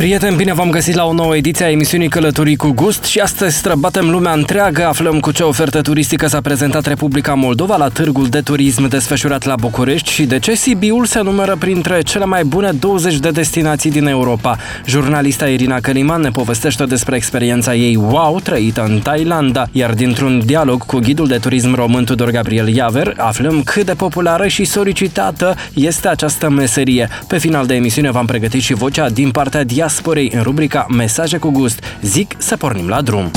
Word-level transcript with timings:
Prieteni, 0.00 0.36
bine 0.36 0.52
v-am 0.52 0.70
găsit 0.70 0.94
la 0.94 1.04
o 1.04 1.12
nouă 1.12 1.36
ediție 1.36 1.64
a 1.64 1.70
emisiunii 1.70 2.08
Călătorii 2.08 2.56
cu 2.56 2.70
Gust 2.70 3.04
și 3.04 3.18
astăzi 3.18 3.56
străbatem 3.56 4.10
lumea 4.10 4.32
întreagă, 4.32 4.86
aflăm 4.86 5.20
cu 5.20 5.30
ce 5.30 5.42
ofertă 5.42 5.80
turistică 5.80 6.26
s-a 6.26 6.40
prezentat 6.40 6.86
Republica 6.86 7.34
Moldova 7.34 7.76
la 7.76 7.88
târgul 7.88 8.28
de 8.28 8.40
turism 8.40 8.88
desfășurat 8.88 9.44
la 9.44 9.54
București 9.54 10.10
și 10.10 10.24
de 10.24 10.38
ce 10.38 10.54
Sibiul 10.54 11.04
se 11.04 11.20
numără 11.20 11.56
printre 11.58 12.00
cele 12.02 12.24
mai 12.24 12.44
bune 12.44 12.70
20 12.72 13.16
de 13.16 13.30
destinații 13.30 13.90
din 13.90 14.06
Europa. 14.06 14.56
Jurnalista 14.86 15.48
Irina 15.48 15.80
Căliman 15.80 16.20
ne 16.20 16.30
povestește 16.30 16.84
despre 16.84 17.16
experiența 17.16 17.74
ei 17.74 17.96
wow 17.96 18.40
trăită 18.40 18.84
în 18.88 18.98
Thailanda, 18.98 19.66
iar 19.72 19.94
dintr-un 19.94 20.42
dialog 20.44 20.86
cu 20.86 20.98
ghidul 20.98 21.26
de 21.26 21.36
turism 21.36 21.74
român 21.74 22.04
Tudor 22.04 22.30
Gabriel 22.30 22.68
Iaver, 22.68 23.14
aflăm 23.16 23.62
cât 23.62 23.86
de 23.86 23.94
populară 23.94 24.46
și 24.46 24.64
solicitată 24.64 25.56
este 25.74 26.08
această 26.08 26.50
meserie. 26.50 27.08
Pe 27.26 27.38
final 27.38 27.66
de 27.66 27.74
emisiune 27.74 28.10
v-am 28.10 28.26
pregătit 28.26 28.62
și 28.62 28.74
vocea 28.74 29.08
din 29.08 29.30
partea 29.30 29.64
dia 29.64 29.88
diasporei 29.90 30.30
în 30.34 30.42
rubrica 30.42 30.86
Mesaje 30.88 31.38
cu 31.38 31.50
gust. 31.50 31.82
Zic 32.02 32.34
să 32.38 32.56
pornim 32.56 32.88
la 32.88 33.00
drum. 33.00 33.30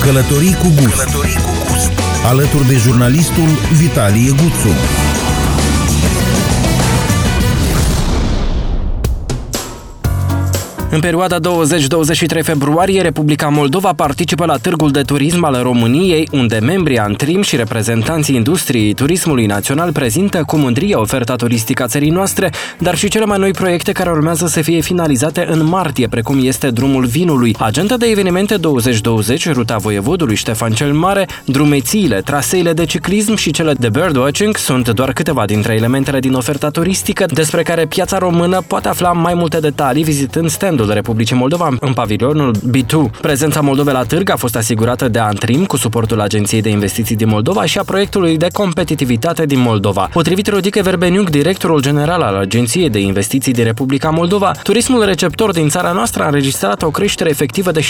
Călătorii 0.00 0.54
cu 0.54 0.66
gust. 0.80 0.96
Călătorii 0.96 1.34
cu 1.34 1.50
gust. 1.66 1.92
Alături 2.26 2.66
de 2.66 2.76
jurnalistul 2.76 3.48
Vitalie 3.72 4.30
Guțu. 4.30 5.03
În 10.94 11.00
perioada 11.00 11.38
20-23 11.38 11.40
februarie, 12.42 13.02
Republica 13.02 13.48
Moldova 13.48 13.92
participă 13.92 14.44
la 14.44 14.56
Târgul 14.56 14.90
de 14.90 15.02
Turism 15.02 15.44
al 15.44 15.62
României, 15.62 16.28
unde 16.32 16.58
membrii 16.58 16.98
Antrim 16.98 17.42
și 17.42 17.56
reprezentanții 17.56 18.34
industriei 18.34 18.94
turismului 18.94 19.46
național 19.46 19.92
prezintă 19.92 20.42
cu 20.46 20.56
mândrie 20.56 20.94
oferta 20.94 21.34
turistică 21.34 21.82
a 21.82 21.86
țării 21.86 22.10
noastre, 22.10 22.52
dar 22.78 22.96
și 22.96 23.08
cele 23.08 23.24
mai 23.24 23.38
noi 23.38 23.50
proiecte 23.50 23.92
care 23.92 24.10
urmează 24.10 24.46
să 24.46 24.60
fie 24.60 24.80
finalizate 24.80 25.46
în 25.50 25.64
martie, 25.64 26.08
precum 26.08 26.38
este 26.42 26.70
Drumul 26.70 27.04
Vinului, 27.04 27.56
agenda 27.58 27.96
de 27.96 28.06
evenimente 28.06 28.56
2020, 28.56 29.52
ruta 29.52 29.76
Voievodului 29.76 30.34
Ștefan 30.34 30.72
cel 30.72 30.92
Mare, 30.92 31.28
drumețiile, 31.44 32.20
traseile 32.20 32.72
de 32.72 32.84
ciclism 32.84 33.34
și 33.34 33.50
cele 33.50 33.72
de 33.72 33.88
birdwatching 33.88 34.56
sunt 34.56 34.88
doar 34.88 35.12
câteva 35.12 35.44
dintre 35.44 35.74
elementele 35.74 36.18
din 36.18 36.34
oferta 36.34 36.68
turistică 36.68 37.24
despre 37.32 37.62
care 37.62 37.86
piața 37.86 38.18
română 38.18 38.62
poate 38.66 38.88
afla 38.88 39.12
mai 39.12 39.34
multe 39.34 39.58
detalii 39.58 40.04
vizitând 40.04 40.50
standul 40.50 40.82
Sud-Estul 40.84 41.12
Republicii 41.12 41.36
Moldova 41.36 41.76
în 41.80 41.92
pavilionul 41.92 42.54
B2. 42.56 43.20
Prezența 43.20 43.60
Moldovei 43.60 43.92
la 43.92 44.02
târg 44.02 44.30
a 44.30 44.36
fost 44.36 44.56
asigurată 44.56 45.08
de 45.08 45.18
Antrim 45.18 45.64
cu 45.64 45.76
suportul 45.76 46.20
Agenției 46.20 46.62
de 46.62 46.68
Investiții 46.68 47.16
din 47.16 47.28
Moldova 47.28 47.64
și 47.64 47.78
a 47.78 47.82
proiectului 47.82 48.36
de 48.36 48.48
competitivitate 48.52 49.46
din 49.46 49.58
Moldova. 49.58 50.08
Potrivit 50.12 50.46
Rodică 50.46 50.82
Verbeniuc, 50.82 51.30
directorul 51.30 51.80
general 51.80 52.20
al 52.20 52.34
Agenției 52.34 52.90
de 52.90 52.98
Investiții 52.98 53.52
din 53.52 53.64
Republica 53.64 54.10
Moldova, 54.10 54.50
turismul 54.62 55.04
receptor 55.04 55.52
din 55.52 55.68
țara 55.68 55.92
noastră 55.92 56.22
a 56.22 56.26
înregistrat 56.26 56.82
o 56.82 56.90
creștere 56.90 57.30
efectivă 57.30 57.70
de 57.70 57.80
7,6% 57.80 57.86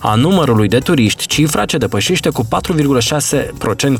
a 0.00 0.14
numărului 0.14 0.68
de 0.68 0.78
turiști, 0.78 1.26
cifra 1.26 1.64
ce 1.64 1.76
depășește 1.76 2.28
cu 2.28 2.46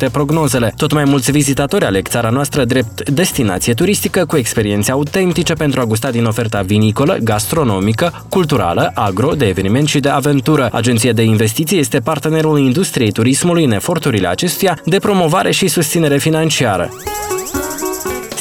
4,6% 0.06 0.10
prognozele. 0.12 0.72
Tot 0.76 0.92
mai 0.92 1.04
mulți 1.04 1.30
vizitatori 1.30 1.84
aleg 1.84 2.08
țara 2.08 2.30
noastră 2.30 2.64
drept 2.64 3.10
destinație 3.10 3.74
turistică 3.74 4.24
cu 4.24 4.36
experiențe 4.36 4.90
autentice 4.90 5.52
pentru 5.52 5.80
a 5.80 5.84
gusta 5.84 6.10
din 6.10 6.24
oferta 6.24 6.60
vinicolă, 6.60 7.15
gastronomică, 7.22 8.24
culturală, 8.28 8.90
agro, 8.94 9.32
de 9.32 9.46
eveniment 9.46 9.88
și 9.88 10.00
de 10.00 10.08
aventură. 10.08 10.68
Agenția 10.72 11.12
de 11.12 11.22
investiții 11.22 11.78
este 11.78 12.00
partenerul 12.00 12.58
industriei 12.58 13.12
turismului 13.12 13.64
în 13.64 13.72
eforturile 13.72 14.28
acestuia 14.28 14.78
de 14.84 14.98
promovare 14.98 15.50
și 15.50 15.68
susținere 15.68 16.18
financiară. 16.18 16.90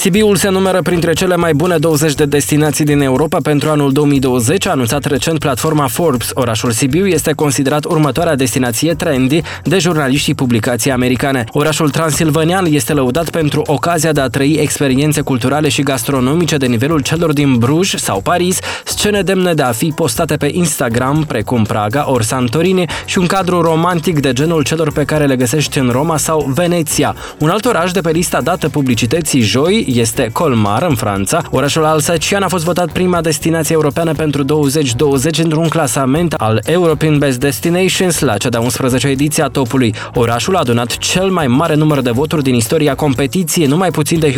Sibiul 0.06 0.36
se 0.36 0.50
numără 0.50 0.82
printre 0.82 1.14
cele 1.14 1.36
mai 1.36 1.54
bune 1.54 1.78
20 1.78 2.14
de 2.14 2.26
destinații 2.26 2.86
din 2.86 3.02
Europa 3.02 3.38
pentru 3.44 3.70
anul 3.70 3.92
2020, 3.92 4.66
a 4.66 4.72
anunțat 4.72 5.06
recent 5.06 5.40
platforma 5.40 5.88
Forbes. 5.88 6.30
Orașul 6.34 6.72
Sibiu 6.72 7.08
este 7.08 7.34
considerat 7.34 7.86
următoarea 7.86 8.36
destinație 8.36 8.94
trendy 8.94 9.42
de 9.64 9.78
jurnaliști 9.78 10.26
și 10.26 10.34
publicații 10.34 10.92
americane. 10.92 11.44
Orașul 11.52 11.90
transilvanian 11.90 12.66
este 12.66 12.94
lăudat 12.94 13.30
pentru 13.30 13.62
ocazia 13.66 14.12
de 14.12 14.22
a 14.22 14.28
trăi 14.28 14.58
experiențe 14.62 15.22
culturale 15.22 15.70
și 15.70 15.82
gastronomice 15.82 16.58
de 16.58 16.66
nivelul 16.66 17.02
celor 17.02 17.34
din 17.34 17.58
Bruj 17.58 17.96
sau 17.96 18.22
Paris, 18.22 18.60
scene 18.84 19.22
demne 19.22 19.54
de 19.54 19.62
a 19.62 19.72
fi 19.72 19.92
postate 19.96 20.36
pe 20.36 20.50
Instagram, 20.54 21.24
precum 21.28 21.64
Praga 21.64 22.12
ori 22.12 22.26
Santorini, 22.26 22.86
și 23.06 23.18
un 23.18 23.26
cadru 23.26 23.62
romantic 23.62 24.20
de 24.20 24.34
genul 24.34 24.64
celor 24.64 24.92
pe 24.92 25.04
care 25.04 25.26
le 25.26 25.36
găsești 25.36 25.78
în 25.78 25.90
Roma 25.90 26.18
sau 26.18 26.52
Veneția. 26.54 27.16
Un 27.40 27.50
alt 27.50 27.66
oraș 27.66 27.92
de 27.92 28.02
pe 28.02 28.12
lista 28.12 28.42
dată 28.42 28.70
publicității 28.70 29.42
joi 29.42 29.94
este 30.00 30.30
Colmar, 30.32 30.84
în 30.84 30.96
Franța. 30.96 31.42
Orașul 31.52 31.86
alsacian 31.86 32.44
a 32.44 32.48
fost 32.48 32.64
votat 32.64 32.92
prima 32.92 33.22
destinație 33.22 33.76
europeană 33.76 34.14
pentru 34.14 34.44
2020 34.44 35.38
într-un 35.38 35.68
clasament 35.68 36.34
al 36.34 36.62
European 36.66 37.18
Best 37.18 37.40
Destinations 37.40 38.20
la 38.20 38.38
cea 38.38 38.50
de-a 38.50 38.60
11 38.60 39.08
ediție 39.08 39.44
a 39.44 39.48
topului. 39.48 39.94
Orașul 40.14 40.56
a 40.56 40.60
adunat 40.60 40.98
cel 40.98 41.30
mai 41.30 41.48
mare 41.48 41.76
număr 41.76 42.02
de 42.02 42.12
voturi 42.12 42.44
din 42.44 42.56
istoria 42.56 42.96
competiției, 42.96 43.68
numai 43.68 43.92
puțin 43.92 44.20
de 44.20 44.36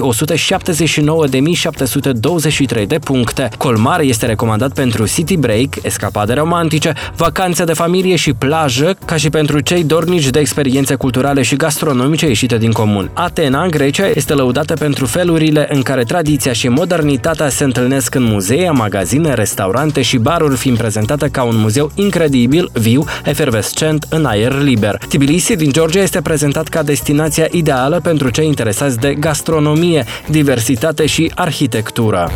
179.723 2.82 2.88
de 2.88 3.00
puncte. 3.00 3.50
Colmar 3.58 4.00
este 4.00 4.26
recomandat 4.26 4.74
pentru 4.74 5.08
city 5.08 5.38
break, 5.38 5.76
escapade 5.82 6.34
romantice, 6.34 6.94
vacanțe 7.16 7.64
de 7.64 7.74
familie 7.74 8.16
și 8.16 8.34
plajă, 8.34 8.98
ca 9.06 9.16
și 9.16 9.30
pentru 9.30 9.60
cei 9.60 9.84
dornici 9.84 10.30
de 10.30 10.40
experiențe 10.40 10.96
culturale 10.96 11.42
și 11.42 11.56
gastronomice 11.56 12.28
ieșite 12.28 12.58
din 12.58 12.72
comun. 12.72 13.10
Atena, 13.14 13.68
Grecia, 13.68 14.08
este 14.14 14.34
lăudată 14.34 14.74
pentru 14.74 15.06
feluri 15.06 15.47
locurile 15.48 15.76
în 15.76 15.82
care 15.82 16.04
tradiția 16.04 16.54
și 16.54 16.68
modernitatea 16.68 17.50
se 17.50 17.64
întâlnesc 17.64 18.16
în 18.16 18.24
muzee, 18.24 18.70
magazine, 18.70 19.34
restaurante 19.34 20.02
și 20.02 20.18
baruri, 20.18 20.56
fiind 20.56 20.78
prezentată 20.78 21.28
ca 21.28 21.44
un 21.44 21.56
muzeu 21.56 21.92
incredibil, 21.96 22.70
viu, 22.74 23.06
efervescent, 23.24 24.06
în 24.10 24.26
aer 24.26 24.62
liber. 24.62 24.98
Tbilisi 25.10 25.56
din 25.56 25.72
Georgia 25.72 26.02
este 26.02 26.22
prezentat 26.22 26.68
ca 26.68 26.84
destinația 26.84 27.48
ideală 27.52 28.00
pentru 28.00 28.30
cei 28.30 28.48
interesați 28.48 28.98
de 29.00 29.14
gastronomie, 29.14 30.06
diversitate 30.28 31.06
și 31.06 31.32
arhitectură. 31.36 32.32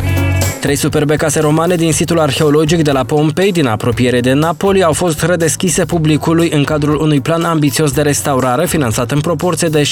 Trei 0.62 0.76
superbe 0.76 1.16
case 1.16 1.40
romane 1.40 1.74
din 1.74 1.92
situl 1.92 2.18
arheologic 2.18 2.82
de 2.82 2.92
la 2.92 3.04
Pompei, 3.04 3.52
din 3.52 3.66
apropiere 3.66 4.20
de 4.20 4.32
Napoli, 4.32 4.82
au 4.82 4.92
fost 4.92 5.22
redeschise 5.22 5.84
publicului 5.84 6.50
în 6.50 6.64
cadrul 6.64 7.00
unui 7.00 7.20
plan 7.20 7.44
ambițios 7.44 7.90
de 7.90 8.02
restaurare, 8.02 8.66
finanțat 8.66 9.10
în 9.10 9.20
proporție 9.20 9.68
de 9.68 9.82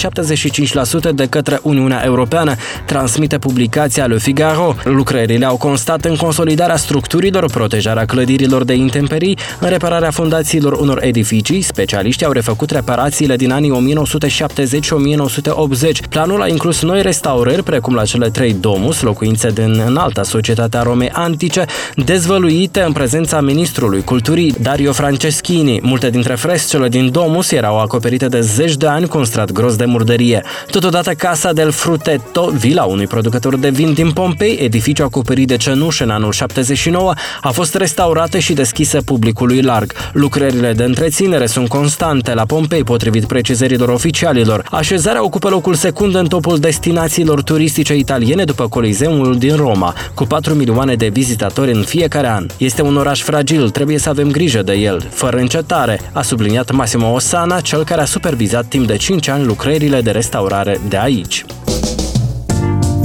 75% 1.11 1.11
de 1.15 1.27
către 1.27 1.59
Uniunea 1.63 2.03
Europeană, 2.05 2.55
transmite 3.01 3.39
publicația 3.39 4.07
Le 4.07 4.19
Figaro. 4.19 4.75
Lucrările 4.85 5.47
au 5.47 5.57
constat 5.57 6.05
în 6.05 6.17
consolidarea 6.17 6.77
structurilor, 6.77 7.51
protejarea 7.51 8.05
clădirilor 8.05 8.65
de 8.65 8.75
intemperii, 8.75 9.39
în 9.61 9.69
repararea 9.69 10.11
fundațiilor 10.11 10.73
unor 10.73 10.99
edificii. 11.03 11.61
Specialiștii 11.61 12.27
au 12.27 12.33
refăcut 12.33 12.71
reparațiile 12.71 13.37
din 13.37 13.53
anii 13.53 13.95
1970-1980. 13.95 16.09
Planul 16.09 16.43
a 16.43 16.49
inclus 16.49 16.83
noi 16.83 17.03
restaurări, 17.03 17.63
precum 17.63 17.95
la 17.95 18.05
cele 18.05 18.31
trei 18.31 18.53
domus, 18.53 19.01
locuințe 19.01 19.49
din 19.49 19.83
înalta 19.87 20.23
societate 20.23 20.49
societatea 20.51 20.83
Romei 20.83 21.11
antice, 21.13 21.65
dezvăluite 21.97 22.81
în 22.81 22.93
prezența 22.93 23.41
ministrului 23.41 24.05
culturii 24.05 24.55
Dario 24.63 24.93
Franceschini. 24.93 25.81
Multe 25.83 26.11
dintre 26.11 26.35
frescele 26.35 26.89
din 26.89 27.11
domus 27.11 27.51
erau 27.51 27.81
acoperite 27.81 28.27
de 28.27 28.41
zeci 28.41 28.77
de 28.77 28.87
ani 28.87 29.09
cu 29.09 29.19
un 29.19 29.25
strat 29.25 29.53
gros 29.53 29.77
de 29.77 29.85
murdărie. 29.85 30.43
Totodată 30.71 31.13
Casa 31.13 31.53
del 31.53 31.71
Frutetto, 31.71 32.51
vila 32.55 32.85
unui 32.91 33.07
producător 33.07 33.57
de 33.57 33.69
vin 33.71 33.93
din 33.93 34.11
Pompei, 34.13 34.59
edificiu 34.61 35.05
acoperit 35.05 35.47
de 35.47 35.57
cenușă 35.57 36.05
în 36.05 36.11
anul 36.11 36.33
79, 36.33 37.13
a 37.41 37.51
fost 37.51 37.75
restaurată 37.75 38.39
și 38.39 38.53
deschisă 38.53 39.01
publicului 39.05 39.63
larg. 39.63 39.93
Lucrările 40.13 40.73
de 40.73 40.83
întreținere 40.83 41.47
sunt 41.47 41.69
constante 41.69 42.35
la 42.35 42.45
Pompei, 42.45 42.85
potrivit 42.85 43.25
precizărilor 43.25 43.89
oficialilor. 43.89 44.65
Așezarea 44.71 45.25
ocupă 45.25 45.49
locul 45.49 45.75
secund 45.75 46.15
în 46.15 46.27
topul 46.27 46.59
destinațiilor 46.59 47.43
turistice 47.43 47.95
italiene 47.95 48.45
după 48.45 48.69
Coliseumul 48.69 49.39
din 49.39 49.57
Roma, 49.57 49.95
cu 50.15 50.25
4 50.25 50.49
4 50.51 50.59
milioane 50.59 50.95
de 50.95 51.09
vizitatori 51.09 51.73
în 51.73 51.83
fiecare 51.83 52.29
an. 52.29 52.47
Este 52.57 52.83
un 52.83 52.97
oraș 52.97 53.23
fragil, 53.23 53.71
trebuie 53.71 53.99
să 53.99 54.09
avem 54.09 54.31
grijă 54.31 54.63
de 54.63 54.73
el, 54.73 55.07
fără 55.11 55.37
încetare, 55.37 56.01
a 56.13 56.23
subliniat 56.23 56.71
Massimo 56.71 57.13
Osana, 57.13 57.61
cel 57.61 57.85
care 57.85 58.01
a 58.01 58.05
supervizat 58.05 58.67
timp 58.67 58.87
de 58.87 58.97
5 58.97 59.29
ani 59.29 59.45
lucrările 59.45 60.01
de 60.01 60.11
restaurare 60.11 60.81
de 60.89 60.99
aici. 60.99 61.45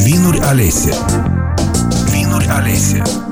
Vinuri 0.05 0.39
alese. 0.39 0.91
Vinuri 2.11 2.47
alese 2.47 3.24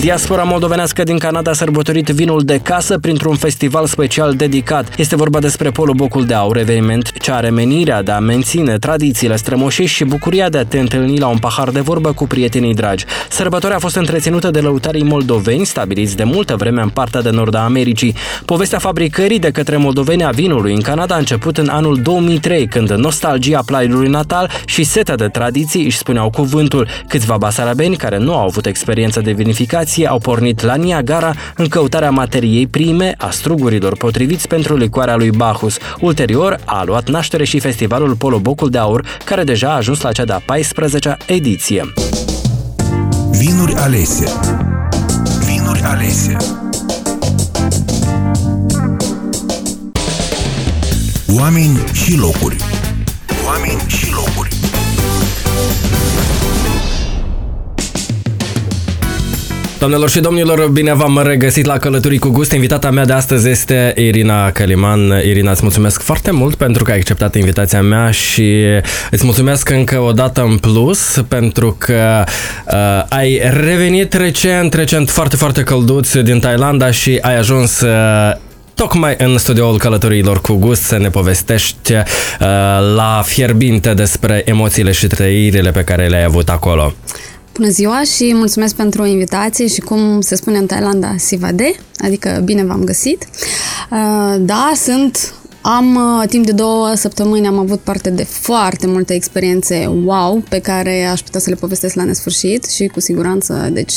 Diaspora 0.00 0.42
moldovenească 0.42 1.02
din 1.02 1.18
Canada 1.18 1.50
a 1.50 1.54
sărbătorit 1.54 2.08
vinul 2.08 2.42
de 2.44 2.58
casă 2.58 2.98
printr-un 2.98 3.34
festival 3.34 3.86
special 3.86 4.34
dedicat. 4.34 4.98
Este 4.98 5.16
vorba 5.16 5.38
despre 5.38 5.70
Polo 5.70 5.92
Bocul 5.92 6.24
de 6.24 6.34
Aur, 6.34 6.56
eveniment 6.56 7.12
ce 7.18 7.32
are 7.32 7.50
menirea 7.50 8.02
de 8.02 8.10
a 8.10 8.18
menține 8.18 8.78
tradițiile 8.78 9.36
strămoșești 9.36 9.96
și 9.96 10.04
bucuria 10.04 10.48
de 10.48 10.58
a 10.58 10.64
te 10.64 10.78
întâlni 10.78 11.18
la 11.18 11.26
un 11.26 11.38
pahar 11.38 11.70
de 11.70 11.80
vorbă 11.80 12.12
cu 12.12 12.26
prietenii 12.26 12.74
dragi. 12.74 13.04
Sărbătoarea 13.30 13.76
a 13.76 13.80
fost 13.80 13.96
întreținută 13.96 14.50
de 14.50 14.60
lăutarii 14.60 15.02
moldoveni 15.02 15.64
stabiliți 15.64 16.16
de 16.16 16.24
multă 16.24 16.56
vreme 16.56 16.80
în 16.80 16.88
partea 16.88 17.22
de 17.22 17.30
nord 17.30 17.54
a 17.54 17.64
Americii. 17.64 18.14
Povestea 18.44 18.78
fabricării 18.78 19.38
de 19.38 19.50
către 19.50 19.76
moldoveni 19.76 20.24
a 20.24 20.30
vinului 20.30 20.74
în 20.74 20.80
Canada 20.80 21.14
a 21.14 21.18
început 21.18 21.58
în 21.58 21.68
anul 21.68 21.96
2003, 22.02 22.66
când 22.66 22.90
nostalgia 22.90 23.62
plaiului 23.66 24.08
natal 24.08 24.50
și 24.64 24.84
seta 24.84 25.14
de 25.14 25.28
tradiții 25.28 25.84
își 25.84 25.96
spuneau 25.96 26.30
cuvântul. 26.30 26.88
Câțiva 27.08 27.36
basarabeni 27.36 27.96
care 27.96 28.18
nu 28.18 28.34
au 28.34 28.46
avut 28.46 28.66
experiență 28.66 29.20
de 29.20 29.32
vinificație 29.32 29.88
au 30.08 30.18
pornit 30.18 30.62
la 30.62 30.74
Niagara 30.74 31.34
în 31.56 31.68
căutarea 31.68 32.10
materiei 32.10 32.66
prime 32.66 33.14
a 33.18 33.30
strugurilor 33.30 33.96
potriviți 33.96 34.48
pentru 34.48 34.76
licoarea 34.76 35.16
lui 35.16 35.30
Bacchus. 35.30 35.78
Ulterior 36.00 36.58
a 36.64 36.82
luat 36.84 37.08
naștere 37.08 37.44
și 37.44 37.58
festivalul 37.58 38.14
Polo 38.14 38.38
Bocul 38.38 38.70
de 38.70 38.78
Aur, 38.78 39.04
care 39.24 39.44
deja 39.44 39.68
a 39.68 39.76
ajuns 39.76 40.00
la 40.00 40.12
cea 40.12 40.24
de-a 40.24 40.40
14-a 40.40 41.16
ediție. 41.26 41.92
Vinuri 43.30 43.74
alese 43.74 44.32
Vinuri 45.46 45.82
alese 45.82 46.36
Oameni 51.38 51.78
și 51.92 52.16
locuri 52.16 52.69
Doamnelor 59.80 60.10
și 60.10 60.20
domnilor, 60.20 60.68
bine 60.68 60.94
v-am 60.94 61.20
regăsit 61.24 61.64
la 61.64 61.78
Călătorii 61.78 62.18
cu 62.18 62.28
Gust. 62.28 62.52
Invitata 62.52 62.90
mea 62.90 63.04
de 63.04 63.12
astăzi 63.12 63.48
este 63.48 63.92
Irina 63.96 64.50
Căliman. 64.50 65.00
Irina, 65.24 65.50
îți 65.50 65.60
mulțumesc 65.62 66.02
foarte 66.02 66.30
mult 66.30 66.54
pentru 66.54 66.84
că 66.84 66.90
ai 66.90 66.96
acceptat 66.96 67.34
invitația 67.34 67.82
mea 67.82 68.10
și 68.10 68.64
îți 69.10 69.24
mulțumesc 69.24 69.68
încă 69.68 69.98
o 69.98 70.12
dată 70.12 70.42
în 70.42 70.56
plus 70.56 71.24
pentru 71.28 71.76
că 71.78 72.24
uh, 72.72 73.04
ai 73.08 73.40
revenit 73.42 74.12
recent, 74.12 74.74
recent 74.74 75.10
foarte, 75.10 75.36
foarte 75.36 75.62
călduț 75.62 76.16
din 76.16 76.40
Thailanda 76.40 76.90
și 76.90 77.18
ai 77.20 77.36
ajuns 77.36 77.80
uh, 77.80 78.32
tocmai 78.74 79.14
în 79.18 79.38
studioul 79.38 79.78
călătorilor 79.78 80.40
cu 80.40 80.54
gust 80.54 80.82
să 80.82 80.98
ne 80.98 81.08
povestești 81.08 81.92
uh, 81.92 82.02
la 82.94 83.22
fierbinte 83.24 83.94
despre 83.94 84.42
emoțiile 84.44 84.92
și 84.92 85.06
trăirile 85.06 85.70
pe 85.70 85.84
care 85.84 86.06
le-ai 86.06 86.24
avut 86.24 86.48
acolo. 86.48 86.94
Bună 87.52 87.68
ziua 87.68 88.02
și 88.02 88.34
mulțumesc 88.34 88.74
pentru 88.74 89.04
invitație 89.04 89.66
și 89.66 89.80
cum 89.80 90.20
se 90.20 90.34
spune 90.34 90.58
în 90.58 90.66
Thailanda, 90.66 91.14
Sivade, 91.18 91.72
adică 91.98 92.42
bine 92.44 92.64
v-am 92.64 92.84
găsit. 92.84 93.26
Uh, 93.90 94.36
da, 94.38 94.72
sunt 94.76 95.34
am, 95.60 95.94
uh, 95.94 96.28
timp 96.28 96.46
de 96.46 96.52
două 96.52 96.94
săptămâni, 96.94 97.46
am 97.46 97.58
avut 97.58 97.80
parte 97.80 98.10
de 98.10 98.24
foarte 98.24 98.86
multe 98.86 99.14
experiențe 99.14 99.86
wow, 100.04 100.44
pe 100.48 100.58
care 100.58 101.04
aș 101.04 101.20
putea 101.20 101.40
să 101.40 101.50
le 101.50 101.56
povestesc 101.56 101.94
la 101.94 102.04
nesfârșit 102.04 102.64
și 102.64 102.86
cu 102.86 103.00
siguranță, 103.00 103.68
deci 103.72 103.94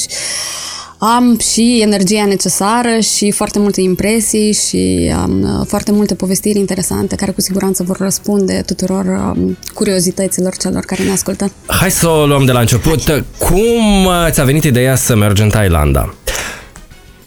am 1.04 1.40
și 1.40 1.80
energia 1.82 2.26
necesară 2.26 3.00
și 3.00 3.32
foarte 3.32 3.60
multe 3.60 3.82
impresii 3.82 4.54
și 4.54 5.14
am 5.16 5.42
uh, 5.42 5.66
foarte 5.68 5.92
multe 5.92 6.16
povestiri 6.16 6.60
interesante 6.60 7.16
care 7.16 7.32
cu 7.32 7.42
siguranță 7.42 7.84
vor 7.84 7.98
răspunde 7.98 8.64
tuturor 8.66 9.06
um, 9.06 9.58
curiozităților 9.74 10.58
celor 10.58 10.84
care 10.84 11.04
ne 11.04 11.12
ascultă. 11.12 11.52
Hai 11.66 11.92
să 11.92 12.08
o 12.08 12.26
luăm 12.26 12.46
de 12.46 12.52
la 12.52 12.60
început. 12.60 13.10
Hai. 13.10 13.24
Cum 13.38 14.06
uh, 14.06 14.28
ți-a 14.30 14.44
venit 14.44 14.64
ideea 14.64 14.96
să 14.96 15.16
mergi 15.16 15.42
în 15.42 15.50
Thailanda? 15.50 16.14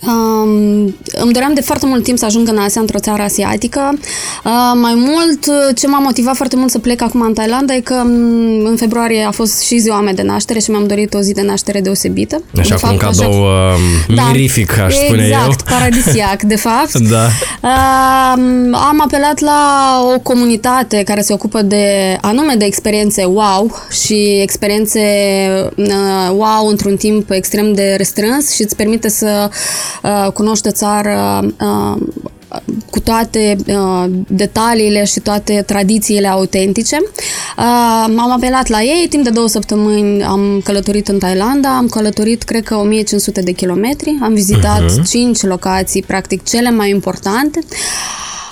Um, 0.02 0.96
îmi 1.12 1.32
doream 1.32 1.54
de 1.54 1.60
foarte 1.60 1.86
mult 1.86 2.02
timp 2.02 2.18
să 2.18 2.24
ajung 2.24 2.48
în 2.48 2.58
Asia, 2.58 2.80
într-o 2.80 2.98
țară 2.98 3.22
asiatică. 3.22 3.98
Uh, 4.44 4.52
mai 4.74 4.94
mult, 4.94 5.44
ce 5.76 5.86
m-a 5.86 5.98
motivat 5.98 6.36
foarte 6.36 6.56
mult 6.56 6.70
să 6.70 6.78
plec 6.78 7.02
acum 7.02 7.20
în 7.20 7.32
Thailanda 7.32 7.74
e 7.74 7.80
că 7.80 7.94
um, 7.94 8.64
în 8.64 8.76
februarie 8.76 9.24
a 9.24 9.30
fost 9.30 9.60
și 9.60 9.78
ziua 9.78 10.00
mea 10.00 10.12
de 10.12 10.22
naștere 10.22 10.58
și 10.58 10.70
mi-am 10.70 10.86
dorit 10.86 11.14
o 11.14 11.20
zi 11.20 11.32
de 11.32 11.42
naștere 11.42 11.80
deosebită. 11.80 12.42
Așa 12.58 12.68
de 12.68 12.74
fapt, 12.74 12.92
un 12.92 12.98
cadou 12.98 13.46
așa... 13.46 13.78
Uh, 14.08 14.32
mirific, 14.32 14.78
aș 14.78 14.78
exact, 14.78 15.04
spune 15.04 15.22
eu. 15.22 15.28
Exact, 15.28 15.62
paradisiac, 15.62 16.42
de 16.42 16.56
fapt. 16.56 16.98
da. 17.16 17.26
Uh, 17.62 18.42
am 18.72 19.00
apelat 19.04 19.40
la 19.40 20.00
o 20.14 20.18
comunitate 20.18 21.02
care 21.02 21.20
se 21.20 21.32
ocupă 21.32 21.62
de 21.62 22.16
anume 22.20 22.54
de 22.54 22.64
experiențe 22.64 23.24
wow 23.24 23.86
și 24.04 24.38
experiențe 24.42 25.00
uh, 25.76 26.30
wow 26.30 26.68
într-un 26.68 26.96
timp 26.96 27.30
extrem 27.30 27.72
de 27.72 27.94
restrâns 27.96 28.54
și 28.54 28.62
îți 28.62 28.76
permite 28.76 29.08
să 29.08 29.26
Uh, 29.26 29.50
cunoște 30.34 30.70
țara 30.70 31.40
uh, 31.60 32.02
cu 32.90 33.00
toate 33.00 33.56
uh, 33.66 34.04
detaliile 34.28 35.04
și 35.04 35.20
toate 35.20 35.62
tradițiile 35.66 36.28
autentice. 36.28 36.96
Uh, 37.02 38.04
am 38.06 38.32
apelat 38.32 38.68
la 38.68 38.82
ei, 38.82 39.06
timp 39.08 39.24
de 39.24 39.30
două 39.30 39.48
săptămâni 39.48 40.24
am 40.24 40.60
călătorit 40.64 41.08
în 41.08 41.18
Thailanda, 41.18 41.76
am 41.76 41.88
călătorit 41.88 42.42
cred 42.42 42.64
că 42.64 42.74
1500 42.74 43.40
de 43.40 43.52
kilometri, 43.52 44.18
am 44.22 44.34
vizitat 44.34 44.82
uh-huh. 44.82 45.08
5 45.08 45.42
locații, 45.42 46.02
practic 46.02 46.44
cele 46.44 46.70
mai 46.70 46.90
importante. 46.90 47.58
Uh, 47.62 47.66
Um, 47.68 48.45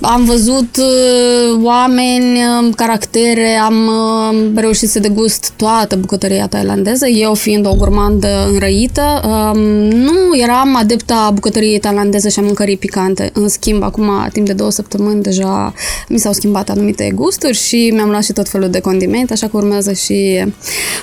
am 0.00 0.24
văzut 0.24 0.76
uh, 0.76 1.60
oameni, 1.62 2.40
um, 2.60 2.72
caractere, 2.72 3.60
am 3.64 3.86
uh, 3.86 4.60
reușit 4.60 4.88
să 4.88 4.98
degust 4.98 5.52
toată 5.56 5.96
bucătăria 5.96 6.46
tailandeză, 6.46 7.06
eu 7.06 7.34
fiind 7.34 7.66
o 7.66 7.74
gurmandă 7.74 8.48
înrăită. 8.52 9.20
Um, 9.24 9.60
nu 9.88 10.36
eram 10.42 10.76
adepta 10.76 11.30
bucătăriei 11.34 11.78
tailandeze 11.78 12.28
și 12.28 12.38
a 12.38 12.42
mâncării 12.42 12.76
picante. 12.76 13.30
În 13.34 13.48
schimb, 13.48 13.82
acum, 13.82 14.28
timp 14.32 14.46
de 14.46 14.52
două 14.52 14.70
săptămâni, 14.70 15.22
deja 15.22 15.72
mi 16.08 16.18
s-au 16.18 16.32
schimbat 16.32 16.68
anumite 16.68 17.10
gusturi 17.14 17.56
și 17.56 17.90
mi-am 17.94 18.10
luat 18.10 18.24
și 18.24 18.32
tot 18.32 18.48
felul 18.48 18.70
de 18.70 18.80
condimente, 18.80 19.32
așa 19.32 19.46
că 19.46 19.56
urmează 19.56 19.92
și 19.92 20.44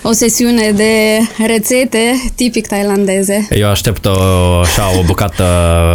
o 0.03 0.11
sesiune 0.11 0.71
de 0.75 1.19
rețete 1.45 2.31
tipic 2.35 2.67
tailandeze. 2.67 3.47
Eu 3.51 3.69
aștept 3.69 4.05
o, 4.05 4.11
așa, 4.59 4.83
o 4.99 5.03
bucată 5.05 5.43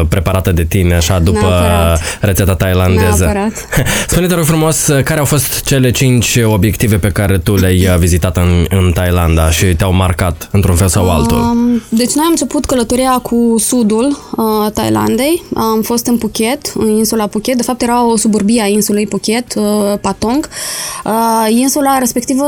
preparată 0.09 0.53
de 0.53 0.65
tine, 0.65 0.95
așa, 0.95 1.19
după 1.19 1.39
Neapărat 1.41 1.80
rețeta 2.21 2.55
tailandeză. 2.55 3.53
Spune-te 4.09 4.35
rog 4.35 4.44
frumos, 4.44 4.85
care 5.05 5.19
au 5.19 5.25
fost 5.25 5.62
cele 5.62 5.91
cinci 5.91 6.38
obiective 6.44 6.97
pe 6.97 7.09
care 7.09 7.38
tu 7.38 7.56
le-ai 7.56 7.99
vizitat 7.99 8.37
în, 8.37 8.67
în 8.69 8.91
Thailanda 8.94 9.50
și 9.50 9.65
te-au 9.65 9.93
marcat 9.93 10.49
într-un 10.53 10.75
fel 10.75 10.88
sau 10.88 11.11
altul? 11.11 11.37
Um, 11.37 11.82
deci 11.88 12.12
noi 12.12 12.25
am 12.25 12.31
început 12.31 12.65
călătoria 12.65 13.19
cu 13.23 13.55
sudul 13.59 14.19
uh, 14.37 14.71
Thailandei. 14.73 15.43
Am 15.55 15.82
fost 15.82 16.06
în 16.06 16.19
Phuket, 16.19 16.73
în 16.75 16.88
insula 16.88 17.27
Phuket. 17.27 17.56
De 17.56 17.62
fapt 17.62 17.83
era 17.83 18.05
o 18.06 18.17
suburbie 18.17 18.62
a 18.62 18.67
insulei 18.67 19.06
Phuket, 19.06 19.55
uh, 19.55 19.65
Patong. 20.00 20.49
Uh, 21.05 21.47
insula 21.49 21.99
respectivă 21.99 22.47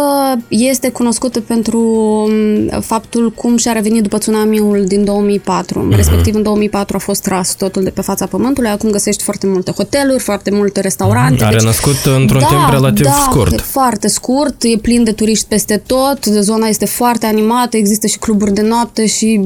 este 0.49 0.91
cunoscută 0.91 1.41
pentru 1.41 1.79
um, 1.79 2.81
faptul 2.81 3.31
cum 3.31 3.57
și-a 3.57 3.73
revenit 3.73 4.03
după 4.03 4.19
tsunamiul 4.19 4.85
din 4.87 5.05
2004. 5.05 5.87
Uh-huh. 5.87 5.97
Respectiv 5.97 6.35
în 6.35 6.43
2004 6.43 6.97
a 6.97 6.99
fost 6.99 7.23
tras 7.23 7.55
totul 7.55 7.83
de 7.83 7.91
pe 7.91 8.01
fața 8.01 8.27
pământului. 8.27 8.71
Acum 8.71 8.91
găsești 8.91 9.22
găsești 9.23 9.25
foarte 9.25 9.47
multe 9.47 9.71
hoteluri, 9.71 10.23
foarte 10.23 10.51
multe 10.51 10.81
restaurante. 10.81 11.45
A 11.45 11.51
deci, 11.51 11.59
renăscut 11.61 12.05
într-un 12.17 12.41
da, 12.41 12.47
timp 12.47 12.69
relativ 12.71 13.05
da, 13.05 13.27
scurt. 13.31 13.61
foarte 13.61 14.09
scurt, 14.09 14.63
e 14.63 14.79
plin 14.79 15.05
de 15.05 15.13
turiști 15.13 15.47
peste 15.49 15.83
tot, 15.87 16.25
zona 16.25 16.67
este 16.67 16.85
foarte 16.85 17.27
animată, 17.27 17.77
există 17.77 18.07
și 18.07 18.19
cluburi 18.19 18.53
de 18.53 18.61
noapte 18.61 19.07
și 19.07 19.41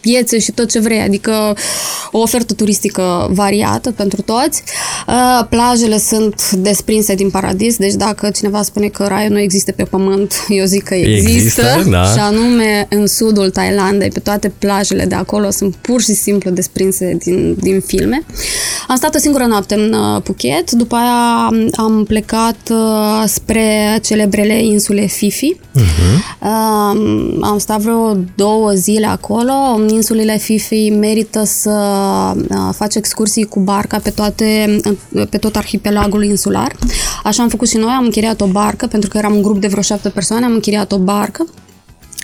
piețe 0.00 0.38
și 0.38 0.52
tot 0.52 0.70
ce 0.70 0.78
vrei, 0.78 1.00
adică 1.00 1.56
o 2.12 2.18
ofertă 2.18 2.54
turistică 2.54 3.28
variată 3.30 3.90
pentru 3.90 4.22
toți. 4.22 4.62
Uh, 5.06 5.46
plajele 5.48 5.98
sunt 5.98 6.50
desprinse 6.50 7.14
din 7.14 7.30
paradis, 7.30 7.76
deci 7.76 7.94
dacă 7.94 8.30
cineva 8.30 8.62
spune 8.62 8.88
că 8.88 9.04
raiul 9.08 9.32
nu 9.32 9.38
există 9.38 9.72
pe 9.72 9.82
pământ, 9.82 10.34
eu 10.48 10.64
zic 10.64 10.82
că 10.82 10.94
există, 10.94 11.30
există 11.30 11.84
da. 11.90 12.04
și 12.04 12.18
anume 12.18 12.86
în 12.90 13.06
sudul 13.06 13.50
Thailandei, 13.50 14.08
pe 14.08 14.20
toate 14.20 14.52
plajele 14.58 15.04
de 15.04 15.14
acolo 15.14 15.50
sunt 15.50 15.74
pur 15.74 16.00
și 16.00 16.14
simplu 16.14 16.50
desprinse 16.50 17.16
din, 17.24 17.56
din 17.60 17.80
filme. 17.80 18.24
Am 18.88 18.96
stat 18.96 19.14
o 19.16 19.18
singură 19.18 19.44
noapte 19.44 19.74
în 19.74 19.92
uh, 19.92 20.22
Phuket, 20.22 20.70
după 20.70 20.96
aia 20.96 21.50
am 21.76 22.04
plecat 22.04 22.56
uh, 22.70 23.22
spre 23.26 23.98
celebrele 24.02 24.64
insule 24.64 25.06
Fifi. 25.06 25.54
Uh-huh. 25.54 26.48
Am 27.40 27.56
stat 27.58 27.80
vreo 27.80 28.16
două 28.34 28.70
zile 28.70 29.06
acolo. 29.06 29.52
Insulele 29.88 30.36
Fifi 30.38 30.90
merită 30.90 31.44
să 31.44 31.70
uh, 32.36 32.68
faci 32.72 32.94
excursii 32.94 33.44
cu 33.44 33.60
barca 33.60 33.98
pe, 33.98 34.10
toate, 34.10 34.80
pe 35.30 35.38
tot 35.38 35.56
arhipelagul 35.56 36.24
insular. 36.24 36.72
Așa 37.24 37.42
am 37.42 37.48
făcut 37.48 37.68
și 37.68 37.76
noi, 37.76 37.94
am 37.96 38.04
închiriat 38.04 38.40
o 38.40 38.46
barcă, 38.46 38.86
pentru 38.86 39.08
că 39.08 39.18
eram 39.18 39.34
un 39.34 39.42
grup 39.42 39.60
de 39.60 39.66
vreo 39.66 39.82
șapte 39.82 40.08
persoane, 40.08 40.44
am 40.44 40.52
închiriat 40.52 40.92
o 40.92 40.98
barcă 40.98 41.46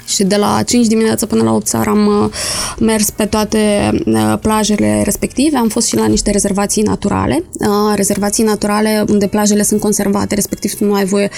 și 0.06 0.25
de 0.25 0.37
la 0.37 0.62
5 0.66 0.87
dimineața 0.87 1.26
până 1.26 1.42
la 1.42 1.52
8 1.52 1.66
seara 1.66 1.90
am 1.90 2.06
uh, 2.06 2.30
mers 2.78 3.11
pe 3.11 3.25
toate 3.25 3.90
uh, 4.06 4.35
plajele 4.40 5.02
respective. 5.04 5.56
Am 5.56 5.68
fost 5.68 5.87
și 5.87 5.97
la 5.97 6.06
niște 6.06 6.30
rezervații 6.30 6.82
naturale, 6.82 7.44
uh, 7.59 7.68
rezervații 7.94 8.44
naturale 8.44 9.04
unde 9.09 9.26
plajele 9.26 9.62
sunt 9.62 9.80
conservate, 9.80 10.35
respectiv 10.35 10.73
nu 10.78 10.94
ai 10.94 11.04
voie 11.04 11.30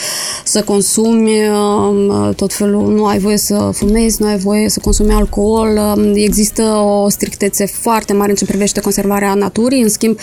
să 0.44 0.62
consumi 0.62 1.33
tot 2.37 2.52
felul, 2.52 2.92
nu 2.92 3.06
ai 3.06 3.18
voie 3.18 3.37
să 3.37 3.71
fumezi, 3.73 4.23
nu 4.23 4.28
ai 4.28 4.38
voie 4.38 4.68
să 4.68 4.80
consumi 4.80 5.12
alcool. 5.12 5.94
Um, 5.97 6.12
există 6.14 6.62
o 6.62 7.09
strictețe 7.09 7.66
foarte 7.66 8.12
mare 8.12 8.30
în 8.30 8.37
ce 8.37 8.44
privește 8.44 8.80
conservarea 8.80 9.35
naturii. 9.35 9.83
În 9.83 9.88
schimb, 9.88 10.18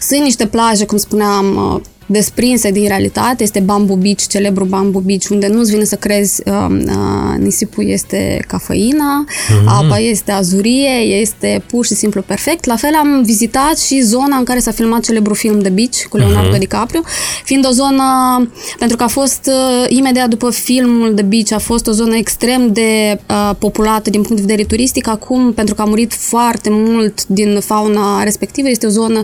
sunt 0.00 0.20
niște 0.20 0.46
plaje, 0.46 0.86
cum 0.86 0.98
spuneam, 0.98 1.82
desprinse 2.06 2.70
din 2.70 2.86
realitate. 2.86 3.42
Este 3.42 3.60
Bamboo 3.60 3.96
Beach, 3.96 4.26
celebru 4.28 4.64
Bamboo 4.64 5.00
Beach, 5.00 5.26
unde 5.30 5.46
nu-ți 5.46 5.70
vine 5.70 5.84
să 5.84 5.96
crezi 5.96 6.42
uh, 6.46 6.66
uh, 6.70 7.38
nisipul 7.38 7.88
este 7.88 8.44
cafeina, 8.46 9.24
mm-hmm. 9.26 9.66
apa 9.66 9.98
este 9.98 10.32
azurie, 10.32 10.98
este 10.98 11.62
pur 11.66 11.86
și 11.86 11.94
simplu 11.94 12.22
perfect. 12.22 12.64
La 12.64 12.76
fel 12.76 12.94
am 12.94 13.22
vizitat 13.22 13.78
și 13.78 14.00
zona 14.00 14.36
în 14.36 14.44
care 14.44 14.58
s-a 14.58 14.70
filmat 14.70 15.04
celebru 15.04 15.34
film 15.34 15.60
The 15.60 15.70
Beach 15.70 16.04
cu 16.08 16.16
Leonardo 16.16 16.56
mm-hmm. 16.56 16.58
DiCaprio, 16.58 17.00
fiind 17.44 17.66
o 17.66 17.70
zonă, 17.70 18.04
pentru 18.78 18.96
că 18.96 19.02
a 19.02 19.08
fost 19.08 19.40
uh, 19.46 19.84
imediat 19.88 20.28
după 20.28 20.50
filmul 20.50 21.12
The 21.14 21.24
Beach, 21.24 21.52
a 21.52 21.58
fost 21.58 21.86
o 21.86 21.92
zonă 21.92 22.16
extrem 22.16 22.72
de 22.72 23.20
uh, 23.30 23.50
populată 23.58 24.10
din 24.10 24.22
punct 24.22 24.36
de 24.36 24.46
vedere 24.46 24.66
turistic. 24.68 25.08
Acum, 25.08 25.52
pentru 25.52 25.74
că 25.74 25.82
a 25.82 25.84
murit 25.84 26.14
foarte 26.14 26.68
mult 26.72 27.26
din 27.26 27.60
fauna 27.60 28.22
respectivă, 28.22 28.68
este 28.68 28.86
o 28.86 28.90
zonă, 28.90 29.22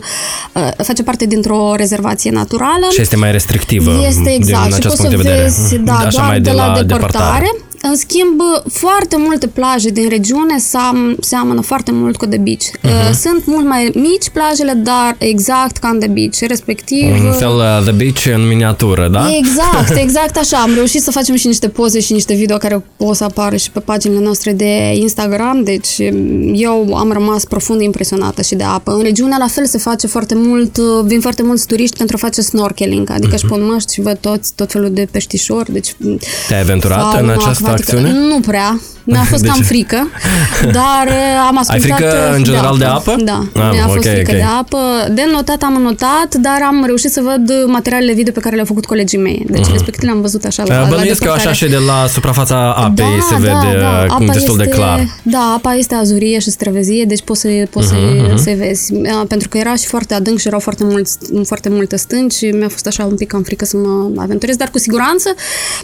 uh, 0.54 0.70
face 0.76 1.02
parte 1.02 1.26
dintr-o 1.26 1.74
rezervație 1.74 2.30
naturală 2.30 2.70
Și 2.90 3.00
este 3.00 3.16
mai 3.16 3.32
restrictivă 3.32 4.04
Este 4.06 4.30
exact. 4.30 4.64
din 4.64 4.74
acest 4.74 4.94
și 4.94 4.96
punct 4.96 5.10
de 5.10 5.16
vedere. 5.16 5.42
Vezi, 5.42 5.76
da, 5.78 5.92
Așa 5.92 6.08
doar 6.10 6.26
mai 6.26 6.40
de, 6.40 6.50
de 6.50 6.56
la, 6.56 6.66
la 6.66 6.82
depărtare. 6.82 7.06
depărtare. 7.12 7.50
În 7.84 7.96
schimb, 7.96 8.40
foarte 8.68 9.16
multe 9.18 9.46
plaje 9.46 9.90
din 9.90 10.08
regiune 10.08 10.58
seam, 10.58 11.16
seamănă 11.20 11.60
foarte 11.60 11.92
mult 11.92 12.16
cu 12.16 12.26
The 12.26 12.38
Beach. 12.38 12.62
Uh-huh. 12.62 13.10
Sunt 13.14 13.46
mult 13.46 13.66
mai 13.66 13.90
mici 13.94 14.28
plajele, 14.32 14.72
dar 14.72 15.16
exact 15.18 15.76
ca 15.76 15.88
în 15.88 15.98
The 15.98 16.08
Beach, 16.08 16.38
respectiv... 16.46 17.24
Un 17.24 17.32
fel 17.32 17.54
uh, 17.54 17.82
The 17.82 17.92
Beach 17.92 18.26
în 18.34 18.48
miniatură, 18.48 19.08
da? 19.08 19.26
Exact, 19.36 19.96
exact 20.04 20.36
așa. 20.36 20.56
Am 20.56 20.74
reușit 20.74 21.02
să 21.02 21.10
facem 21.10 21.34
și 21.34 21.46
niște 21.46 21.68
poze 21.68 22.00
și 22.00 22.12
niște 22.12 22.34
video 22.34 22.56
care 22.56 22.84
o 22.96 23.12
să 23.12 23.24
apară 23.24 23.56
și 23.56 23.70
pe 23.70 23.80
paginile 23.80 24.20
noastre 24.20 24.52
de 24.52 24.92
Instagram, 24.94 25.62
deci 25.62 25.98
eu 26.54 26.94
am 26.94 27.12
rămas 27.12 27.44
profund 27.44 27.80
impresionată 27.80 28.42
și 28.42 28.54
de 28.54 28.64
apă. 28.64 28.92
În 28.92 29.02
regiune, 29.02 29.36
la 29.38 29.46
fel, 29.46 29.66
se 29.66 29.78
face 29.78 30.06
foarte 30.06 30.34
mult, 30.36 30.78
vin 31.04 31.20
foarte 31.20 31.42
mulți 31.42 31.66
turiști 31.66 31.96
pentru 31.96 32.16
a 32.16 32.24
face 32.24 32.40
snorkeling, 32.40 33.10
adică 33.10 33.28
uh-huh. 33.28 33.34
își 33.34 33.46
pun 33.46 33.64
măști 33.64 33.92
și 33.92 34.00
văd 34.00 34.18
toți, 34.20 34.52
tot 34.54 34.70
felul 34.70 34.90
de 34.92 35.06
peștișori, 35.10 35.72
deci... 35.72 35.96
Te-ai 36.48 36.60
aventurat 36.60 37.20
în 37.20 37.28
această 37.28 37.71
acțiune? 37.72 38.12
Nu 38.12 38.40
prea. 38.40 38.80
Mi-a 39.04 39.26
fost 39.32 39.44
cam 39.44 39.60
frică, 39.62 40.10
dar 40.62 41.06
uh, 41.06 41.46
am 41.48 41.58
ascultat... 41.58 41.70
Ai 41.70 41.80
frică 41.80 42.34
în 42.34 42.42
general 42.44 42.78
de 42.78 42.84
apă? 42.84 43.16
Da, 43.24 43.46
ah, 43.54 43.68
mi-a 43.72 43.86
fost 43.86 43.96
okay, 43.96 44.14
frică 44.14 44.30
okay. 44.30 44.40
de 44.40 44.46
apă. 44.58 44.78
De 45.12 45.22
notat 45.32 45.62
am 45.62 45.82
notat, 45.82 46.34
dar 46.34 46.58
am 46.66 46.84
reușit 46.86 47.10
să 47.10 47.20
văd 47.20 47.66
materialele 47.66 48.12
video 48.12 48.32
pe 48.32 48.40
care 48.40 48.54
le-au 48.54 48.66
făcut 48.66 48.86
colegii 48.86 49.18
mei. 49.18 49.44
Deci, 49.50 49.66
uh-huh. 49.66 49.72
respectiv, 49.72 50.08
le-am 50.08 50.20
văzut 50.20 50.44
așa 50.44 50.62
la, 50.66 50.86
Bănuiesc 50.88 51.24
la 51.24 51.26
că 51.26 51.32
așa 51.32 51.52
și 51.52 51.68
de 51.68 51.76
la 51.76 52.06
suprafața 52.08 52.72
apei 52.72 53.04
da, 53.04 53.24
se 53.28 53.34
da, 53.34 53.38
vede 53.38 53.78
da. 53.78 54.02
Apa 54.08 54.32
destul 54.32 54.60
este, 54.60 54.64
de 54.64 54.68
clar. 54.68 55.06
Da, 55.22 55.52
apa 55.56 55.74
este 55.74 55.94
azurie 55.94 56.38
și 56.38 56.50
străvezie, 56.50 57.04
deci 57.04 57.22
poți 57.22 57.40
să, 57.40 57.48
poți 57.70 57.86
uh-huh, 57.86 58.34
să, 58.36 58.42
să 58.42 58.54
vezi. 58.56 58.92
Pentru 59.28 59.48
că 59.48 59.58
era 59.58 59.74
și 59.74 59.86
foarte 59.86 60.14
adânc 60.14 60.38
și 60.38 60.46
erau 60.46 60.60
foarte, 60.60 60.84
mulți, 60.84 61.18
foarte 61.44 61.68
multe 61.68 61.96
stânci 61.96 62.32
și 62.32 62.44
mi-a 62.46 62.68
fost 62.68 62.86
așa 62.86 63.04
un 63.04 63.14
pic 63.14 63.28
cam 63.28 63.42
frică 63.42 63.64
să 63.64 63.76
mă 63.76 64.22
aventurez, 64.22 64.56
dar 64.56 64.70
cu 64.70 64.78
siguranță 64.78 65.34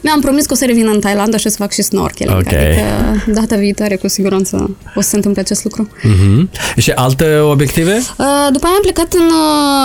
mi-am 0.03 0.21
promis 0.21 0.47
că 0.47 0.53
o 0.53 0.57
să 0.57 0.65
revin 0.65 0.91
în 0.93 1.01
Thailanda 1.01 1.37
și 1.37 1.47
o 1.47 1.51
să 1.51 1.57
fac 1.59 1.73
și 1.73 1.78
snorkeling. 1.83 2.39
Okay. 2.39 2.67
Adică 2.67 3.41
data 3.41 3.57
viitoare 3.57 3.97
cu 3.97 4.09
siguranță 4.09 4.77
o 4.95 5.01
să 5.01 5.09
se 5.09 5.17
întâmple 5.17 5.41
acest 5.41 5.65
lucru. 5.65 5.89
Uh-huh. 5.89 6.77
Și 6.77 6.91
alte 6.91 7.39
obiective? 7.39 8.03
După 8.53 8.67
aia 8.67 8.75
am 8.75 8.83
plecat 8.83 9.13
în 9.13 9.31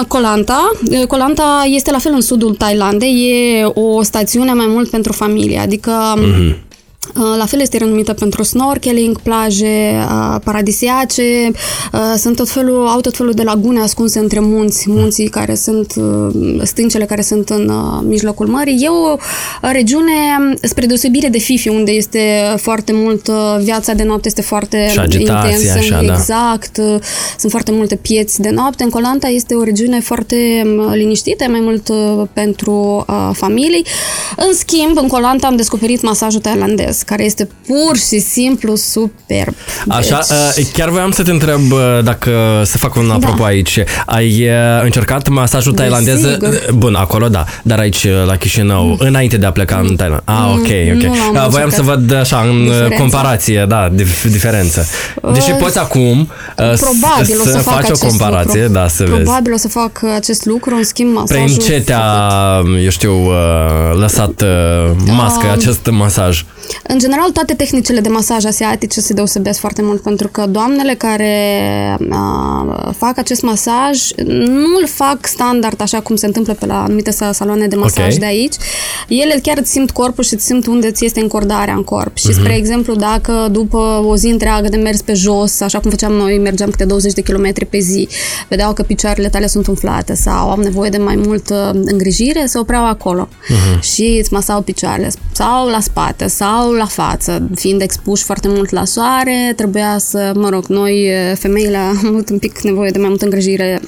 Koh 0.07 0.21
Lanta. 0.21 0.71
Koh 1.07 1.19
Lanta 1.19 1.63
este 1.67 1.91
la 1.91 1.97
fel 1.97 2.11
în 2.13 2.21
sudul 2.21 2.55
Thailandei, 2.55 3.13
e 3.59 3.65
o 3.65 4.01
stațiune 4.01 4.53
mai 4.53 4.65
mult 4.67 4.89
pentru 4.89 5.11
familie, 5.11 5.59
adică 5.59 5.91
uh-huh. 6.17 6.55
La 7.37 7.45
fel 7.45 7.59
este 7.59 7.77
renumită 7.77 8.13
pentru 8.13 8.43
snorkeling, 8.43 9.21
plaje 9.21 10.05
paradisiace, 10.43 11.51
sunt 12.17 12.35
tot 12.35 12.49
felul, 12.49 12.87
au 12.87 13.01
tot 13.01 13.15
felul 13.15 13.31
de 13.31 13.43
lagune 13.43 13.81
ascunse 13.81 14.19
între 14.19 14.39
munți, 14.39 14.89
munții 14.89 15.27
care 15.27 15.55
sunt, 15.55 15.93
stâncele 16.63 17.05
care 17.05 17.21
sunt 17.21 17.49
în 17.49 17.71
mijlocul 18.07 18.47
mării. 18.47 18.83
E 18.83 18.87
o 18.87 19.15
regiune, 19.61 20.11
spre 20.61 20.85
deosebire 20.85 21.27
de 21.27 21.37
Fifi, 21.37 21.69
unde 21.69 21.91
este 21.91 22.53
foarte 22.57 22.91
mult, 22.95 23.29
viața 23.63 23.93
de 23.93 24.03
noapte 24.03 24.27
este 24.27 24.41
foarte 24.41 24.87
și 24.91 24.99
agitație, 24.99 25.55
intensă. 25.55 25.77
Așa, 25.77 26.01
exact, 26.01 26.77
da. 26.77 26.99
sunt 27.39 27.51
foarte 27.51 27.71
multe 27.71 27.95
pieți 27.95 28.41
de 28.41 28.49
noapte. 28.49 28.83
În 28.83 28.89
Colanta 28.89 29.27
este 29.27 29.53
o 29.53 29.63
regiune 29.63 29.99
foarte 29.99 30.35
liniștită, 30.93 31.45
mai 31.49 31.59
mult 31.61 31.89
pentru 32.33 33.05
familii. 33.33 33.85
În 34.35 34.53
schimb, 34.53 34.97
în 34.97 35.07
Colanta 35.07 35.47
am 35.47 35.55
descoperit 35.55 36.01
masajul 36.01 36.41
tailandez 36.41 36.92
care 37.01 37.23
este 37.23 37.47
pur 37.67 37.97
și 37.97 38.19
simplu 38.19 38.75
superb. 38.75 39.55
Așa, 39.87 40.19
deci... 40.55 40.71
chiar 40.71 40.89
voiam 40.89 41.11
să 41.11 41.23
te 41.23 41.31
întreb 41.31 41.61
dacă 42.03 42.61
să 42.65 42.77
fac 42.77 42.95
un 42.95 43.09
apropo 43.09 43.37
da. 43.37 43.45
aici. 43.45 43.79
Ai 44.05 44.49
încercat 44.83 45.27
masajul 45.27 45.73
tailandez? 45.73 46.21
Desigur. 46.21 46.65
Bun, 46.73 46.95
acolo 46.95 47.27
da, 47.27 47.45
dar 47.63 47.79
aici 47.79 48.07
la 48.25 48.35
Chișinău, 48.35 48.85
mm. 48.85 48.95
înainte 48.99 49.37
de 49.37 49.45
a 49.45 49.51
pleca 49.51 49.75
mm. 49.75 49.87
în 49.87 49.95
Thailand. 49.95 50.21
Ah, 50.25 50.53
ok, 50.53 50.67
ok. 50.93 51.33
Nu 51.33 51.49
voiam 51.49 51.69
să 51.69 51.81
văd 51.81 52.13
așa, 52.13 52.39
în 52.39 52.63
diferența. 52.63 52.95
comparație, 52.95 53.65
da, 53.67 53.91
dif- 53.95 54.31
diferență. 54.31 54.87
Deși 55.33 55.51
uh, 55.51 55.57
poți 55.59 55.79
acum 55.79 56.29
probabil 56.55 57.35
să, 57.35 57.41
o 57.41 57.45
să 57.45 57.57
fac 57.57 57.73
faci 57.73 57.89
o 57.89 58.07
comparație, 58.07 58.61
lucru. 58.61 58.73
da, 58.73 58.87
să 58.87 59.03
probabil 59.03 59.51
vezi. 59.51 59.53
o 59.53 59.57
să 59.57 59.67
fac 59.67 60.03
acest 60.15 60.45
lucru, 60.45 60.75
în 60.75 60.83
schimb 60.83 61.13
masajul... 61.13 61.45
Prin 61.45 61.57
ce 61.57 61.81
te-a, 61.81 62.61
eu 62.83 62.89
știu, 62.89 63.31
lăsat 63.93 64.43
mască, 65.05 65.45
uh, 65.45 65.51
acest 65.51 65.89
masaj? 65.91 66.43
În 66.87 66.99
general, 66.99 67.29
toate 67.29 67.53
tehnicile 67.53 67.99
de 67.99 68.09
masaj 68.09 68.45
asiatice 68.45 68.99
se 68.99 69.13
deosebesc 69.13 69.59
foarte 69.59 69.81
mult 69.81 70.01
pentru 70.01 70.27
că 70.27 70.45
doamnele 70.45 70.93
care 70.93 71.35
uh, 72.09 72.89
fac 72.97 73.17
acest 73.17 73.41
masaj 73.41 73.99
nu 74.25 74.77
îl 74.79 74.87
fac 74.87 75.25
standard 75.25 75.81
așa 75.81 75.99
cum 75.99 76.15
se 76.15 76.25
întâmplă 76.25 76.53
pe 76.53 76.65
la 76.65 76.83
anumite 76.83 77.11
saloane 77.11 77.67
de 77.67 77.75
masaj 77.75 78.05
okay. 78.05 78.17
de 78.17 78.25
aici. 78.25 78.53
Ele 79.07 79.39
chiar 79.43 79.57
îți 79.57 79.71
simt 79.71 79.91
corpul 79.91 80.23
și 80.23 80.33
îți 80.33 80.45
simt 80.45 80.65
unde 80.65 80.91
ți 80.91 81.05
este 81.05 81.19
încordarea 81.19 81.73
în 81.73 81.83
corp. 81.83 82.17
Și, 82.17 82.27
uh-huh. 82.29 82.33
spre 82.39 82.55
exemplu, 82.55 82.95
dacă 82.95 83.47
după 83.51 84.03
o 84.05 84.15
zi 84.15 84.27
întreagă 84.27 84.69
de 84.69 84.77
mers 84.77 85.01
pe 85.01 85.13
jos, 85.13 85.61
așa 85.61 85.79
cum 85.79 85.89
făceam 85.89 86.11
noi, 86.11 86.37
mergeam 86.37 86.69
câte 86.69 86.85
20 86.85 87.13
de 87.13 87.21
kilometri 87.21 87.65
pe 87.65 87.79
zi, 87.79 88.07
vedeau 88.49 88.73
că 88.73 88.83
picioarele 88.83 89.29
tale 89.29 89.47
sunt 89.47 89.67
umflate 89.67 90.13
sau 90.13 90.49
au 90.49 90.59
nevoie 90.59 90.89
de 90.89 90.97
mai 90.97 91.15
multă 91.15 91.71
îngrijire, 91.85 92.45
se 92.45 92.57
opreau 92.57 92.85
acolo 92.85 93.27
uh-huh. 93.27 93.79
și 93.79 94.17
îți 94.19 94.33
masau 94.33 94.61
picioarele 94.61 95.11
sau 95.31 95.67
la 95.67 95.79
spate 95.79 96.27
sau 96.27 96.72
la 96.75 96.85
față, 96.85 97.49
fiind 97.55 97.81
expuși 97.81 98.23
foarte 98.23 98.47
mult 98.47 98.69
la 98.69 98.85
soare, 98.85 99.53
trebuia 99.55 99.97
să, 99.97 100.31
mă 100.35 100.49
rog, 100.49 100.65
noi, 100.65 101.09
femeile, 101.35 101.77
am 101.77 102.05
avut 102.07 102.29
un 102.29 102.37
pic 102.37 102.61
nevoie 102.61 102.89
de 102.89 102.99
mai 102.99 103.09
multă 103.09 103.23
îngrijire 103.23 103.81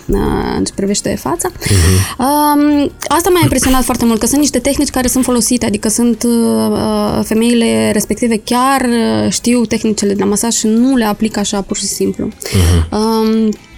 în 0.57 0.63
ce 0.63 0.73
privește 0.75 1.15
fața. 1.21 1.49
Uh-huh. 1.51 2.91
Asta 3.07 3.29
m-a 3.29 3.39
impresionat 3.41 3.83
foarte 3.83 4.05
mult, 4.05 4.19
că 4.19 4.25
sunt 4.25 4.39
niște 4.39 4.59
tehnici 4.59 4.89
care 4.89 5.07
sunt 5.07 5.23
folosite, 5.23 5.65
adică 5.65 5.89
sunt 5.89 6.25
femeile 7.23 7.91
respective 7.91 8.41
chiar 8.43 8.85
știu 9.29 9.65
tehnicile 9.65 10.13
de 10.13 10.23
masaj 10.23 10.53
și 10.53 10.67
nu 10.67 10.95
le 10.95 11.05
aplică 11.05 11.39
așa 11.39 11.61
pur 11.61 11.77
și 11.77 11.85
simplu. 11.85 12.27
Uh-huh 12.27 13.73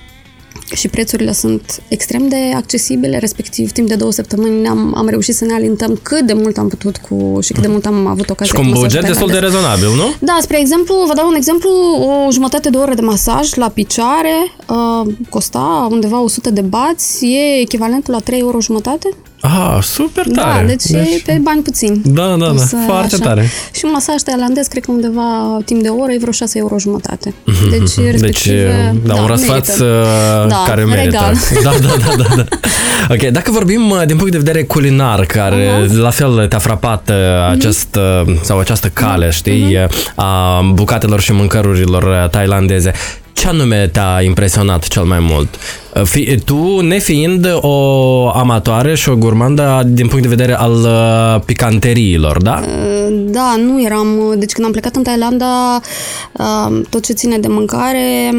și 0.75 0.87
prețurile 0.87 1.33
sunt 1.33 1.81
extrem 1.87 2.27
de 2.27 2.51
accesibile, 2.55 3.17
respectiv 3.17 3.71
timp 3.71 3.87
de 3.87 3.95
două 3.95 4.11
săptămâni 4.11 4.67
am, 4.67 4.93
am 4.97 5.07
reușit 5.07 5.35
să 5.35 5.45
ne 5.45 5.53
alintăm 5.53 5.99
cât 6.01 6.21
de 6.25 6.33
mult 6.33 6.57
am 6.57 6.67
putut 6.67 6.97
cu 6.97 7.39
și 7.41 7.53
cât 7.53 7.61
de 7.61 7.67
mult 7.67 7.85
am 7.85 8.07
avut 8.07 8.29
ocazia 8.29 8.53
Și 8.53 8.59
cu 8.59 8.75
un 8.75 8.79
buget 8.81 9.05
destul 9.05 9.29
de 9.29 9.37
rezonabil, 9.37 9.87
nu? 9.87 10.13
Da, 10.19 10.37
spre 10.41 10.59
exemplu, 10.59 10.95
vă 11.07 11.13
dau 11.13 11.27
un 11.27 11.35
exemplu, 11.35 11.69
o 12.01 12.31
jumătate 12.31 12.69
de 12.69 12.77
oră 12.77 12.93
de 12.93 13.01
masaj 13.01 13.53
la 13.53 13.69
picioare 13.69 14.51
uh, 14.69 15.13
costa 15.29 15.87
undeva 15.91 16.21
100 16.21 16.49
de 16.49 16.61
bați, 16.61 17.25
e 17.25 17.59
echivalentul 17.61 18.13
la 18.13 18.19
3 18.19 18.39
euro 18.39 18.61
jumătate. 18.61 19.09
Ah, 19.41 19.77
super 19.81 20.25
tare! 20.35 20.61
Da, 20.61 20.67
deci, 20.67 20.83
deci... 20.83 21.13
e 21.13 21.21
pe 21.25 21.39
bani 21.43 21.61
puțini. 21.61 22.01
Da, 22.03 22.35
da, 22.39 22.45
da, 22.45 22.63
foarte 22.85 23.15
așa. 23.15 23.23
tare. 23.23 23.49
Și 23.73 23.81
un 23.83 23.91
masaj 23.93 24.21
tailandez, 24.21 24.67
cred 24.67 24.83
că 24.83 24.91
undeva 24.91 25.57
timp 25.65 25.81
de 25.81 25.87
o 25.87 25.95
oră 25.95 26.11
e 26.11 26.17
vreo 26.17 26.31
6 26.31 26.57
euro 26.57 26.79
jumătate. 26.79 27.33
Deci, 27.69 28.05
respectiv, 28.11 28.51
deci, 28.53 28.65
da, 29.03 29.13
da, 29.13 29.21
un 29.21 29.27
răsfăț 29.27 29.77
da, 30.47 30.63
care 30.67 30.83
merită. 30.83 31.05
Regal. 31.05 31.33
Da, 31.63 31.71
da, 31.81 31.93
da, 32.07 32.23
da, 32.23 32.35
da. 32.35 32.45
Ok, 33.09 33.31
dacă 33.31 33.51
vorbim 33.51 33.89
uh, 33.89 34.05
din 34.05 34.15
punct 34.15 34.31
de 34.31 34.37
vedere 34.37 34.63
culinar, 34.63 35.25
care 35.25 35.85
uh-huh. 35.85 35.91
la 35.91 36.09
fel 36.09 36.47
te-a 36.47 36.59
frapat 36.59 37.11
uh-huh. 37.11 37.49
acest, 37.49 37.95
uh, 37.95 38.35
sau 38.41 38.59
această 38.59 38.87
cale, 38.93 39.27
uh-huh. 39.27 39.33
știi, 39.33 39.77
uh-huh. 39.77 40.15
a 40.15 40.61
bucatelor 40.73 41.19
și 41.19 41.31
mâncărurilor 41.31 42.27
tailandeze, 42.31 42.91
ce 43.33 43.47
anume 43.47 43.87
te-a 43.87 44.21
impresionat 44.21 44.87
cel 44.87 45.03
mai 45.03 45.19
mult? 45.19 45.55
Fi, 46.03 46.39
tu, 46.45 46.79
nefiind 46.79 47.47
o 47.61 48.29
amatoare 48.29 48.95
și 48.95 49.09
o 49.09 49.15
gurmandă 49.15 49.81
din 49.85 50.07
punct 50.07 50.23
de 50.23 50.29
vedere 50.35 50.53
al 50.57 50.73
uh, 50.73 51.41
picanteriilor, 51.45 52.41
da? 52.41 52.63
Da, 53.09 53.55
nu 53.65 53.83
eram. 53.83 54.33
Deci 54.37 54.51
când 54.51 54.65
am 54.65 54.71
plecat 54.71 54.95
în 54.95 55.03
Thailanda, 55.03 55.81
uh, 56.31 56.81
tot 56.89 57.05
ce 57.05 57.13
ține 57.13 57.37
de 57.37 57.47
mâncare, 57.47 58.31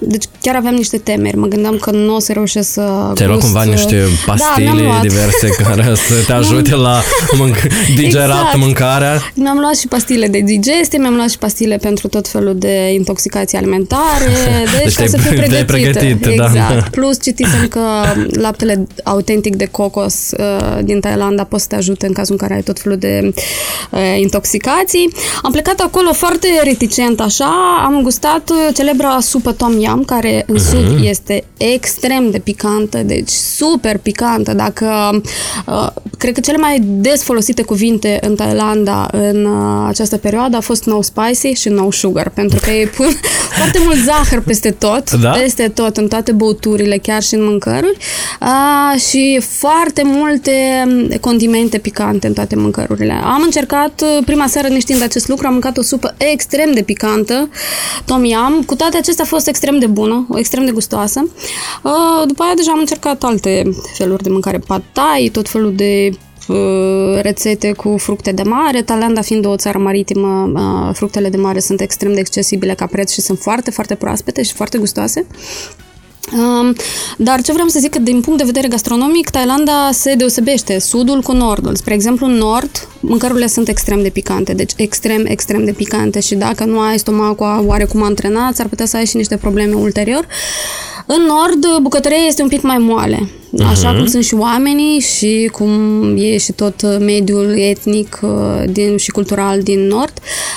deci 0.00 0.24
chiar 0.40 0.56
aveam 0.56 0.74
niște 0.74 0.98
temeri. 0.98 1.36
Mă 1.36 1.46
gândeam 1.46 1.76
că 1.80 1.90
nu 1.90 2.14
o 2.14 2.18
să 2.18 2.32
reușesc 2.32 2.72
să 2.72 3.10
Ți-ai 3.14 3.28
luat 3.28 3.40
cumva 3.40 3.62
niște 3.62 4.04
pastile 4.26 4.82
da, 4.82 4.98
diverse 5.02 5.48
care 5.62 5.94
să 6.08 6.14
te 6.26 6.32
ajute 6.32 6.74
la 6.74 7.00
mânc- 7.32 7.94
digerat 7.94 8.28
exact. 8.28 8.56
mâncarea? 8.56 9.22
Mi-am 9.34 9.58
luat 9.58 9.76
și 9.76 9.88
pastile 9.88 10.26
de 10.28 10.40
digestie, 10.40 10.98
mi-am 10.98 11.14
luat 11.14 11.30
și 11.30 11.38
pastile 11.38 11.76
pentru 11.76 12.08
tot 12.08 12.28
felul 12.28 12.56
de 12.58 12.92
intoxicații 12.94 13.58
alimentare. 13.58 14.24
Deci, 14.72 14.82
deci 14.82 14.94
ca 14.94 15.06
să 15.06 15.16
fiu 15.16 15.30
pregătită. 15.40 15.64
Pregătit, 15.64 16.20
da. 16.20 16.30
exact. 16.30 16.74
Da. 16.74 16.86
Plus 16.90 17.05
citisem 17.22 17.68
că 17.68 17.80
laptele 18.30 18.86
autentic 19.04 19.56
de 19.56 19.66
cocos 19.66 20.30
uh, 20.38 20.78
din 20.84 21.00
Thailanda 21.00 21.44
poate 21.44 21.62
să 21.62 21.68
te 21.68 21.76
ajute 21.76 22.06
în 22.06 22.12
cazul 22.12 22.32
în 22.32 22.38
care 22.38 22.54
ai 22.54 22.62
tot 22.62 22.78
felul 22.78 22.98
de 22.98 23.32
uh, 23.90 24.00
intoxicații. 24.20 25.12
Am 25.42 25.52
plecat 25.52 25.80
acolo 25.80 26.12
foarte 26.12 26.48
reticent 26.62 27.20
așa, 27.20 27.82
am 27.84 28.00
gustat 28.02 28.50
uh, 28.50 28.74
celebra 28.74 29.18
supă 29.20 29.52
tom 29.52 29.80
yam, 29.80 30.02
care 30.04 30.44
în 30.46 30.56
uh-huh. 30.56 30.70
sud 30.70 31.04
este 31.04 31.44
extrem 31.56 32.30
de 32.30 32.38
picantă, 32.38 32.98
deci 32.98 33.30
super 33.30 33.98
picantă. 33.98 34.54
Dacă 34.54 35.20
uh, 35.66 35.88
cred 36.18 36.34
că 36.34 36.40
cele 36.40 36.56
mai 36.56 36.78
des 36.82 37.22
folosite 37.22 37.62
cuvinte 37.62 38.18
în 38.20 38.34
Thailanda 38.34 39.08
în 39.12 39.44
uh, 39.44 39.86
această 39.88 40.16
perioadă 40.16 40.56
a 40.56 40.60
fost 40.60 40.84
no 40.84 41.02
spicy 41.02 41.52
și 41.52 41.68
no 41.68 41.90
sugar, 41.90 42.28
pentru 42.28 42.58
că 42.62 42.70
ei 42.70 42.86
pun 42.86 43.08
foarte 43.58 43.78
mult 43.84 43.96
zahăr 43.96 44.40
peste 44.40 44.70
tot, 44.70 45.10
da? 45.10 45.30
peste 45.30 45.68
tot, 45.68 45.96
în 45.96 46.08
toate 46.08 46.32
băuturile, 46.32 46.95
chiar 46.98 47.22
și 47.22 47.34
în 47.34 47.44
mâncăruri, 47.44 47.96
uh, 48.40 49.00
și 49.00 49.40
foarte 49.48 50.02
multe 50.04 50.52
condimente 51.20 51.78
picante 51.78 52.26
în 52.26 52.32
toate 52.32 52.56
mâncărurile. 52.56 53.12
Am 53.12 53.42
încercat 53.44 54.00
uh, 54.00 54.24
prima 54.24 54.46
seară 54.46 54.68
neștiind 54.68 55.02
acest 55.02 55.28
lucru, 55.28 55.46
am 55.46 55.52
mâncat 55.52 55.76
o 55.76 55.82
supă 55.82 56.14
extrem 56.18 56.72
de 56.72 56.82
picantă, 56.82 57.48
tom 58.04 58.24
yam, 58.24 58.62
cu 58.66 58.74
toate 58.74 58.96
acestea 58.96 59.24
a 59.24 59.28
fost 59.28 59.48
extrem 59.48 59.78
de 59.78 59.86
bună, 59.86 60.26
extrem 60.34 60.64
de 60.64 60.70
gustoasă. 60.70 61.28
Uh, 61.82 62.26
după 62.26 62.42
aia 62.42 62.54
deja 62.56 62.70
am 62.70 62.78
încercat 62.78 63.22
alte 63.22 63.62
feluri 63.96 64.22
de 64.22 64.30
mâncare, 64.30 64.58
pad 64.58 64.82
thai, 64.92 65.28
tot 65.32 65.48
felul 65.48 65.74
de 65.74 66.10
uh, 66.48 67.20
rețete 67.20 67.72
cu 67.72 67.96
fructe 67.98 68.32
de 68.32 68.42
mare. 68.42 68.82
Thailanda 68.82 69.20
fiind 69.20 69.46
o 69.46 69.56
țară 69.56 69.78
maritimă, 69.78 70.52
fructele 70.94 71.28
de 71.28 71.36
mare 71.36 71.58
sunt 71.60 71.80
extrem 71.80 72.14
de 72.14 72.20
accesibile 72.20 72.74
ca 72.74 72.86
preț 72.86 73.12
și 73.12 73.20
sunt 73.20 73.38
foarte, 73.38 73.70
foarte 73.70 73.94
proaspete 73.94 74.42
și 74.42 74.52
foarte 74.52 74.78
gustoase. 74.78 75.26
Um, 76.32 76.74
dar 77.16 77.42
ce 77.42 77.52
vreau 77.52 77.68
să 77.68 77.78
zic 77.78 77.90
că 77.90 77.98
din 77.98 78.20
punct 78.20 78.38
de 78.38 78.44
vedere 78.44 78.68
gastronomic, 78.68 79.30
Thailanda 79.30 79.90
se 79.92 80.14
deosebește 80.14 80.78
sudul 80.78 81.20
cu 81.20 81.32
nordul. 81.32 81.76
Spre 81.76 81.94
exemplu, 81.94 82.26
în 82.26 82.32
nord, 82.32 82.88
mâncărurile 83.00 83.46
sunt 83.46 83.68
extrem 83.68 84.02
de 84.02 84.08
picante, 84.08 84.52
deci 84.52 84.72
extrem, 84.76 85.24
extrem 85.26 85.64
de 85.64 85.72
picante 85.72 86.20
și 86.20 86.34
dacă 86.34 86.64
nu 86.64 86.78
ai 86.80 86.98
stomacul 86.98 87.64
oarecum 87.66 88.02
antrenat, 88.02 88.58
ar 88.58 88.68
putea 88.68 88.86
să 88.86 88.96
ai 88.96 89.06
și 89.06 89.16
niște 89.16 89.36
probleme 89.36 89.74
ulterior. 89.74 90.26
În 91.06 91.22
nord, 91.22 91.82
bucătăria 91.82 92.26
este 92.26 92.42
un 92.42 92.48
pic 92.48 92.62
mai 92.62 92.78
moale. 92.78 93.28
Așa 93.64 93.92
uh-huh. 93.92 93.96
cum 93.96 94.06
sunt 94.06 94.24
și 94.24 94.34
oamenii 94.34 95.00
și 95.00 95.48
cum 95.52 95.70
e 96.16 96.38
și 96.38 96.52
tot 96.52 96.98
mediul 96.98 97.58
etnic 97.58 98.18
uh, 98.22 98.62
din, 98.70 98.96
și 98.96 99.10
cultural 99.10 99.62
din 99.62 99.86
nord. 99.86 100.12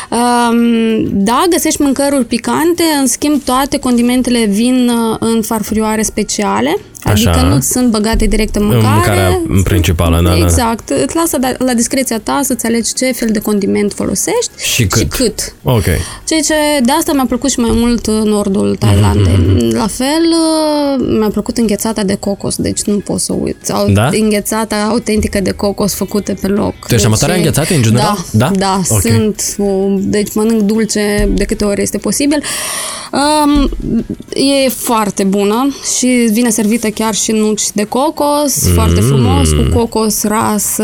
Um, 0.10 1.08
da, 1.12 1.44
găsești 1.50 1.82
mâncăruri 1.82 2.26
picante, 2.26 2.84
în 3.00 3.08
schimb 3.08 3.44
toate 3.44 3.80
condimentele 3.80 4.46
vin 4.46 4.90
uh, 4.90 5.18
în 5.20 5.42
farfurioare 5.42 6.02
speciale 6.02 6.78
Adică 7.04 7.30
Așa. 7.30 7.42
nu 7.42 7.60
sunt 7.60 7.92
băgate 7.92 8.26
direct 8.26 8.56
în 8.56 8.66
mâncare. 8.66 8.94
Mâncarea 8.94 9.42
principală, 9.64 10.22
da, 10.24 10.38
Exact. 10.38 10.90
Da. 10.90 10.96
Îți 10.96 11.16
lasă 11.16 11.38
la 11.58 11.74
discreția 11.74 12.20
ta 12.20 12.40
să-ți 12.44 12.66
alegi 12.66 12.94
ce 12.94 13.12
fel 13.12 13.30
de 13.32 13.40
condiment 13.40 13.94
folosești 13.94 14.52
și 14.58 14.88
cât. 14.88 15.00
Și 15.00 15.08
cât. 15.08 15.54
Ok. 15.64 15.84
Ceea 16.28 16.42
ce 16.42 16.54
de 16.84 16.92
asta 16.92 17.14
mi-a 17.14 17.26
plăcut 17.28 17.50
și 17.50 17.60
mai 17.60 17.72
mult 17.74 18.08
nordul 18.08 18.76
Thailandei. 18.76 19.34
Mm-hmm. 19.34 19.76
La 19.76 19.88
fel, 19.88 20.24
mi-a 21.20 21.30
plăcut 21.30 21.58
înghețata 21.58 22.04
de 22.04 22.16
cocos, 22.16 22.56
deci 22.56 22.79
nu 22.86 22.98
pot 22.98 23.20
să 23.20 23.34
uit. 23.34 23.72
Da? 23.94 24.10
Înghețata 24.12 24.76
autentică 24.90 25.40
de 25.42 25.52
cocos 25.52 25.94
făcută 25.94 26.34
pe 26.42 26.48
loc. 26.48 26.74
Tu 26.88 26.94
ești 26.94 27.10
deci, 27.10 27.36
înghețate 27.36 27.74
în 27.74 27.82
general? 27.82 28.26
Da, 28.32 28.52
da, 28.52 28.60
da 28.60 28.82
okay. 28.90 29.02
sunt. 29.02 29.56
Deci 30.02 30.34
mănânc 30.34 30.62
dulce 30.62 31.30
de 31.34 31.44
câte 31.44 31.66
ori 31.66 31.82
este 31.82 31.98
posibil. 31.98 32.44
Um, 33.12 33.70
e 34.34 34.70
foarte 34.70 35.24
bună 35.24 35.76
și 35.98 36.30
vine 36.32 36.50
servită 36.50 36.88
chiar 36.88 37.14
și 37.14 37.32
nuci 37.32 37.72
de 37.74 37.84
cocos, 37.84 38.66
mm. 38.68 38.74
foarte 38.74 39.00
frumos, 39.00 39.50
cu 39.50 39.78
cocos 39.78 40.24
ras 40.24 40.78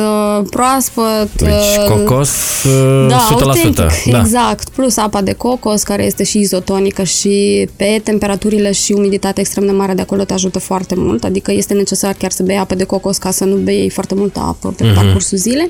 proaspăt. 0.49 1.33
Deci 1.35 1.49
uh, 1.49 1.95
cocos 1.95 2.29
uh, 2.63 3.05
da, 3.09 3.27
100%. 3.27 3.41
Autentic, 3.41 3.75
da, 4.11 4.19
exact. 4.19 4.69
Plus 4.69 4.97
apa 4.97 5.21
de 5.21 5.33
cocos, 5.33 5.83
care 5.83 6.05
este 6.05 6.23
și 6.23 6.39
izotonică 6.39 7.03
și 7.03 7.67
pe 7.75 8.01
temperaturile 8.03 8.71
și 8.71 8.93
umiditatea 8.93 9.41
extrem 9.41 9.65
de 9.65 9.71
mare 9.71 9.93
de 9.93 10.01
acolo 10.01 10.23
te 10.23 10.33
ajută 10.33 10.59
foarte 10.59 10.95
mult, 10.97 11.23
adică 11.23 11.51
este 11.51 11.73
necesar 11.85 12.13
chiar 12.13 12.31
să 12.31 12.43
bei 12.43 12.57
apă 12.57 12.75
de 12.75 12.83
cocos 12.83 13.17
ca 13.17 13.31
să 13.31 13.43
nu 13.43 13.55
bei 13.55 13.89
foarte 13.89 14.15
multă 14.15 14.39
apă 14.39 14.73
pe 14.77 14.83
mm-hmm. 14.83 14.95
parcursul 14.95 15.37
zilei. 15.37 15.69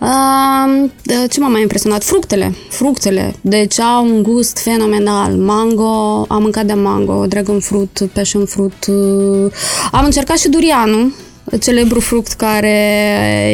Uh, 0.00 0.90
ce 1.30 1.40
m-a 1.40 1.48
mai 1.48 1.60
impresionat? 1.60 2.04
Fructele. 2.04 2.54
Fructele. 2.68 3.34
Deci 3.40 3.80
au 3.80 4.04
un 4.04 4.22
gust 4.22 4.58
fenomenal. 4.58 5.32
Mango, 5.32 6.24
am 6.28 6.42
mâncat 6.42 6.64
de 6.64 6.72
mango, 6.72 7.26
dragon 7.26 7.60
fruit, 7.60 8.08
passion 8.12 8.44
fruit. 8.44 8.86
Uh, 8.86 9.52
am 9.92 10.04
încercat 10.04 10.38
și 10.38 10.48
durianul, 10.48 11.14
celebru 11.60 12.00
fruct 12.00 12.32
care 12.32 12.76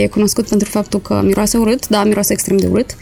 e 0.02 0.06
cunoscut 0.06 0.48
pentru 0.48 0.68
faptul 0.70 1.00
că 1.00 1.20
miroase 1.24 1.56
urât, 1.56 1.88
da, 1.88 2.04
miroase 2.04 2.32
extrem 2.32 2.56
de 2.56 2.66
urât. 2.70 2.96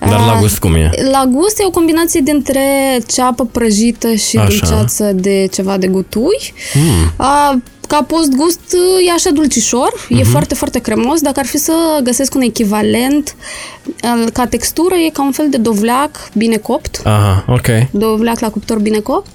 Dar 0.00 0.20
la 0.20 0.36
gust 0.40 0.58
cum 0.58 0.74
e? 0.74 0.90
La 1.10 1.24
gust 1.32 1.60
e 1.60 1.66
o 1.66 1.70
combinație 1.70 2.20
dintre 2.20 2.60
ceapă 3.06 3.44
prăjită 3.44 4.14
și 4.14 4.36
Așa. 4.36 4.48
dulceață 4.48 5.12
de 5.14 5.48
ceva 5.52 5.76
de 5.76 5.86
gutui. 5.86 6.52
Mm 6.74 7.62
ca 7.88 8.02
post-gust 8.02 8.60
e 9.06 9.10
așa 9.12 9.30
dulcișor, 9.30 9.92
uh-huh. 9.92 10.10
e 10.10 10.14
mhm. 10.14 10.30
foarte, 10.30 10.54
foarte 10.54 10.78
cremos. 10.78 11.20
Dacă 11.20 11.40
ar 11.40 11.46
fi 11.46 11.58
să 11.58 11.72
găsesc 12.02 12.34
un 12.34 12.40
echivalent, 12.40 13.34
ca 14.32 14.46
textură 14.46 14.94
e 14.94 15.10
ca 15.10 15.22
un 15.24 15.32
fel 15.32 15.46
de 15.50 15.56
dovleac 15.56 16.28
bine 16.34 16.56
copt. 16.56 17.00
Aha, 17.04 17.44
ok. 17.48 17.66
Dovleac 17.90 18.38
la 18.38 18.50
cuptor 18.50 18.78
bine 18.78 18.98
copt. 18.98 19.26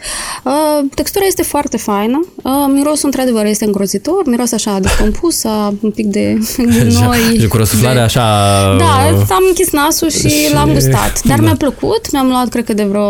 Uh, 0.43 0.86
textura 0.93 1.25
este 1.25 1.43
foarte 1.43 1.77
faină. 1.77 2.25
Uh, 2.43 2.51
mirosul, 2.73 3.05
într-adevăr, 3.05 3.45
este 3.45 3.65
îngrozitor. 3.65 4.21
Miros 4.25 4.51
așa 4.51 4.79
descompus, 4.79 5.43
un 5.79 5.91
pic 5.91 6.05
de 6.05 6.38
gunoi. 6.73 7.38
Și 7.39 7.47
cu 7.47 7.57
răsuflare 7.57 7.99
așa... 7.99 8.21
Da, 8.77 9.36
am 9.36 9.43
închis 9.47 9.71
nasul 9.71 10.10
și, 10.10 10.29
și... 10.29 10.53
l-am 10.53 10.71
gustat. 10.73 11.21
Dar 11.23 11.38
da. 11.38 11.43
mi-a 11.43 11.55
plăcut. 11.55 12.12
Mi-am 12.12 12.27
luat, 12.27 12.49
cred 12.49 12.63
că, 12.63 12.73
de 12.73 12.83
vreo 12.83 13.05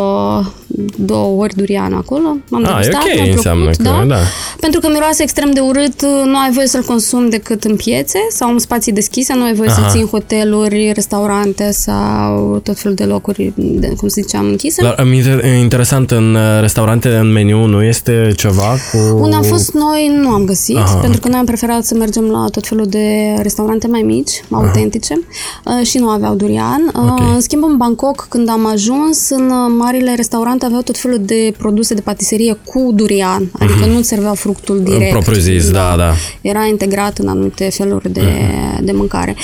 două 0.96 1.42
ori 1.42 1.56
durian 1.56 1.94
acolo. 1.94 2.38
M-am 2.50 2.66
ah, 2.66 2.70
degustat, 2.70 3.02
okay, 3.02 3.14
mi-a 3.16 3.52
plăcut, 3.52 3.76
că, 3.76 3.84
da. 3.84 4.04
da. 4.08 4.18
Pentru 4.60 4.80
că 4.80 4.88
miroase 4.88 5.24
extrem 5.38 5.64
de 5.64 5.70
urât, 5.80 6.02
nu 6.26 6.38
ai 6.38 6.52
voie 6.52 6.68
să-l 6.68 6.84
consumi 6.84 7.30
decât 7.30 7.64
în 7.64 7.76
piețe 7.76 8.20
sau 8.30 8.52
în 8.52 8.60
spații 8.60 8.92
deschise, 8.92 9.34
nu 9.34 9.44
ai 9.44 9.54
voie 9.54 9.70
Aha. 9.70 9.82
să 9.82 9.92
ții 9.92 10.02
în 10.02 10.08
hoteluri, 10.08 10.92
restaurante 10.94 11.72
sau 11.72 12.60
tot 12.64 12.80
felul 12.80 12.96
de 12.96 13.04
locuri, 13.04 13.54
de, 13.56 13.88
cum 13.98 14.08
ziceam, 14.08 14.46
închise. 14.46 14.82
Dar 14.82 15.08
interesant, 15.60 16.12
în 16.12 16.36
uh, 16.36 16.42
restaurante, 16.62 17.10
în 17.10 17.32
meniu, 17.32 17.66
nu 17.66 17.84
este 17.84 18.34
ceva 18.38 18.76
cu... 18.92 18.98
Unde 18.98 19.36
am 19.36 19.42
fost 19.42 19.74
noi, 19.74 20.18
nu 20.22 20.30
am 20.30 20.46
găsit, 20.46 20.76
Aha. 20.76 20.96
pentru 20.96 21.20
că 21.20 21.28
noi 21.28 21.40
am 21.40 21.46
preferat 21.46 21.84
să 21.84 21.96
mergem 21.96 22.24
la 22.24 22.46
tot 22.52 22.68
felul 22.68 22.86
de 22.86 23.36
restaurante 23.42 23.88
mai 23.88 24.02
mici, 24.02 24.44
Aha. 24.52 24.64
autentice, 24.64 25.20
uh, 25.66 25.86
și 25.86 25.98
nu 25.98 26.10
aveau 26.10 26.36
durian. 26.36 26.92
Uh, 26.96 27.02
okay. 27.12 27.34
În 27.34 27.42
schimb, 27.42 27.64
în 27.64 27.78
Bangkok, 27.78 28.26
când 28.30 28.50
am 28.50 28.66
ajuns, 28.66 29.30
în 29.30 29.52
marile 29.78 30.14
restaurante 30.16 30.66
aveau 30.66 30.82
tot 30.82 30.98
felul 30.98 31.20
de 31.22 31.54
produse 31.58 31.94
de 31.94 32.02
patiserie 32.02 32.58
cu 32.66 32.92
durian, 32.94 33.52
adică 33.60 33.86
uh-huh. 33.86 33.94
nu 33.94 34.02
serveau 34.02 34.34
fructul 34.34 34.82
direct. 34.84 35.17
Propriu 35.22 35.42
zis, 35.42 35.72
da, 35.72 35.94
da. 35.98 36.14
Era 36.42 36.66
integrat 36.66 37.18
în 37.18 37.28
anumite 37.28 37.70
feluri 37.70 38.12
de, 38.12 38.22
uh-huh. 38.22 38.80
de 38.82 38.92
mâncare. 38.92 39.36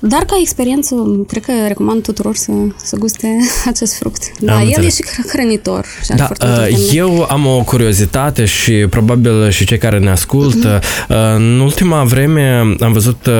Dar 0.00 0.24
ca 0.24 0.36
experiență, 0.40 0.94
cred 1.28 1.44
că 1.44 1.52
recomand 1.66 2.02
tuturor 2.02 2.34
să, 2.34 2.52
să 2.76 2.96
guste 2.96 3.28
acest 3.72 3.96
fruct. 3.98 4.22
Da, 4.40 4.54
am 4.54 4.60
el 4.60 4.66
înțeles. 4.66 4.98
e 4.98 5.02
și 5.02 5.28
hrănitor. 5.28 5.86
Și 6.04 6.10
da, 6.16 6.30
uh, 6.40 6.90
eu 6.92 7.26
am 7.30 7.46
o 7.46 7.62
curiozitate 7.62 8.44
și 8.44 8.72
probabil 8.72 9.50
și 9.50 9.64
cei 9.64 9.78
care 9.78 9.98
ne 9.98 10.10
ascultă. 10.10 10.78
Uh-huh. 10.78 11.08
Uh, 11.08 11.16
în 11.34 11.60
ultima 11.60 12.04
vreme 12.04 12.76
am 12.80 12.92
văzut, 12.92 13.26
uh, 13.26 13.32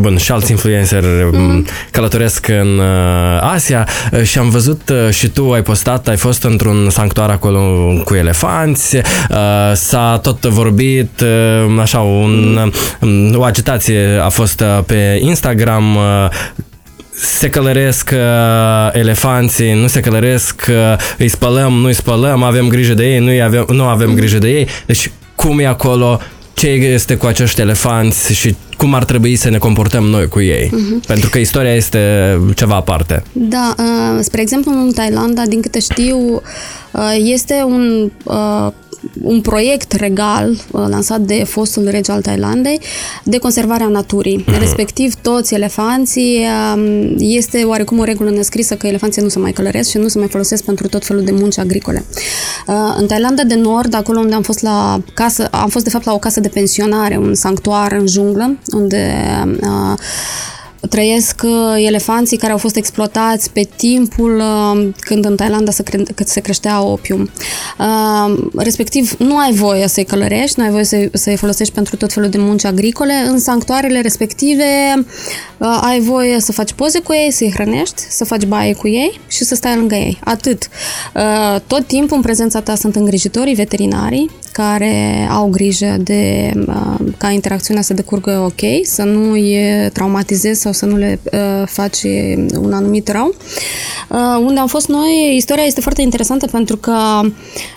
bun, 0.00 0.16
și 0.16 0.32
alți 0.32 0.50
influenceri 0.50 1.06
uh-huh. 1.06 1.90
călătoresc 1.90 2.48
în 2.48 2.78
uh, 2.78 3.40
Asia 3.40 3.88
uh, 4.12 4.22
și 4.22 4.38
am 4.38 4.48
văzut 4.48 4.88
uh, 4.88 5.10
și 5.10 5.28
tu 5.28 5.52
ai 5.52 5.62
postat, 5.62 6.08
ai 6.08 6.16
fost 6.16 6.42
într-un 6.42 6.90
sanctuar 6.90 7.30
acolo 7.30 7.92
cu 8.04 8.14
elefanți, 8.14 8.96
uh, 8.96 9.02
s-a 9.74 10.18
tot 10.22 10.44
vorbit, 10.44 10.79
uh, 10.80 11.78
așa, 11.80 11.98
un, 11.98 12.58
um, 13.00 13.36
o 13.36 13.42
agitație 13.42 14.20
a 14.22 14.28
fost 14.28 14.60
uh, 14.60 14.84
pe 14.86 15.18
Instagram 15.22 15.98
se 17.22 17.50
călăresc 17.50 18.10
uh, 18.12 18.88
elefanții, 18.92 19.72
nu 19.72 19.86
se 19.86 20.00
călăresc, 20.00 20.66
uh, 20.68 20.98
îi 21.18 21.28
spălăm, 21.28 21.72
nu 21.72 21.86
îi 21.86 21.94
spălăm, 21.94 22.42
avem 22.42 22.68
grijă 22.68 22.94
de 22.94 23.12
ei, 23.12 23.18
nu 23.18 23.42
avem, 23.44 23.66
nu 23.68 23.84
avem 23.84 24.14
grijă 24.14 24.38
de 24.38 24.48
ei. 24.48 24.66
Deci 24.86 25.10
cum 25.34 25.58
e 25.58 25.66
acolo, 25.66 26.20
ce 26.54 26.68
este 26.68 27.16
cu 27.16 27.26
acești 27.26 27.60
elefanți 27.60 28.32
și 28.32 28.56
cum 28.76 28.94
ar 28.94 29.04
trebui 29.04 29.36
să 29.36 29.50
ne 29.50 29.58
comportăm 29.58 30.04
noi 30.04 30.28
cu 30.28 30.40
ei. 30.40 30.66
Uh-huh. 30.66 31.06
Pentru 31.06 31.30
că 31.30 31.38
istoria 31.38 31.74
este 31.74 32.00
ceva 32.54 32.74
aparte. 32.74 33.22
Da, 33.32 33.74
uh, 33.78 34.18
spre 34.20 34.40
exemplu 34.40 34.72
în 34.72 34.92
Thailanda, 34.92 35.42
din 35.48 35.60
câte 35.60 35.80
știu, 35.80 36.18
uh, 36.92 37.16
este 37.18 37.62
un 37.66 38.10
uh, 38.24 38.72
un 39.22 39.40
proiect 39.40 39.92
regal 39.92 40.50
uh, 40.50 40.84
lansat 40.88 41.20
de 41.20 41.44
fostul 41.44 41.88
rege 41.90 42.12
al 42.12 42.20
Thailandei 42.20 42.80
de 43.24 43.38
conservarea 43.38 43.86
naturii. 43.86 44.44
Mm-hmm. 44.44 44.58
Respectiv, 44.58 45.14
toți 45.14 45.54
elefanții 45.54 46.46
um, 46.74 47.14
este 47.18 47.62
oarecum 47.62 47.98
o 47.98 48.04
regulă 48.04 48.30
nescrisă 48.30 48.74
că 48.74 48.86
elefanții 48.86 49.22
nu 49.22 49.28
se 49.28 49.38
mai 49.38 49.52
călăresc 49.52 49.90
și 49.90 49.98
nu 49.98 50.08
se 50.08 50.18
mai 50.18 50.28
folosesc 50.28 50.64
pentru 50.64 50.88
tot 50.88 51.04
felul 51.04 51.24
de 51.24 51.30
munci 51.30 51.58
agricole. 51.58 52.04
Uh, 52.66 52.74
în 52.96 53.06
Thailanda 53.06 53.42
de 53.42 53.54
Nord, 53.54 53.94
acolo 53.94 54.18
unde 54.18 54.34
am 54.34 54.42
fost 54.42 54.62
la 54.62 55.02
casă, 55.14 55.48
am 55.50 55.68
fost 55.68 55.84
de 55.84 55.90
fapt 55.90 56.04
la 56.04 56.12
o 56.12 56.18
casă 56.18 56.40
de 56.40 56.48
pensionare, 56.48 57.16
un 57.16 57.34
sanctuar 57.34 57.92
în 57.92 58.06
junglă, 58.06 58.56
unde 58.72 59.14
uh, 59.62 59.98
trăiesc 60.88 61.40
uh, 61.44 61.84
elefanții 61.86 62.36
care 62.36 62.52
au 62.52 62.58
fost 62.58 62.76
exploatați 62.76 63.50
pe 63.50 63.68
timpul 63.76 64.36
uh, 64.36 64.88
când 64.98 65.24
în 65.24 65.36
Thailanda 65.36 65.70
se, 65.70 65.82
cre- 65.82 66.02
se 66.24 66.40
creștea 66.40 66.82
opium. 66.82 67.30
Uh, 67.78 68.48
respectiv, 68.56 69.16
nu 69.18 69.38
ai 69.38 69.52
voie 69.52 69.88
să-i 69.88 70.04
călărești, 70.04 70.58
nu 70.58 70.64
ai 70.64 70.70
voie 70.70 70.84
să-i, 70.84 71.10
să-i 71.12 71.36
folosești 71.36 71.74
pentru 71.74 71.96
tot 71.96 72.12
felul 72.12 72.28
de 72.28 72.38
munci 72.38 72.64
agricole. 72.64 73.12
În 73.26 73.38
sanctuarele 73.38 74.00
respective 74.00 74.64
ai 75.80 76.00
voie 76.00 76.40
să 76.40 76.52
faci 76.52 76.72
poze 76.72 76.98
cu 76.98 77.12
ei, 77.12 77.30
să-i 77.30 77.52
hrănești, 77.54 78.02
să 78.08 78.24
faci 78.24 78.44
baie 78.44 78.74
cu 78.74 78.88
ei 78.88 79.20
și 79.28 79.44
să 79.44 79.54
stai 79.54 79.76
lângă 79.76 79.94
ei. 79.94 80.18
Atât. 80.24 80.68
Tot 81.66 81.86
timpul 81.86 82.16
în 82.16 82.22
prezența 82.22 82.60
ta 82.60 82.74
sunt 82.74 82.96
îngrijitorii 82.96 83.54
veterinarii 83.54 84.30
care 84.52 85.28
au 85.30 85.48
grijă 85.48 85.96
de 86.00 86.52
ca 87.16 87.30
interacțiunea 87.30 87.82
să 87.82 87.94
decurgă 87.94 88.38
ok, 88.44 88.84
să 88.84 89.02
nu 89.02 89.30
îi 89.30 89.56
traumatizezi 89.92 90.60
sau 90.72 90.88
să 90.88 90.94
nu 90.94 91.00
le 91.00 91.20
uh, 91.32 91.66
faci 91.66 92.02
un 92.60 92.72
anumit 92.72 93.08
rău. 93.08 93.34
Uh, 94.08 94.42
unde 94.44 94.60
am 94.60 94.66
fost 94.66 94.88
noi, 94.88 95.32
istoria 95.36 95.64
este 95.64 95.80
foarte 95.80 96.02
interesantă 96.02 96.46
pentru 96.46 96.76
că 96.76 97.20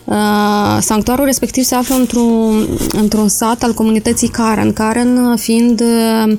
uh, 0.06 0.77
sanctuarul 0.79 1.25
respectiv 1.25 1.63
se 1.63 1.75
află 1.75 1.95
într-un, 1.95 2.67
într-un 2.91 3.27
sat 3.27 3.63
al 3.63 3.73
comunității 3.73 4.27
Karen, 4.27 4.73
Karen 4.73 5.36
fiind 5.38 5.82
uh, 5.82 6.38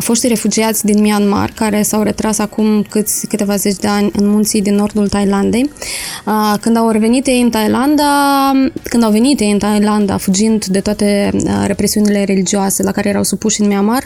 foștii 0.00 0.28
refugiați 0.28 0.84
din 0.84 1.00
Myanmar, 1.00 1.52
care 1.54 1.82
s-au 1.82 2.02
retras 2.02 2.38
acum 2.38 2.82
câți, 2.90 3.26
câteva 3.26 3.56
zeci 3.56 3.76
de 3.76 3.88
ani 3.88 4.10
în 4.16 4.28
munții 4.28 4.62
din 4.62 4.74
nordul 4.74 5.08
Thailandei. 5.08 5.70
Când 6.60 6.76
au 6.76 6.90
revenit 6.90 7.26
ei 7.26 7.40
în 7.40 7.50
Thailanda, 7.50 8.04
când 8.82 9.04
au 9.04 9.10
venit 9.10 9.40
ei 9.40 9.50
în 9.50 9.58
Thailanda, 9.58 10.16
fugind 10.16 10.64
de 10.64 10.80
toate 10.80 11.30
represiunile 11.66 12.24
religioase 12.24 12.82
la 12.82 12.92
care 12.92 13.08
erau 13.08 13.22
supuși 13.22 13.60
în 13.60 13.66
Myanmar, 13.66 14.04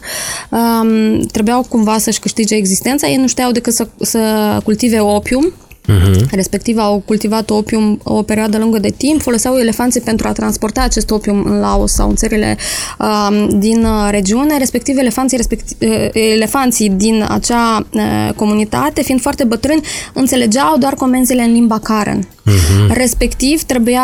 trebuiau 1.32 1.66
cumva 1.68 1.98
să-și 1.98 2.18
câștige 2.18 2.54
existența. 2.54 3.06
Ei 3.06 3.16
nu 3.16 3.26
știau 3.26 3.50
decât 3.50 3.72
să, 3.72 3.88
să 4.00 4.20
cultive 4.64 5.00
opium, 5.00 5.52
Uh-huh. 5.88 6.30
Respectiv 6.30 6.78
au 6.78 7.02
cultivat 7.04 7.50
opium 7.50 8.00
o 8.02 8.22
perioadă 8.22 8.58
lungă 8.58 8.78
de 8.78 8.88
timp, 8.96 9.20
foloseau 9.20 9.56
elefanții 9.56 10.00
pentru 10.00 10.28
a 10.28 10.32
transporta 10.32 10.82
acest 10.82 11.10
opium 11.10 11.42
în 11.44 11.60
Laos 11.60 11.92
sau 11.92 12.08
în 12.08 12.14
țările 12.14 12.56
uh, 12.98 13.46
din 13.50 13.86
regiune, 14.10 14.58
respectiv 14.58 14.98
elefanții, 14.98 15.36
respectiv, 15.36 15.76
uh, 15.80 16.08
elefanții 16.12 16.90
din 16.90 17.24
acea 17.28 17.86
uh, 17.92 18.28
comunitate, 18.36 19.02
fiind 19.02 19.20
foarte 19.20 19.44
bătrâni, 19.44 19.86
înțelegeau 20.12 20.76
doar 20.78 20.94
comenzile 20.94 21.42
în 21.42 21.52
limba 21.52 21.78
Karen. 21.78 22.28
Uh-huh. 22.46 22.94
Respectiv, 22.94 23.62
trebuia 23.62 24.02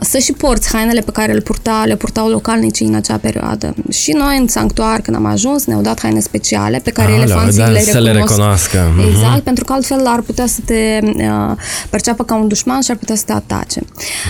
să 0.00 0.18
și 0.18 0.32
porți 0.32 0.68
hainele 0.72 1.00
pe 1.00 1.10
care 1.10 1.32
le, 1.32 1.40
purta, 1.40 1.82
le 1.86 1.96
purtau 1.96 2.28
localnicii 2.28 2.86
în 2.86 2.94
acea 2.94 3.16
perioadă. 3.16 3.74
Și 3.90 4.12
noi 4.12 4.38
în 4.38 4.48
sanctuar, 4.48 5.00
când 5.00 5.16
am 5.16 5.24
ajuns, 5.24 5.64
ne-au 5.64 5.80
dat 5.80 6.00
haine 6.00 6.20
speciale 6.20 6.80
pe 6.84 6.90
care 6.90 7.12
ah, 7.12 7.18
elefanții 7.22 7.58
da, 7.58 7.66
le, 7.66 7.80
să 7.80 7.98
le 7.98 8.12
recunoască. 8.12 8.78
Exact, 9.08 9.40
uh-huh. 9.40 9.44
pentru 9.44 9.64
că 9.64 9.72
altfel 9.72 10.06
ar 10.06 10.20
putea 10.20 10.46
să 10.46 10.60
te 10.64 10.98
uh, 11.02 11.56
perceapă 11.90 12.24
ca 12.24 12.34
un 12.34 12.48
dușman 12.48 12.80
și 12.80 12.90
ar 12.90 12.96
putea 12.96 13.14
să 13.14 13.22
te 13.26 13.32
atace. 13.32 13.80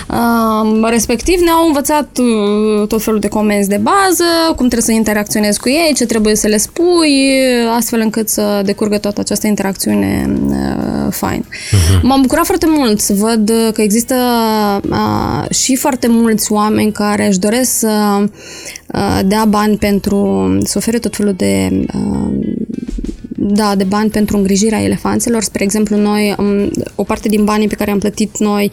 Uh, 0.09 0.89
respectiv, 0.89 1.39
ne-au 1.39 1.67
învățat 1.67 2.17
uh, 2.17 2.87
tot 2.87 3.03
felul 3.03 3.19
de 3.19 3.27
comenzi 3.27 3.69
de 3.69 3.79
bază, 3.81 4.23
cum 4.47 4.67
trebuie 4.67 4.81
să 4.81 4.91
interacționezi 4.91 5.59
cu 5.59 5.69
ei, 5.69 5.93
ce 5.95 6.05
trebuie 6.05 6.35
să 6.35 6.47
le 6.47 6.57
spui, 6.57 7.33
astfel 7.77 7.99
încât 7.99 8.29
să 8.29 8.61
decurgă 8.65 8.97
toată 8.97 9.19
această 9.19 9.47
interacțiune 9.47 10.29
uh, 10.47 10.55
fain. 11.09 11.45
Uh-huh. 11.45 12.01
M-am 12.01 12.21
bucurat 12.21 12.45
foarte 12.45 12.65
mult 12.69 13.00
să 13.01 13.13
văd 13.13 13.51
că 13.73 13.81
există 13.81 14.15
uh, 14.89 15.49
și 15.49 15.75
foarte 15.75 16.07
mulți 16.07 16.51
oameni 16.51 16.91
care 16.91 17.27
își 17.27 17.39
doresc 17.39 17.77
să 17.77 18.17
uh, 18.21 18.27
dea 19.25 19.45
bani 19.45 19.77
pentru 19.77 20.57
să 20.63 20.77
ofere 20.77 20.99
tot 20.99 21.15
felul 21.15 21.33
de 21.33 21.85
uh, 21.93 22.31
da, 23.43 23.75
de 23.75 23.83
bani 23.83 24.09
pentru 24.09 24.37
îngrijirea 24.37 24.83
elefanților. 24.83 25.41
Spre 25.41 25.63
exemplu, 25.63 25.97
noi, 25.97 26.35
um, 26.37 26.71
o 26.95 27.03
parte 27.03 27.27
din 27.27 27.43
banii 27.43 27.67
pe 27.67 27.75
care 27.75 27.91
am 27.91 27.99
plătit 27.99 28.37
noi 28.37 28.71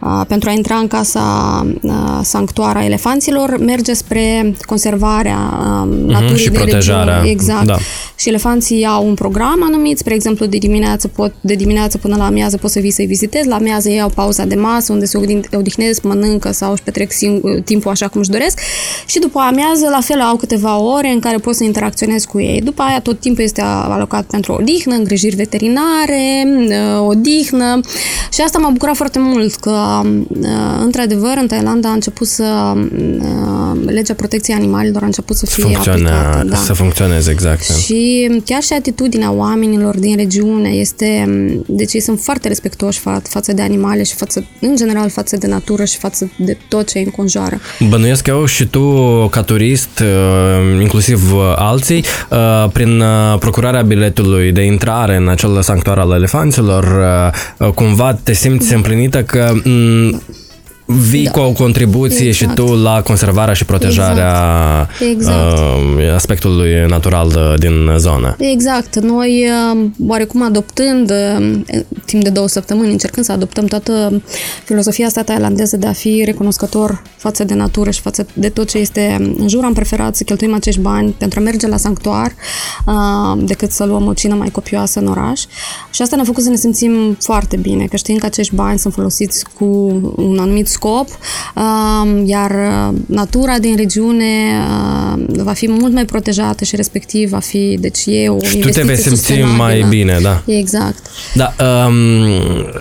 uh, 0.00 0.24
pentru 0.28 0.48
a 0.48 0.52
intra 0.52 0.74
în 0.74 0.86
casa 0.86 1.66
uh, 1.82 2.18
sanctuară 2.22 2.78
a 2.78 2.84
elefanților 2.84 3.58
merge 3.58 3.92
spre 3.92 4.54
conservarea 4.66 5.38
uh, 5.60 6.06
naturii 6.06 6.42
și 6.42 6.50
de 6.50 6.58
protejarea. 6.58 7.14
Regiune. 7.14 7.30
Exact. 7.30 7.66
Da. 7.66 7.76
Și 8.16 8.28
elefanții 8.28 8.84
au 8.84 9.06
un 9.06 9.14
program 9.14 9.62
anumit, 9.62 9.98
spre 9.98 10.14
exemplu, 10.14 10.46
de 10.46 10.58
dimineață, 10.58 11.08
pot, 11.08 11.32
de 11.40 11.54
dimineață 11.54 11.98
până 11.98 12.16
la 12.16 12.26
amiază 12.26 12.56
poți 12.56 12.72
să 12.72 12.80
vii 12.80 12.90
să-i 12.90 13.06
vizitezi, 13.06 13.48
la 13.48 13.54
amiază 13.54 13.88
ei 13.88 14.00
au 14.00 14.08
pauza 14.08 14.44
de 14.44 14.54
masă 14.54 14.92
unde 14.92 15.04
se 15.04 15.18
odihnesc, 15.52 16.02
mănâncă 16.02 16.52
sau 16.52 16.72
își 16.72 16.82
petrec 16.82 17.12
singur, 17.12 17.60
timpul 17.60 17.90
așa 17.90 18.08
cum 18.08 18.20
își 18.20 18.30
doresc 18.30 18.60
și 19.06 19.18
după 19.18 19.38
amiază 19.48 19.88
la 19.90 20.00
fel 20.00 20.20
au 20.20 20.36
câteva 20.36 20.78
ore 20.78 21.08
în 21.08 21.18
care 21.18 21.36
poți 21.36 21.58
să 21.58 21.64
interacționezi 21.64 22.26
cu 22.26 22.40
ei. 22.40 22.60
După 22.60 22.82
aia 22.82 23.00
tot 23.00 23.20
timpul 23.20 23.44
este 23.44 23.60
alocat 23.64 24.24
pentru 24.24 24.52
odihnă, 24.52 24.94
îngrijiri 24.94 25.36
veterinare, 25.36 26.46
uh, 26.68 27.06
odihnă 27.08 27.80
și 28.32 28.40
asta 28.40 28.58
m-a 28.58 28.70
bucurat 28.70 28.96
foarte 28.96 29.18
mult 29.18 29.54
că, 29.54 30.00
uh, 30.28 30.80
într-adevăr, 30.82 31.32
în 31.40 31.46
Thailanda 31.46 31.88
a 31.88 31.92
început 31.92 32.26
să 32.26 32.72
uh, 32.74 33.80
legea 33.86 34.14
protecției 34.14 34.56
animalelor 34.56 35.02
a 35.02 35.06
început 35.06 35.36
să 35.36 35.46
fie 35.46 35.62
Funcțione, 35.62 36.08
aplicată. 36.10 36.46
Da. 36.48 36.56
Să 36.56 36.72
funcționeze, 36.72 37.30
exact. 37.30 37.64
Și 37.64 38.30
chiar 38.44 38.62
și 38.62 38.72
atitudinea 38.72 39.32
oamenilor 39.32 39.98
din 39.98 40.16
regiune 40.16 40.68
este, 40.68 41.28
deci 41.66 41.92
ei 41.92 42.00
sunt 42.00 42.20
foarte 42.20 42.48
respectuoși 42.48 43.00
fa- 43.00 43.22
față 43.22 43.52
de 43.52 43.62
animale 43.62 44.02
și 44.02 44.14
față, 44.14 44.46
în 44.60 44.76
general, 44.76 45.08
față 45.08 45.36
de 45.36 45.46
natură 45.46 45.84
și 45.84 45.96
față 45.96 46.30
de 46.36 46.56
tot 46.68 46.88
ce 46.88 46.98
îi 46.98 47.04
înconjoară. 47.04 47.60
Bănuiesc 47.88 48.26
eu 48.26 48.44
și 48.44 48.66
tu, 48.66 48.80
ca 49.38 49.44
turist, 49.44 50.02
inclusiv 50.80 51.32
alții, 51.56 52.04
prin 52.72 53.02
procurarea 53.38 53.82
biletului 53.82 54.52
de 54.52 54.62
intrare 54.62 55.16
în 55.16 55.28
acel 55.28 55.62
sanctuar 55.62 55.98
al 55.98 56.12
elefanților, 56.12 56.84
uh, 57.58 57.68
cumva 57.74 58.18
te 58.22 58.32
simți 58.32 58.74
împlinită 58.74 59.22
că 59.22 59.52
mm, 59.64 60.22
vii 60.88 61.24
da. 61.24 61.30
cu 61.30 61.38
o 61.40 61.52
contribuție 61.52 62.26
exact. 62.26 62.50
și 62.50 62.56
tu 62.56 62.74
la 62.74 63.02
conservarea 63.02 63.54
și 63.54 63.64
protejarea 63.64 64.32
exact. 65.00 65.10
Exact. 65.10 65.58
Uh, 65.58 66.14
aspectului 66.14 66.86
natural 66.86 67.56
din 67.58 67.90
zonă. 67.96 68.36
Exact. 68.38 68.98
Noi, 68.98 69.44
uh, 69.72 69.88
oarecum 70.06 70.42
adoptând, 70.42 71.10
uh, 71.10 71.58
timp 72.04 72.22
de 72.22 72.30
două 72.30 72.48
săptămâni, 72.48 72.90
încercând 72.90 73.26
să 73.26 73.32
adoptăm 73.32 73.64
toată 73.64 74.22
filosofia 74.64 75.06
asta 75.06 75.22
tailandeză 75.22 75.76
de 75.76 75.86
a 75.86 75.92
fi 75.92 76.22
recunoscător 76.24 77.02
față 77.16 77.44
de 77.44 77.54
natură 77.54 77.90
și 77.90 78.00
față 78.00 78.26
de 78.32 78.48
tot 78.48 78.68
ce 78.68 78.78
este 78.78 79.16
în 79.38 79.48
jur, 79.48 79.64
am 79.64 79.72
preferat 79.72 80.16
să 80.16 80.24
cheltuim 80.24 80.54
acești 80.54 80.80
bani 80.80 81.14
pentru 81.18 81.40
a 81.40 81.42
merge 81.42 81.66
la 81.66 81.76
sanctuar 81.76 82.32
uh, 82.86 83.42
decât 83.44 83.70
să 83.70 83.84
luăm 83.84 84.06
o 84.06 84.12
cină 84.12 84.34
mai 84.34 84.48
copioasă 84.50 85.00
în 85.00 85.06
oraș. 85.06 85.40
Și 85.90 86.02
asta 86.02 86.16
ne-a 86.16 86.24
făcut 86.24 86.42
să 86.42 86.48
ne 86.48 86.56
simțim 86.56 87.16
foarte 87.20 87.56
bine, 87.56 87.84
că 87.84 87.96
știm 87.96 88.16
că 88.16 88.26
acești 88.26 88.54
bani 88.54 88.78
sunt 88.78 88.92
folosiți 88.92 89.44
cu 89.58 89.64
un 90.16 90.38
anumit 90.38 90.68
scop, 90.78 91.08
iar 92.24 92.50
uh, 92.50 92.94
natura 93.06 93.58
din 93.58 93.76
regiune 93.76 94.24
uh, 94.24 95.42
va 95.42 95.52
fi 95.52 95.70
mult 95.70 95.92
mai 95.92 96.04
protejată 96.04 96.64
și 96.64 96.76
respectiv 96.76 97.28
va 97.28 97.38
fi, 97.38 97.76
deci 97.80 98.06
e 98.06 98.28
o 98.28 98.42
Și 98.42 98.58
tu 98.58 98.68
te 98.68 98.82
vei 98.82 98.96
simți 98.96 99.32
mai 99.56 99.84
bine, 99.88 100.18
da. 100.22 100.42
Exact. 100.46 101.06
Da, 101.34 101.54
um, 101.86 102.26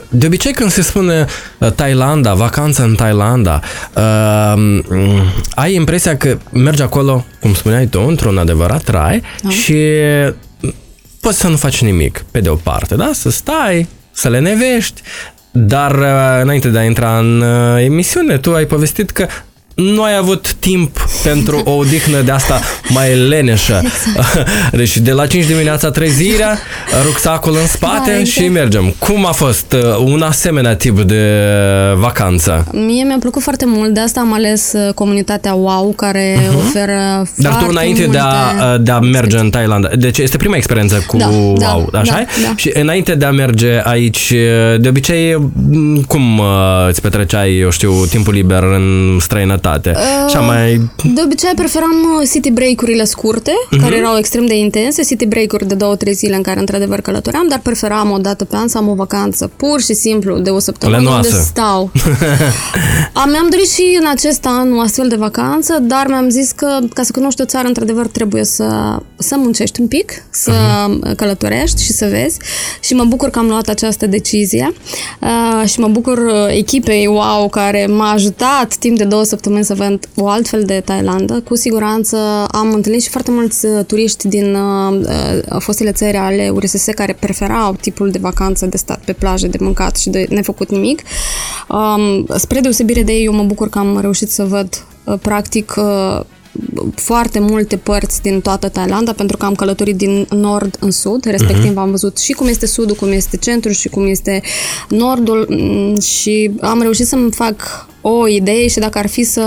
de 0.10 0.26
obicei 0.26 0.52
când 0.54 0.72
se 0.72 0.82
spune 0.82 1.26
uh, 1.58 1.72
Thailanda, 1.72 2.34
vacanță 2.34 2.84
în 2.84 2.96
Thailanda, 2.96 3.62
um, 4.56 4.84
ai 5.56 5.74
impresia 5.74 6.18
că 6.18 6.38
mergi 6.52 6.82
acolo, 6.82 7.26
cum 7.42 7.54
spuneai 7.54 7.86
tu, 7.86 8.06
într-un 8.08 8.38
adevărat 8.38 8.84
trai 8.84 9.22
da. 9.42 9.50
și 9.50 9.76
poți 11.20 11.40
să 11.40 11.48
nu 11.48 11.56
faci 11.56 11.82
nimic, 11.82 12.26
pe 12.32 12.40
de 12.40 12.50
o 12.50 12.56
parte, 12.56 12.96
da? 12.96 13.10
Să 13.14 13.30
stai, 13.30 13.88
să 14.12 14.30
le 14.30 14.40
nevești, 14.40 15.02
dar 15.52 15.96
uh, 15.96 16.42
înainte 16.42 16.70
de 16.70 16.78
a 16.78 16.84
intra 16.84 17.18
în 17.18 17.42
uh, 17.42 17.84
emisiune, 17.84 18.38
tu 18.38 18.54
ai 18.54 18.66
povestit 18.66 19.10
că 19.10 19.28
nu 19.78 20.04
ai 20.04 20.16
avut 20.16 20.54
timp 20.54 21.08
pentru 21.24 21.62
o 21.64 21.72
odihnă 21.72 22.22
de 22.22 22.32
asta 22.32 22.60
mai 22.88 23.16
leneșă. 23.16 23.82
Exact. 23.84 24.50
Deci 24.72 24.98
de 24.98 25.12
la 25.12 25.28
5 25.28 25.46
dimineața 25.46 25.90
trezirea, 25.90 26.58
rucsacul 27.06 27.58
în 27.62 27.68
spate 27.68 28.12
da, 28.12 28.20
exact. 28.20 28.28
și 28.28 28.48
mergem. 28.48 28.94
Cum 29.00 29.26
a 29.26 29.32
fost 29.32 29.74
uh, 29.74 29.98
un 30.06 30.22
asemenea 30.22 30.76
tip 30.76 31.02
de 31.02 31.44
vacanță? 31.98 32.68
Mie 32.72 33.04
mi-a 33.04 33.18
plăcut 33.20 33.42
foarte 33.42 33.66
mult, 33.68 33.94
de 33.94 34.00
asta 34.00 34.20
am 34.20 34.34
ales 34.34 34.74
uh, 34.74 34.94
comunitatea 34.94 35.54
WOW, 35.54 35.94
care 35.96 36.38
uh-huh. 36.38 36.56
oferă 36.56 37.28
Dar 37.36 37.54
tu 37.54 37.66
înainte 37.70 38.06
de 38.06 38.18
a, 38.18 38.74
uh, 38.74 38.82
de 38.82 38.92
a 38.92 39.00
merge 39.00 39.38
în 39.38 39.50
Thailanda, 39.50 39.90
deci 39.96 40.18
este 40.18 40.38
prima 40.38 40.56
experiență 40.56 41.04
cu 41.08 41.18
da, 41.18 41.28
WOW, 41.28 41.88
da, 41.92 42.00
așa 42.00 42.14
da, 42.14 42.48
da. 42.48 42.54
Și 42.56 42.72
înainte 42.74 43.16
de 43.16 43.26
a 43.26 43.32
merge 43.32 43.82
aici, 43.84 44.34
de 44.78 44.88
obicei, 44.88 45.52
cum 46.08 46.42
îți 46.88 47.02
petreceai, 47.02 47.58
eu 47.58 47.70
știu, 47.70 48.06
timpul 48.06 48.34
liber 48.34 48.64
în 48.64 49.18
străinătate? 49.20 49.66
Uh, 49.96 50.30
și 50.30 50.38
mai... 50.38 50.90
De 51.14 51.22
obicei 51.24 51.52
preferam 51.56 52.24
city 52.32 52.52
break-urile 52.52 53.04
scurte, 53.04 53.52
uh-huh. 53.52 53.82
care 53.82 53.96
erau 53.96 54.18
extrem 54.18 54.46
de 54.46 54.58
intense, 54.58 55.04
city 55.04 55.26
break-uri 55.26 55.68
de 55.68 55.76
două-trei 55.76 56.14
zile 56.14 56.36
în 56.36 56.42
care 56.42 56.60
într-adevăr 56.60 57.02
călătoream, 57.02 57.48
dar 57.50 57.60
preferam 57.64 58.12
o 58.12 58.18
dată 58.18 58.46
pe 58.46 58.56
an 58.56 58.68
să 58.68 58.78
am 58.78 58.88
o 58.88 58.94
vacanță, 58.94 59.52
pur 59.58 59.82
și 59.82 59.94
simplu, 59.94 60.38
de 60.38 60.50
o 60.50 60.60
săptămână 60.60 60.98
Lenoasă. 60.98 61.28
unde 61.28 61.42
stau. 61.42 61.92
am, 63.22 63.30
mi-am 63.30 63.48
dorit 63.50 63.70
și 63.70 63.98
în 64.02 64.08
acest 64.10 64.46
an 64.46 64.74
o 64.78 64.80
astfel 64.80 65.08
de 65.08 65.16
vacanță, 65.16 65.78
dar 65.82 66.06
mi-am 66.08 66.30
zis 66.30 66.52
că 66.52 66.80
ca 66.94 67.04
să 67.04 67.12
cunoști 67.12 67.42
o 67.42 67.46
țară, 67.46 67.68
într-adevăr, 67.68 68.08
trebuie 68.08 68.44
să, 68.44 68.98
să 69.18 69.36
muncești 69.38 69.82
un 69.82 69.88
pic, 69.88 70.12
să 70.30 70.52
uh-huh. 70.52 71.16
călătorești 71.16 71.84
și 71.84 71.92
să 71.92 72.06
vezi. 72.06 72.38
Și 72.80 72.94
mă 72.94 73.04
bucur 73.04 73.30
că 73.30 73.40
am 73.40 73.48
luat 73.48 73.68
această 73.68 74.08
decizie 74.08 74.74
uh, 75.20 75.70
și 75.70 75.80
mă 75.80 75.88
bucur 75.88 76.18
uh, 76.18 76.48
echipei 76.50 77.08
WOW 77.08 77.50
care 77.50 77.86
m-a 77.86 78.12
ajutat 78.12 78.76
timp 78.76 78.98
de 78.98 79.04
două 79.04 79.24
săptămâni 79.24 79.57
să 79.64 79.74
văd 79.74 80.10
o 80.16 80.28
altfel 80.28 80.64
de 80.64 80.82
Thailanda. 80.86 81.40
Cu 81.44 81.56
siguranță 81.56 82.18
am 82.52 82.74
întâlnit 82.74 83.02
și 83.02 83.10
foarte 83.10 83.32
mulți 83.32 83.66
uh, 83.66 83.86
turiști 83.86 84.28
din 84.28 84.56
uh, 84.56 85.00
uh 85.00 85.60
fostele 85.60 85.92
țări 85.92 86.18
ale 86.18 86.50
URSS 86.54 86.86
care 86.96 87.14
preferau 87.20 87.74
tipul 87.74 88.10
de 88.10 88.20
vacanță 88.22 88.66
de 88.66 88.78
stat 88.78 89.00
pe 89.06 89.14
plajă, 89.14 89.48
de 89.48 89.58
mâncat 89.62 89.98
și 89.98 90.10
de 90.10 90.26
nefăcut 90.30 90.70
nimic. 90.70 91.02
Um, 91.70 92.26
spre 92.38 92.60
deosebire 92.60 93.04
de 93.04 93.12
ei, 93.12 93.26
eu 93.26 93.34
mă 93.34 93.44
bucur 93.44 93.70
că 93.70 93.80
am 93.80 94.00
reușit 94.00 94.30
să 94.30 94.44
văd 94.44 94.86
uh, 95.04 95.20
practic 95.22 95.74
uh, 95.78 96.20
foarte 96.96 97.40
multe 97.40 97.78
părți 97.78 98.22
din 98.22 98.42
toată 98.42 98.70
Thailanda, 98.70 99.14
pentru 99.14 99.38
că 99.38 99.46
am 99.46 99.56
călătorit 99.56 99.96
din 99.96 100.28
nord 100.30 100.78
în 100.80 100.92
sud, 100.92 101.26
respectiv 101.26 101.72
uh-huh. 101.72 101.78
am 101.78 101.90
văzut 101.90 102.18
și 102.18 102.34
cum 102.34 102.48
este 102.48 102.66
sudul, 102.66 102.96
cum 102.96 103.12
este 103.12 103.38
centrul 103.38 103.74
și 103.74 103.90
cum 103.90 104.08
este 104.08 104.42
nordul 104.90 105.48
mm, 105.50 106.00
și 106.00 106.52
am 106.62 106.82
reușit 106.82 107.08
să-mi 107.08 107.32
fac 107.32 107.88
o 108.02 108.28
idee 108.28 108.68
și 108.68 108.80
dacă 108.80 108.98
ar 108.98 109.08
fi 109.08 109.24
să 109.24 109.44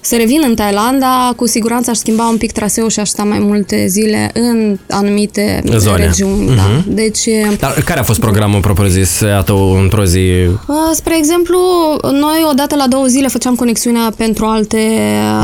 să 0.00 0.16
revin 0.16 0.42
în 0.44 0.54
Thailanda, 0.54 1.32
cu 1.36 1.46
siguranță 1.46 1.90
aș 1.90 1.96
schimba 1.96 2.28
un 2.28 2.36
pic 2.36 2.52
traseul 2.52 2.88
și 2.90 3.00
aș 3.00 3.08
sta 3.08 3.24
mai 3.24 3.38
multe 3.38 3.86
zile 3.86 4.30
în 4.34 4.78
anumite 4.88 5.62
Zone. 5.76 6.04
regiuni. 6.04 6.52
Uh-huh. 6.52 6.56
Da. 6.56 6.62
Mhm. 6.62 6.94
Deci, 6.94 7.28
Dar 7.58 7.82
care 7.84 8.00
a 8.00 8.02
fost 8.02 8.20
programul 8.20 8.60
propriu-zis, 8.60 9.20
iată, 9.20 9.52
într-o 9.82 10.04
zi? 10.04 10.20
Spre 10.92 11.16
exemplu, 11.16 11.58
noi 12.02 12.46
odată 12.50 12.76
la 12.76 12.86
două 12.88 13.06
zile 13.06 13.28
făceam 13.28 13.54
conexiunea 13.54 14.12
pentru 14.16 14.44
alte 14.44 14.78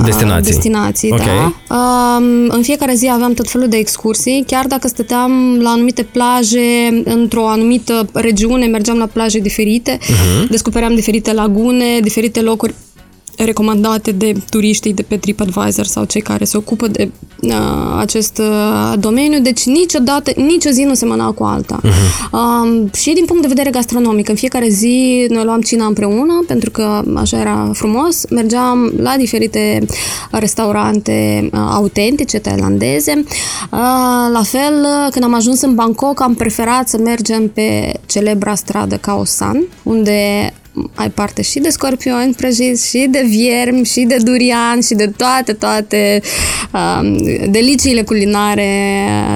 destinații. 0.05 0.53
destinații 0.53 1.13
okay. 1.13 1.27
da. 1.69 2.17
În 2.49 2.63
fiecare 2.63 2.95
zi 2.95 3.11
aveam 3.13 3.33
tot 3.35 3.49
felul 3.49 3.69
de 3.69 3.77
excursii, 3.77 4.45
chiar 4.47 4.67
dacă 4.67 4.89
stăteam 4.89 5.59
la 5.61 5.71
anumite 5.71 6.03
plaje, 6.03 7.03
într-o 7.05 7.49
anumită 7.49 8.09
regiune, 8.13 8.67
mergeam 8.67 8.99
la 8.99 9.07
plaje 9.07 9.39
diferite, 9.39 9.99
uh-huh. 10.01 10.49
descopeream 10.51 10.95
diferite 10.95 11.33
lagune, 11.33 12.01
diferite 12.01 12.41
locuri 12.41 12.75
recomandate 13.37 14.11
de 14.13 14.35
turiștii 14.51 14.93
de 14.93 15.03
pe 15.03 15.17
TripAdvisor 15.17 15.85
sau 15.85 16.05
cei 16.05 16.21
care 16.21 16.45
se 16.45 16.57
ocupă 16.57 16.87
de 16.87 17.11
uh, 17.41 17.53
acest 17.99 18.39
uh, 18.39 18.99
domeniu, 18.99 19.41
deci 19.41 19.65
niciodată, 19.65 20.33
nicio 20.37 20.71
zi 20.71 20.83
nu 20.83 20.95
semăna 20.95 21.31
cu 21.31 21.45
alta. 21.45 21.81
Uh-huh. 21.83 22.31
Uh, 22.33 22.93
și 22.95 23.13
din 23.13 23.25
punct 23.25 23.43
de 23.43 23.49
vedere 23.49 23.71
gastronomic, 23.71 24.29
în 24.29 24.35
fiecare 24.35 24.69
zi 24.69 25.27
noi 25.29 25.45
luam 25.45 25.61
cina 25.61 25.87
împreună, 25.87 26.45
pentru 26.47 26.71
că 26.71 27.03
așa 27.15 27.41
era 27.41 27.71
frumos, 27.73 28.25
mergeam 28.31 28.93
la 28.97 29.15
diferite 29.19 29.85
restaurante 30.31 31.49
uh, 31.53 31.61
autentice, 31.71 32.39
tailandeze. 32.39 33.13
Uh, 33.17 33.29
la 34.33 34.43
fel, 34.43 34.87
când 35.11 35.25
am 35.25 35.35
ajuns 35.35 35.61
în 35.61 35.75
Bangkok, 35.75 36.21
am 36.21 36.35
preferat 36.35 36.89
să 36.89 36.99
mergem 36.99 37.49
pe 37.49 37.93
celebra 38.07 38.55
stradă 38.55 38.97
Khao 38.97 39.25
San, 39.25 39.65
unde 39.83 40.53
ai 40.95 41.11
parte 41.11 41.43
și 41.43 41.59
de 41.59 41.69
scorpioni 41.69 42.35
prăjiți, 42.35 42.89
și 42.89 43.07
de 43.11 43.25
viermi, 43.29 43.85
și 43.85 44.01
de 44.01 44.17
durian, 44.17 44.81
și 44.81 44.95
de 44.95 45.13
toate, 45.17 45.53
toate 45.53 46.21
um, 46.73 47.17
deliciile 47.51 48.03
culinare 48.03 48.71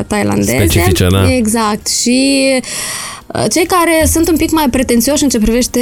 tailandeze. 0.07 0.57
Specifice, 0.57 1.07
da. 1.11 1.35
Exact. 1.35 1.87
Și 1.87 2.50
uh, 3.26 3.44
cei 3.50 3.66
care 3.66 4.07
sunt 4.07 4.29
un 4.29 4.37
pic 4.37 4.50
mai 4.50 4.68
pretențioși 4.70 5.22
în 5.22 5.29
ce 5.29 5.38
privește, 5.38 5.81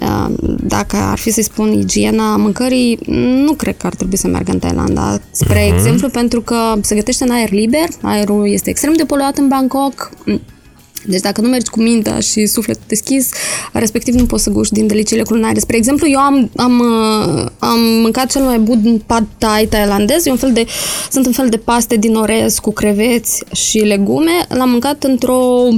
uh, 0.00 0.26
dacă 0.60 0.96
ar 0.96 1.18
fi 1.18 1.30
să-i 1.30 1.42
spun, 1.42 1.72
igiena 1.72 2.36
mâncării, 2.36 2.98
nu 3.44 3.52
cred 3.52 3.76
că 3.76 3.86
ar 3.86 3.94
trebui 3.94 4.16
să 4.16 4.26
meargă 4.26 4.52
în 4.52 4.58
Thailanda. 4.58 5.20
Spre 5.30 5.66
uh-huh. 5.66 5.74
exemplu, 5.74 6.08
pentru 6.08 6.40
că 6.40 6.56
se 6.80 6.94
gătește 6.94 7.24
în 7.24 7.30
aer 7.30 7.50
liber, 7.50 7.88
aerul 8.00 8.52
este 8.52 8.70
extrem 8.70 8.92
de 8.92 9.04
poluat 9.04 9.38
în 9.38 9.48
Bangkok, 9.48 10.10
deci 11.04 11.20
dacă 11.20 11.40
nu 11.40 11.48
mergi 11.48 11.70
cu 11.70 11.80
mintea 11.80 12.20
și 12.20 12.46
sufletul 12.46 12.82
deschis, 12.86 13.28
respectiv 13.72 14.14
nu 14.14 14.26
poți 14.26 14.42
să 14.42 14.50
guști 14.50 14.74
din 14.74 14.86
deliciile 14.86 15.22
culinare. 15.22 15.58
Spre 15.58 15.76
exemplu, 15.76 16.08
eu 16.08 16.18
am, 16.18 16.50
am, 16.56 16.78
uh, 16.78 17.46
am 17.58 17.80
mâncat 17.80 18.30
cel 18.30 18.42
mai 18.42 18.58
bun 18.58 19.02
pad 19.06 19.26
thai 19.38 19.66
tailandez, 19.66 20.26
e 20.26 20.30
un 20.30 20.36
fel 20.36 20.52
de, 20.52 20.66
sunt 21.10 21.26
un 21.26 21.32
fel 21.32 21.48
de 21.48 21.56
paste 21.56 21.96
din 21.96 22.14
orez 22.14 22.58
cu 22.58 22.72
creveți 22.72 23.44
și 23.52 23.78
legume. 23.78 24.46
L-am 24.48 24.70
mâncat 24.70 25.04
într-o, 25.04 25.68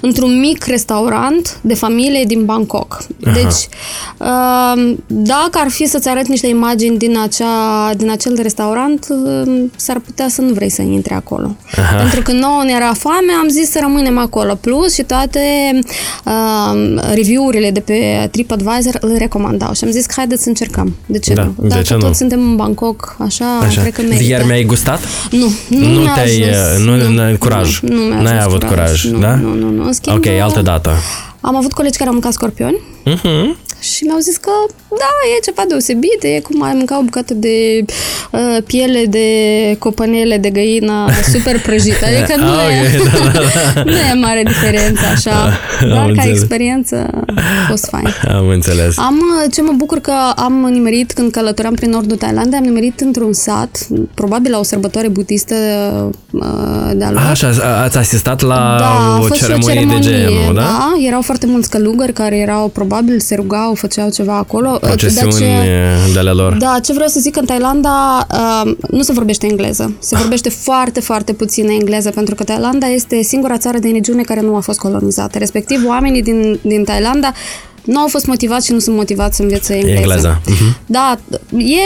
într-un 0.00 0.40
mic 0.40 0.64
restaurant 0.64 1.58
de 1.62 1.74
familie 1.74 2.24
din 2.24 2.44
Bangkok. 2.44 3.06
Aha. 3.24 3.34
Deci, 3.34 3.68
uh, 4.18 4.94
dacă 5.06 5.58
ar 5.58 5.68
fi 5.68 5.86
să-ți 5.86 6.08
arăt 6.08 6.26
niște 6.26 6.46
imagini 6.46 6.98
din, 6.98 7.18
acea, 7.18 7.94
din 7.96 8.10
acel 8.10 8.38
restaurant, 8.42 9.06
uh, 9.08 9.62
s-ar 9.76 9.98
putea 9.98 10.28
să 10.28 10.40
nu 10.40 10.52
vrei 10.52 10.70
să 10.70 10.82
intri 10.82 11.14
acolo. 11.14 11.56
Aha. 11.76 11.96
Pentru 11.96 12.22
că 12.22 12.32
nouă 12.32 12.62
ne 12.64 12.72
era 12.72 12.92
foame, 12.92 13.32
am 13.40 13.48
zis 13.48 13.70
să 13.70 13.78
rămânem 13.82 14.18
acolo. 14.18 14.54
Plus, 14.54 14.73
Plus 14.76 14.94
și 14.94 15.02
toate 15.02 15.40
uh, 16.24 17.02
review-urile 17.14 17.70
de 17.70 17.80
pe 17.80 18.28
TripAdvisor 18.30 18.96
îl 19.00 19.16
recomandau 19.16 19.72
și 19.74 19.84
am 19.84 19.90
zis 19.90 20.06
că 20.06 20.12
haideți 20.16 20.42
să 20.42 20.48
încercăm. 20.48 20.96
De 21.06 21.18
ce 21.18 21.32
da, 21.32 21.42
nu? 21.42 21.54
Dacă 21.56 21.74
de 21.74 21.82
ce 21.82 21.94
tot 21.94 22.02
nu? 22.02 22.12
suntem 22.12 22.40
în 22.40 22.56
Bangkok, 22.56 23.16
așa, 23.18 23.58
așa, 23.62 23.80
cred 23.80 23.92
că 23.92 24.02
merită. 24.02 24.22
Iar 24.22 24.44
mi-ai 24.44 24.64
gustat? 24.64 25.00
Nu, 25.30 25.52
nu, 25.68 25.88
nu 25.88 26.04
te-ai, 26.14 26.50
ajuns, 26.50 26.84
nu, 26.84 26.96
nu, 26.96 27.08
nu, 27.08 27.36
curaj. 27.38 27.80
Nu, 27.80 28.08
nu 28.08 28.22
N-ai 28.22 28.42
avut 28.42 28.64
curaj, 28.64 29.02
curaj 29.02 29.04
nu, 29.04 29.18
da? 29.18 29.34
Nu, 29.34 29.54
nu, 29.54 29.70
nu. 29.70 29.84
În 29.84 29.92
schimb, 29.92 30.16
ok, 30.16 30.26
altă 30.26 30.62
dată. 30.62 30.90
Am 31.40 31.56
avut 31.56 31.72
colegi 31.72 31.96
care 31.96 32.08
au 32.08 32.14
mâncat 32.14 32.32
scorpioni. 32.32 32.80
Uh-huh 33.06 33.62
și 33.92 34.04
mi-au 34.04 34.18
zis 34.18 34.36
că 34.36 34.50
da, 34.98 35.10
e 35.36 35.40
ceva 35.44 35.62
deosebit, 35.68 36.22
e 36.22 36.40
cum 36.40 36.62
ai 36.62 36.72
mânca 36.74 36.98
o 36.98 37.02
bucată 37.02 37.34
de 37.34 37.84
uh, 38.30 38.56
piele 38.66 39.04
de 39.06 39.28
copanele 39.78 40.38
de 40.38 40.50
găină 40.50 41.06
super 41.32 41.60
prăjită. 41.60 42.04
Adică 42.10 42.34
nu, 42.36 42.46
ah, 42.46 42.74
e, 42.74 42.98
okay, 42.98 43.22
da, 43.24 43.30
da, 43.32 43.40
da. 43.74 43.82
nu 43.90 43.96
e 43.96 44.14
mare 44.14 44.42
diferență 44.46 45.02
așa, 45.14 45.36
dar 45.90 45.98
am 45.98 46.04
ca 46.04 46.10
înțeles. 46.10 46.38
experiență 46.38 47.08
a 47.36 47.66
fost 47.68 47.88
fain. 47.90 48.08
Am 48.28 48.48
înțeles. 48.48 48.98
Am, 48.98 49.14
uh, 49.14 49.52
ce 49.52 49.62
mă 49.62 49.72
bucur 49.76 49.98
că 50.00 50.12
am 50.36 50.68
nimerit 50.70 51.12
când 51.12 51.30
călătoream 51.30 51.74
prin 51.74 51.90
nordul 51.90 52.16
Thailandei, 52.16 52.58
am 52.58 52.64
nimerit 52.64 53.00
într-un 53.00 53.32
sat, 53.32 53.86
probabil 54.14 54.50
la 54.50 54.58
o 54.58 54.62
sărbătoare 54.62 55.08
budistă 55.08 55.54
uh, 56.30 56.40
de-a 56.94 57.10
lor. 57.10 57.22
Așa, 57.30 57.52
ați 57.82 57.96
asistat 57.96 58.40
la 58.40 58.76
da, 58.78 59.18
o 59.20 59.28
ceremonie, 59.28 59.70
o 59.70 59.74
ceremonie 59.74 59.98
de 60.00 60.26
genul, 60.26 60.54
da? 60.54 60.60
Da, 60.60 60.94
erau 61.06 61.20
foarte 61.20 61.46
mulți 61.46 61.70
călugări 61.70 62.12
care 62.12 62.36
erau, 62.36 62.68
probabil, 62.68 63.20
se 63.20 63.34
rugau 63.34 63.74
sau 63.74 63.88
făceau 63.88 64.10
ceva 64.10 64.36
acolo. 64.36 64.78
Procesiuni 64.86 65.44
de 66.12 66.18
ale 66.18 66.30
lor. 66.30 66.56
Da, 66.56 66.78
ce 66.82 66.92
vreau 66.92 67.08
să 67.08 67.20
zic, 67.20 67.36
în 67.36 67.44
Thailanda 67.44 68.26
uh, 68.64 68.72
nu 68.90 69.02
se 69.02 69.12
vorbește 69.12 69.46
engleză. 69.46 69.92
Se 69.98 70.16
vorbește 70.16 70.48
foarte, 70.48 71.00
foarte 71.00 71.32
puțin 71.32 71.68
engleză, 71.68 72.10
pentru 72.10 72.34
că 72.34 72.44
Thailanda 72.44 72.86
este 72.86 73.22
singura 73.22 73.58
țară 73.58 73.78
din 73.78 73.92
regiune 73.92 74.22
care 74.22 74.40
nu 74.40 74.56
a 74.56 74.60
fost 74.60 74.78
colonizată. 74.78 75.38
Respectiv, 75.38 75.84
oamenii 75.86 76.22
din, 76.22 76.58
din 76.62 76.84
Thailanda 76.84 77.32
nu 77.84 78.00
au 78.00 78.06
fost 78.08 78.26
motivați 78.26 78.66
și 78.66 78.72
nu 78.72 78.78
sunt 78.78 78.96
motivați 78.96 79.36
să 79.36 79.42
învețe 79.42 79.74
engleză. 79.74 80.00
Engleza. 80.00 80.40
Uh-huh. 80.40 80.86
Da, 80.86 81.18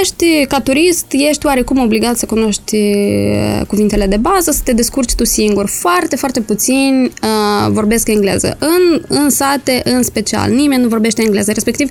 ești 0.01 0.45
ca 0.49 0.61
turist, 0.61 1.07
ești 1.11 1.47
oarecum 1.47 1.79
obligat 1.79 2.17
să 2.17 2.27
cunoști 2.27 2.77
uh, 2.77 3.67
cuvintele 3.67 4.07
de 4.07 4.17
bază, 4.17 4.51
să 4.51 4.61
te 4.65 4.73
descurci 4.73 5.15
tu 5.15 5.25
singur. 5.25 5.69
Foarte, 5.69 6.17
foarte 6.17 6.41
puțin 6.41 7.13
uh, 7.23 7.71
vorbesc 7.71 8.09
engleză. 8.09 8.57
În, 8.59 9.03
în 9.09 9.31
sate, 9.31 9.81
în 9.85 10.03
special, 10.03 10.51
nimeni 10.51 10.83
nu 10.83 10.89
vorbește 10.89 11.23
engleză. 11.23 11.53
Respectiv, 11.53 11.89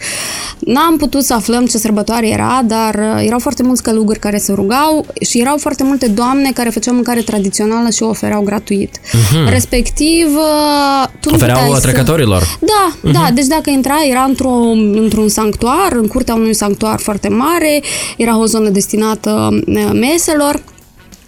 N-am 0.60 0.98
putut 0.98 1.24
să 1.24 1.34
aflăm 1.34 1.66
ce 1.66 1.78
sărbătoare 1.78 2.30
era, 2.30 2.62
dar 2.66 2.96
uh, 2.96 3.26
erau 3.26 3.40
foarte 3.40 3.64
mulți 3.64 3.84
călugări 3.84 4.20
care 4.20 4.38
se 4.38 4.54
rugau 4.54 5.06
și 5.22 5.40
erau 5.40 5.58
foarte 5.58 5.84
multe 5.84 6.08
doamne 6.08 6.52
care 6.54 6.70
făceau 6.70 6.94
mâncare 6.94 7.22
tradițională 7.22 7.90
și 7.90 8.04
o 8.04 8.08
ofereau 8.08 8.42
gratuit. 8.42 8.98
Uh-huh. 8.98 9.50
Respectiv, 9.50 10.28
uh, 10.36 11.08
tu 11.20 11.34
Ofereau 11.34 11.74
să... 11.74 11.82
trecătorilor. 11.82 12.58
Da, 12.60 12.96
uh-huh. 12.96 13.12
da. 13.12 13.30
Deci 13.34 13.46
dacă 13.46 13.70
intra, 13.70 13.97
era 14.10 14.24
într-o, 14.24 14.54
într-un 14.94 15.28
sanctuar, 15.28 15.92
în 15.92 16.08
curtea 16.08 16.34
unui 16.36 16.54
sanctuar 16.54 17.00
foarte 17.00 17.28
mare, 17.30 17.82
era 18.18 18.38
o 18.38 18.46
zonă 18.46 18.70
destinată 18.70 19.60
uh, 19.68 19.90
meselor 19.94 20.64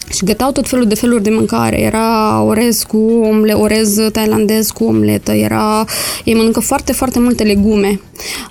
și 0.09 0.25
gătau 0.25 0.51
tot 0.51 0.67
felul 0.67 0.85
de 0.85 0.95
feluri 0.95 1.23
de 1.23 1.29
mâncare. 1.29 1.81
Era 1.81 2.41
orez 2.41 2.83
cu 2.83 2.97
omle, 3.23 3.53
orez 3.53 3.97
tailandez 4.11 4.69
cu 4.69 4.83
omletă, 4.83 5.31
era... 5.31 5.85
Ei 6.23 6.33
mănâncă 6.33 6.59
foarte, 6.59 6.91
foarte 6.91 7.19
multe 7.19 7.43
legume. 7.43 8.01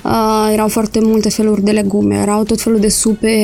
Uh, 0.05 0.51
erau 0.53 0.69
foarte 0.69 0.99
multe 1.03 1.29
feluri 1.29 1.63
de 1.63 1.71
legume, 1.71 2.17
erau 2.17 2.43
tot 2.43 2.61
felul 2.61 2.81
de 2.81 2.89
supe 2.89 3.37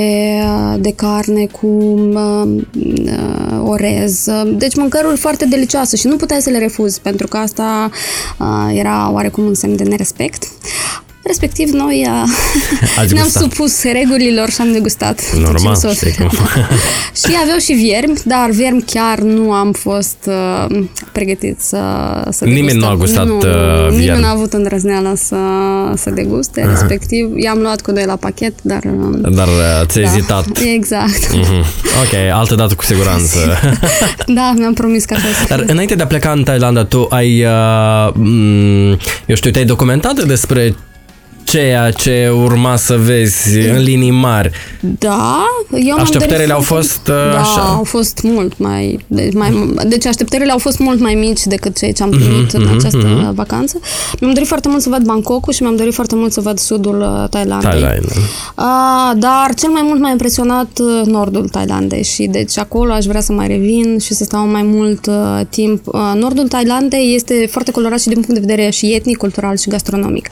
uh, 0.42 0.80
de 0.80 0.92
carne 0.92 1.46
cu 1.60 1.66
uh, 1.66 2.42
uh, 2.74 3.62
orez. 3.64 4.26
Deci 4.56 4.76
mâncăruri 4.76 5.16
foarte 5.16 5.44
delicioase 5.44 5.96
și 5.96 6.06
nu 6.06 6.16
puteai 6.16 6.40
să 6.40 6.50
le 6.50 6.58
refuzi, 6.58 7.00
pentru 7.00 7.26
că 7.26 7.36
asta 7.36 7.90
uh, 8.38 8.78
era 8.78 9.10
oarecum 9.12 9.44
un 9.44 9.54
semn 9.54 9.76
de 9.76 9.84
nerespect. 9.84 10.48
Respectiv, 11.26 11.68
noi 11.68 12.08
Ați 12.98 13.14
ne-am 13.14 13.28
supus 13.28 13.82
regulilor 13.82 14.50
și 14.50 14.60
am 14.60 14.72
degustat. 14.72 15.34
Normal, 15.36 15.76
știi 15.76 16.10
Și 17.24 17.36
aveau 17.42 17.58
și 17.58 17.72
viermi, 17.72 18.14
dar 18.24 18.50
viermi 18.50 18.82
chiar 18.82 19.18
nu 19.18 19.52
am 19.52 19.72
fost 19.72 20.16
uh, 20.26 20.84
pregătit 21.12 21.60
să, 21.60 21.78
să 22.30 22.44
Nimeni 22.44 22.66
degustăm. 22.66 22.88
nu 22.88 22.94
a 22.94 22.96
gustat 22.96 23.26
nu, 23.26 23.36
uh, 23.36 23.42
viermi. 23.42 23.98
Nimeni 23.98 24.20
nu 24.20 24.26
a 24.26 24.30
avut 24.30 24.52
îndrăzneala 24.52 25.14
să, 25.14 25.36
să 25.96 26.10
deguste, 26.10 26.62
uh-huh. 26.62 26.70
respectiv. 26.70 27.36
I-am 27.36 27.58
luat 27.58 27.80
cu 27.80 27.92
doi 27.92 28.04
la 28.04 28.16
pachet, 28.16 28.54
dar... 28.62 28.82
Uh, 28.84 29.32
dar 29.34 29.46
uh, 29.46 29.86
ți-ai 29.86 30.04
da, 30.04 30.10
ezitat. 30.10 30.46
Exact. 30.74 31.26
Uh-huh. 31.26 31.64
Ok, 32.04 32.32
altă 32.32 32.54
dată 32.54 32.74
cu 32.74 32.84
siguranță. 32.84 33.38
da, 34.38 34.54
mi-am 34.56 34.72
promis 34.72 35.04
că 35.04 35.14
așa 35.14 35.26
Dar 35.48 35.64
înainte 35.66 35.94
de 35.94 36.02
a 36.02 36.06
pleca 36.06 36.30
în 36.30 36.42
Thailanda, 36.42 36.84
tu 36.84 37.06
ai, 37.10 37.44
uh, 37.44 38.98
eu 39.26 39.34
știu, 39.34 39.50
te-ai 39.50 39.64
documentat 39.64 40.24
despre 40.24 40.74
ceea 41.54 41.90
ce 41.90 42.32
urma 42.42 42.76
să 42.76 42.96
vezi 42.96 43.58
în 43.58 43.82
linii 43.82 44.10
mari. 44.10 44.50
Da, 44.98 45.44
eu 45.84 45.96
Așteptările 45.96 46.52
au 46.52 46.60
fost 46.60 47.00
uh, 47.08 47.32
da, 47.32 47.40
așa. 47.40 47.60
au 47.60 47.84
fost 47.84 48.20
mult 48.22 48.58
mai, 48.58 49.04
deci, 49.06 49.32
mai... 49.34 49.74
Deci 49.86 50.06
așteptările 50.06 50.52
au 50.52 50.58
fost 50.58 50.78
mult 50.78 51.00
mai 51.00 51.14
mici 51.14 51.42
decât 51.44 51.78
cei 51.78 51.92
ce 51.92 52.02
am 52.02 52.10
primit 52.10 52.46
mm-hmm, 52.46 52.54
în 52.54 52.62
mhm, 52.62 52.76
această 52.76 53.30
mm-hmm. 53.30 53.34
vacanță. 53.34 53.80
Mi-am 54.20 54.32
dorit 54.32 54.48
foarte 54.48 54.68
mult 54.68 54.82
să 54.82 54.88
văd 54.88 55.04
Bangkok 55.04 55.52
și 55.52 55.62
mi-am 55.62 55.76
dorit 55.76 55.94
foarte 55.94 56.14
mult 56.14 56.32
să 56.32 56.40
văd 56.40 56.58
sudul 56.58 57.00
uh, 57.00 57.28
Thailandei. 57.28 57.70
Thailand. 57.70 58.04
Uh, 58.56 59.12
dar 59.16 59.54
cel 59.56 59.70
mai 59.70 59.82
mult 59.84 60.00
m-a 60.00 60.10
impresionat 60.10 60.78
uh, 60.80 61.06
nordul 61.06 61.48
Thailandei 61.48 62.02
și 62.02 62.26
deci 62.26 62.58
acolo 62.58 62.92
aș 62.92 63.04
vrea 63.04 63.20
să 63.20 63.32
mai 63.32 63.46
revin 63.46 63.98
și 63.98 64.14
să 64.14 64.24
stau 64.24 64.46
mai 64.46 64.62
mult 64.62 65.06
uh, 65.06 65.40
timp. 65.48 65.86
Uh, 65.86 66.12
nordul 66.14 66.48
Thailandei 66.48 67.14
este 67.14 67.48
foarte 67.50 67.70
colorat 67.70 68.00
și 68.00 68.08
din 68.08 68.20
punct 68.20 68.40
de 68.40 68.46
vedere 68.46 68.70
și 68.70 68.92
etnic, 68.94 69.16
cultural 69.16 69.56
și 69.56 69.68
gastronomic. 69.68 70.28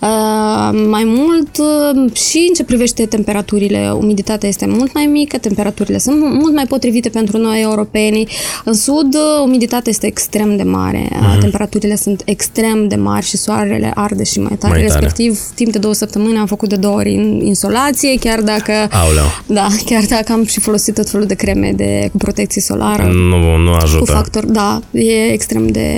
Uh, 0.00 0.55
mai 0.88 1.04
mult 1.04 1.58
uh, 1.58 2.12
și 2.12 2.44
în 2.48 2.54
ce 2.54 2.64
privește 2.64 3.06
temperaturile, 3.06 3.92
umiditatea 3.94 4.48
este 4.48 4.66
mult 4.66 4.94
mai 4.94 5.06
mică, 5.06 5.38
temperaturile 5.38 5.98
sunt 5.98 6.20
mult 6.20 6.54
mai 6.54 6.66
potrivite 6.66 7.08
pentru 7.08 7.38
noi 7.38 7.62
europenii. 7.62 8.28
În 8.64 8.74
sud, 8.74 9.14
uh, 9.14 9.42
umiditatea 9.44 9.90
este 9.90 10.06
extrem 10.06 10.56
de 10.56 10.62
mare, 10.62 11.08
uh-huh. 11.12 11.40
temperaturile 11.40 11.96
sunt 11.96 12.22
extrem 12.24 12.88
de 12.88 12.96
mari 12.96 13.26
și 13.26 13.36
soarele 13.36 13.92
arde 13.94 14.24
și 14.24 14.38
mai 14.40 14.56
tare. 14.58 14.72
Mai 14.72 14.86
tare. 14.86 15.00
Respectiv, 15.00 15.40
timp 15.54 15.72
de 15.72 15.78
două 15.78 15.94
săptămâni 15.94 16.38
am 16.38 16.46
făcut 16.46 16.68
de 16.68 16.76
două 16.76 16.96
ori 16.96 17.14
în 17.14 17.40
insolație, 17.40 18.18
chiar 18.18 18.40
dacă 18.40 18.72
Aoleu. 18.90 19.24
da, 19.46 19.66
chiar 19.84 20.04
dacă 20.08 20.32
am 20.32 20.44
și 20.44 20.60
folosit 20.60 20.94
tot 20.94 21.08
felul 21.08 21.26
de 21.26 21.34
creme 21.34 21.72
de 21.76 22.08
cu 22.10 22.16
protecție 22.16 22.62
solară. 22.62 23.02
Nu, 23.02 23.56
nu 23.56 23.72
ajută. 23.72 23.98
Cu 23.98 24.04
factor, 24.04 24.44
da, 24.44 24.80
e 24.90 25.32
extrem 25.32 25.66
de, 25.66 25.88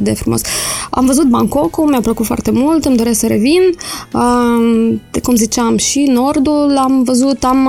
de 0.00 0.12
frumos. 0.12 0.40
Am 0.90 1.06
văzut 1.06 1.24
Bangkok, 1.28 1.88
mi-a 1.90 2.00
plăcut 2.00 2.26
foarte 2.26 2.50
mult, 2.50 2.84
îmi 2.84 2.96
doresc 2.96 3.18
să 3.18 3.26
revin. 3.26 3.62
De 5.10 5.20
cum 5.20 5.34
ziceam, 5.34 5.76
și 5.76 6.02
Nordul 6.02 6.76
am 6.76 7.02
văzut, 7.02 7.44
am 7.44 7.68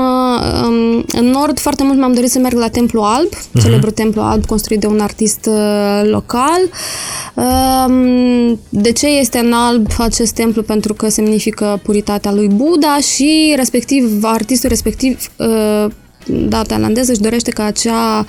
în 1.12 1.26
Nord 1.26 1.60
foarte 1.60 1.84
mult 1.84 1.98
mi-am 1.98 2.13
dorit 2.13 2.30
să 2.30 2.39
merg 2.39 2.58
la 2.58 2.67
Templu 2.67 3.02
Alb, 3.02 3.30
uh-huh. 3.30 3.62
celebrul 3.62 3.91
Templu 3.91 4.21
Alb 4.21 4.45
construit 4.45 4.80
de 4.80 4.88
un 4.88 5.00
artist 5.00 5.50
uh, 5.50 6.10
local. 6.10 6.60
De 8.69 8.91
ce 8.91 9.08
este 9.08 9.38
în 9.38 9.54
alb 9.54 9.88
acest 9.98 10.34
templu? 10.34 10.62
Pentru 10.62 10.93
că 10.93 11.10
semnifică 11.10 11.80
puritatea 11.84 12.32
lui 12.34 12.48
Buddha 12.48 12.98
și 13.00 13.54
respectiv 13.56 14.24
artistul 14.24 14.69
respectiv 14.69 15.30
uh, 15.38 15.91
da, 16.27 16.61
tailandeză 16.61 17.11
își 17.11 17.21
dorește 17.21 17.51
ca 17.51 17.63
acea 17.63 18.25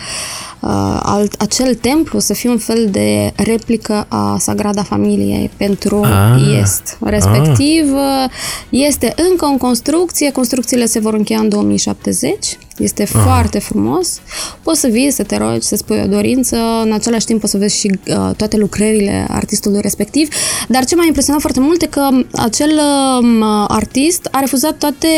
uh, 0.60 0.98
alt, 1.02 1.40
acel 1.40 1.74
templu 1.74 2.18
să 2.18 2.34
fie 2.34 2.50
un 2.50 2.58
fel 2.58 2.88
de 2.90 3.32
replică 3.36 4.06
a 4.08 4.36
Sagrada 4.38 4.82
Familiei 4.82 5.50
pentru 5.56 6.00
ah, 6.04 6.58
Est. 6.60 6.98
Respectiv, 7.00 7.94
ah. 7.94 8.30
este 8.68 9.14
încă 9.30 9.44
în 9.44 9.56
construcție, 9.56 10.32
construcțiile 10.32 10.86
se 10.86 10.98
vor 10.98 11.14
încheia 11.14 11.38
în 11.38 11.48
2070, 11.48 12.58
este 12.78 13.02
ah. 13.02 13.08
foarte 13.08 13.58
frumos. 13.58 14.20
Poți 14.62 14.80
să 14.80 14.86
vii, 14.86 15.10
să 15.10 15.22
te 15.22 15.36
rogi, 15.36 15.66
să 15.66 15.76
spui 15.76 16.00
o 16.04 16.06
dorință, 16.06 16.56
în 16.82 16.92
același 16.92 17.26
timp 17.26 17.40
poți 17.40 17.52
să 17.52 17.58
vezi 17.58 17.78
și 17.78 17.98
uh, 18.06 18.30
toate 18.36 18.56
lucrările 18.56 19.26
artistului 19.30 19.80
respectiv, 19.80 20.28
dar 20.68 20.84
ce 20.84 20.96
m-a 20.96 21.04
impresionat 21.06 21.40
foarte 21.40 21.60
mult 21.60 21.82
e 21.82 21.86
că 21.86 22.08
acel 22.32 22.70
uh, 22.70 23.64
artist 23.68 24.28
a 24.30 24.40
refuzat 24.40 24.78
toate 24.78 25.08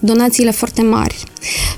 donațiile 0.00 0.50
foarte 0.50 0.82
mari 0.82 1.24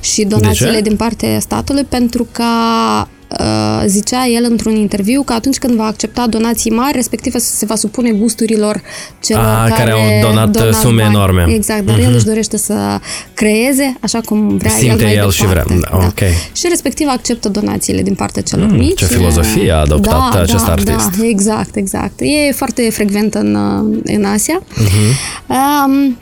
și 0.01 0.25
donațiile 0.25 0.81
din 0.81 0.97
partea 0.97 1.41
statului 1.41 1.85
pentru 1.85 2.27
ca 2.33 3.09
uh, 3.39 3.83
zicea 3.87 4.27
el 4.27 4.47
într-un 4.49 4.77
interviu 4.77 5.23
că 5.23 5.33
atunci 5.33 5.59
când 5.59 5.75
va 5.75 5.85
accepta 5.85 6.27
donații 6.27 6.71
mari, 6.71 6.95
respectiv 6.95 7.35
se 7.39 7.67
va 7.67 7.75
supune 7.75 8.11
gusturilor 8.11 8.83
celor 9.23 9.45
A, 9.45 9.69
care, 9.69 9.75
care 9.75 9.91
au 9.91 10.31
donat, 10.31 10.51
donat 10.51 10.75
sume 10.75 11.03
bani. 11.03 11.15
enorme. 11.15 11.47
Exact, 11.55 11.85
dar 11.85 11.97
uh-huh. 11.97 12.01
el 12.01 12.07
mhm. 12.07 12.15
își 12.15 12.25
dorește 12.25 12.57
să 12.57 13.01
creeze 13.35 13.97
așa 14.01 14.21
cum 14.25 14.57
vrea 14.57 14.71
Simte 14.71 14.87
el 14.87 14.97
mai 14.97 15.09
el 15.09 15.15
departe. 15.15 15.35
și 15.35 15.47
vrea. 15.47 15.65
Da, 15.69 15.75
da. 15.91 16.07
Okay. 16.07 16.33
Și 16.53 16.67
respectiv 16.69 17.07
acceptă 17.11 17.49
donațiile 17.49 18.03
din 18.03 18.15
partea 18.15 18.43
celor 18.43 18.67
mm, 18.67 18.77
mici. 18.77 18.99
Ce 18.99 19.05
filozofie 19.05 19.73
a 19.73 19.77
adoptat 19.77 20.33
da, 20.33 20.41
acest 20.41 20.65
da, 20.65 20.73
artist. 20.73 21.17
Da, 21.19 21.27
exact, 21.27 21.77
exact. 21.77 22.21
E 22.21 22.53
foarte 22.53 22.91
frecvent 22.91 23.35
în, 23.35 23.57
în 24.05 24.25
Asia. 24.25 24.63
Uh-huh. 24.63 25.47
Um, 25.47 26.17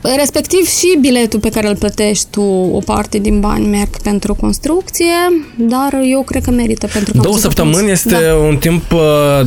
Respectiv 0.00 0.68
și 0.68 0.98
biletul 1.00 1.40
pe 1.40 1.48
care 1.48 1.68
îl 1.68 1.76
plătești 1.76 2.26
tu, 2.30 2.42
o 2.72 2.78
parte 2.84 3.18
din 3.18 3.40
bani 3.40 3.66
merg 3.66 3.96
pentru 4.02 4.34
construcție, 4.34 5.14
dar 5.56 6.00
eu 6.10 6.22
cred 6.22 6.42
că 6.42 6.50
merită 6.50 6.86
pentru 6.92 7.12
că 7.12 7.18
Două 7.18 7.38
săptămâni 7.38 7.90
este 7.90 8.16
da. 8.28 8.34
un 8.34 8.56
timp 8.56 8.92
uh, 8.92 8.98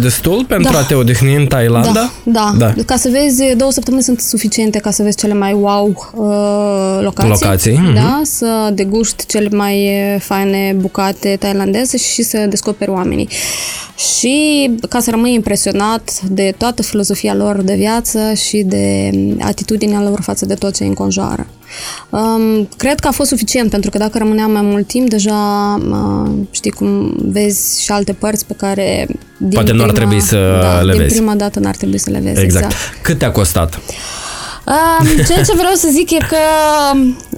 destul 0.01 0.45
pentru 0.47 0.71
da. 0.71 0.79
a 0.79 0.83
te 0.83 0.93
odihni 0.93 1.35
în 1.35 1.45
Thailanda? 1.45 1.91
Da, 1.91 2.11
da, 2.23 2.53
da. 2.57 2.73
Ca 2.85 2.95
să 2.95 3.09
vezi, 3.11 3.55
două 3.55 3.71
săptămâni 3.71 4.03
sunt 4.03 4.19
suficiente 4.19 4.79
ca 4.79 4.91
să 4.91 5.03
vezi 5.03 5.17
cele 5.17 5.33
mai 5.33 5.53
wow 5.53 6.11
uh, 6.13 7.03
locații. 7.03 7.29
Locații. 7.29 7.91
Da, 7.93 8.19
mm-hmm. 8.19 8.23
să 8.23 8.71
degusti 8.73 9.25
cele 9.25 9.49
mai 9.51 9.89
faine 10.19 10.75
bucate 10.77 11.35
tailandeze 11.39 11.97
și 11.97 12.21
să 12.21 12.45
descoperi 12.49 12.91
oamenii. 12.91 13.29
Și 14.17 14.69
ca 14.89 14.99
să 14.99 15.09
rămâi 15.09 15.33
impresionat 15.33 16.21
de 16.21 16.53
toată 16.57 16.81
filozofia 16.81 17.33
lor 17.33 17.61
de 17.61 17.75
viață 17.75 18.33
și 18.33 18.63
de 18.65 19.09
atitudine 19.41 19.90
atitudinea 19.91 20.09
lor 20.09 20.21
față 20.21 20.45
de 20.45 20.53
tot 20.53 20.75
ce 20.75 20.83
îi 20.83 20.89
înconjoară. 20.89 21.47
Um, 22.09 22.69
cred 22.77 22.99
că 22.99 23.07
a 23.07 23.11
fost 23.11 23.29
suficient, 23.29 23.69
pentru 23.69 23.89
că 23.89 23.97
dacă 23.97 24.17
rămâneam 24.17 24.51
mai 24.51 24.61
mult 24.61 24.87
timp, 24.87 25.09
deja 25.09 25.79
uh, 25.89 26.31
știi 26.51 26.71
cum 26.71 27.15
vezi 27.17 27.83
și 27.83 27.91
alte 27.91 28.13
părți 28.13 28.45
pe 28.45 28.53
care 28.57 29.07
din 29.37 29.49
Poate 29.49 29.69
prima, 29.69 29.83
nu 29.83 29.89
ar 29.89 29.95
trebui 29.95 30.19
să 30.19 30.59
da, 30.61 30.81
le 30.81 30.91
din 30.91 31.01
vezi. 31.01 31.15
prima 31.15 31.35
dată 31.35 31.59
n-ar 31.59 31.75
trebui 31.75 31.97
să 31.97 32.09
le 32.09 32.19
vezi. 32.19 32.41
Exact. 32.41 32.65
exact. 32.65 33.01
Cât 33.01 33.17
te-a 33.17 33.31
costat? 33.31 33.79
Uh, 34.65 35.25
ceea 35.27 35.43
ce 35.43 35.53
vreau 35.55 35.73
să 35.73 35.87
zic 35.91 36.11
e 36.11 36.17
că 36.17 36.37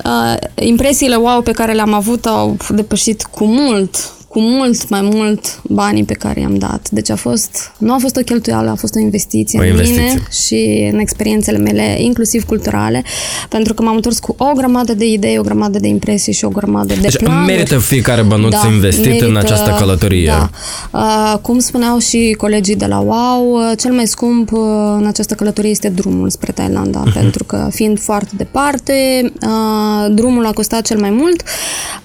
uh, 0.04 0.66
impresiile 0.66 1.16
wow 1.16 1.42
pe 1.42 1.52
care 1.52 1.74
le-am 1.74 1.94
avut 1.94 2.26
au 2.26 2.58
depășit 2.70 3.24
cu 3.24 3.46
mult 3.46 4.14
cu 4.34 4.40
mult 4.40 4.90
mai 4.90 5.02
mult 5.02 5.62
banii 5.64 6.04
pe 6.04 6.14
care 6.14 6.40
i-am 6.40 6.58
dat. 6.58 6.90
Deci 6.90 7.10
a 7.10 7.16
fost, 7.16 7.72
nu 7.78 7.94
a 7.94 7.98
fost 8.00 8.16
o 8.16 8.22
cheltuială, 8.22 8.70
a 8.70 8.76
fost 8.76 8.96
o 8.96 9.00
investiție 9.00 9.60
o 9.60 9.62
în 9.62 9.68
investiție. 9.68 10.04
mine 10.04 10.28
și 10.32 10.90
în 10.92 11.00
experiențele 11.00 11.58
mele, 11.58 11.96
inclusiv 12.00 12.44
culturale, 12.44 13.04
pentru 13.50 13.74
că 13.74 13.84
m-am 13.84 13.96
întors 13.96 14.20
cu 14.20 14.36
o 14.38 14.52
grămadă 14.56 14.94
de 14.94 15.06
idei, 15.06 15.38
o 15.38 15.42
grămadă 15.42 15.80
de 15.80 15.88
impresii 15.88 16.34
și 16.34 16.46
o 16.46 16.50
grămadă 16.50 16.94
de 16.94 17.00
deci 17.02 17.18
planuri. 17.18 17.46
merită 17.46 17.78
fiecare 17.78 18.22
bănuț 18.22 18.52
da, 18.52 18.68
investit 18.68 19.06
merită, 19.06 19.26
în 19.26 19.36
această 19.36 19.76
călătorie. 19.78 20.26
Da. 20.26 20.50
Uh, 20.92 21.40
cum 21.42 21.60
spuneau 21.60 21.98
și 22.00 22.36
colegii 22.38 22.76
de 22.76 22.86
la 22.86 23.00
WOW, 23.00 23.52
uh, 23.52 23.72
cel 23.78 23.92
mai 23.92 24.08
scump 24.08 24.52
uh, 24.52 24.60
în 24.98 25.06
această 25.08 25.34
călătorie 25.34 25.70
este 25.70 25.90
drumul 25.90 26.30
spre 26.30 26.52
Thailanda, 26.52 27.04
uh-huh. 27.04 27.14
pentru 27.14 27.44
că 27.44 27.68
fiind 27.72 28.00
foarte 28.00 28.32
departe, 28.38 28.94
uh, 29.42 30.14
drumul 30.14 30.46
a 30.46 30.52
costat 30.52 30.82
cel 30.82 31.00
mai 31.00 31.10
mult. 31.10 31.44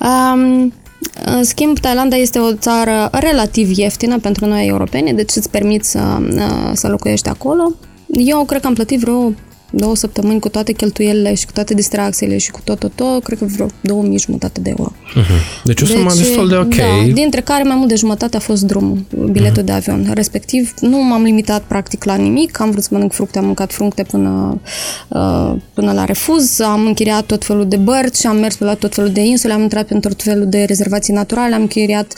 Uh, 0.00 0.66
în 1.24 1.44
schimb, 1.44 1.78
Thailanda 1.78 2.16
este 2.16 2.38
o 2.38 2.52
țară 2.54 3.08
relativ 3.12 3.78
ieftină 3.78 4.18
pentru 4.18 4.46
noi 4.46 4.66
europeni, 4.66 5.14
deci 5.14 5.36
îți 5.36 5.50
permit 5.50 5.84
să, 5.84 6.00
să 6.72 6.88
locuiești 6.88 7.28
acolo. 7.28 7.72
Eu 8.06 8.44
cred 8.44 8.60
că 8.60 8.66
am 8.66 8.74
plătit 8.74 9.00
vreo 9.00 9.32
două 9.70 9.96
săptămâni 9.96 10.40
cu 10.40 10.48
toate 10.48 10.72
cheltuielile 10.72 11.34
și 11.34 11.46
cu 11.46 11.52
toate 11.52 11.74
distracțiile 11.74 12.38
și 12.38 12.50
cu 12.50 12.60
tot, 12.64 12.78
tot, 12.78 12.92
tot, 12.94 13.24
cred 13.24 13.38
că 13.38 13.44
vreo 13.44 13.66
2000 13.80 14.18
jumătate 14.18 14.60
de 14.60 14.70
euro. 14.76 14.92
Uh-huh. 14.92 15.64
Deci 15.64 15.80
o 15.80 15.84
sumă 15.84 16.08
deci, 16.08 16.18
destul 16.18 16.48
de 16.48 16.56
ok. 16.56 16.74
Da, 16.74 17.12
dintre 17.12 17.40
care 17.40 17.62
mai 17.62 17.76
mult 17.76 17.88
de 17.88 17.94
jumătate 17.94 18.36
a 18.36 18.40
fost 18.40 18.62
drumul, 18.62 18.98
biletul 19.30 19.62
uh-huh. 19.62 19.66
de 19.66 19.72
avion. 19.72 20.10
Respectiv, 20.14 20.74
nu 20.80 21.02
m-am 21.02 21.22
limitat 21.22 21.62
practic 21.62 22.04
la 22.04 22.14
nimic, 22.14 22.60
am 22.60 22.70
vrut 22.70 22.82
să 22.82 22.88
mănânc 22.92 23.12
fructe, 23.12 23.38
am 23.38 23.44
mâncat 23.44 23.72
fructe 23.72 24.02
până, 24.02 24.60
uh, 25.08 25.54
până 25.74 25.92
la 25.92 26.04
refuz, 26.04 26.60
am 26.60 26.86
închiriat 26.86 27.24
tot 27.24 27.44
felul 27.44 27.68
de 27.68 27.76
bărci, 27.76 28.24
am 28.24 28.36
mers 28.36 28.56
pe 28.56 28.64
la 28.64 28.74
tot 28.74 28.94
felul 28.94 29.10
de 29.10 29.20
insule, 29.20 29.52
am 29.52 29.62
intrat 29.62 29.86
pe 29.86 29.94
tot 29.94 30.22
felul 30.22 30.48
de 30.48 30.64
rezervații 30.64 31.14
naturale, 31.14 31.54
am 31.54 31.60
închiriat, 31.60 32.14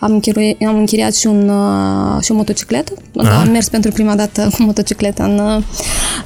am 0.00 0.12
închiriat, 0.12 0.56
am 0.66 0.78
închiriat 0.78 1.14
și, 1.14 1.26
un, 1.26 1.48
uh, 1.48 2.22
și 2.22 2.32
o 2.32 2.34
motocicletă. 2.34 2.92
Da, 3.12 3.40
am 3.40 3.50
mers 3.50 3.68
pentru 3.68 3.90
prima 3.90 4.14
dată 4.14 4.50
cu 4.56 4.62
motocicleta 4.62 5.24
în, 5.24 5.38
uh, 5.38 5.62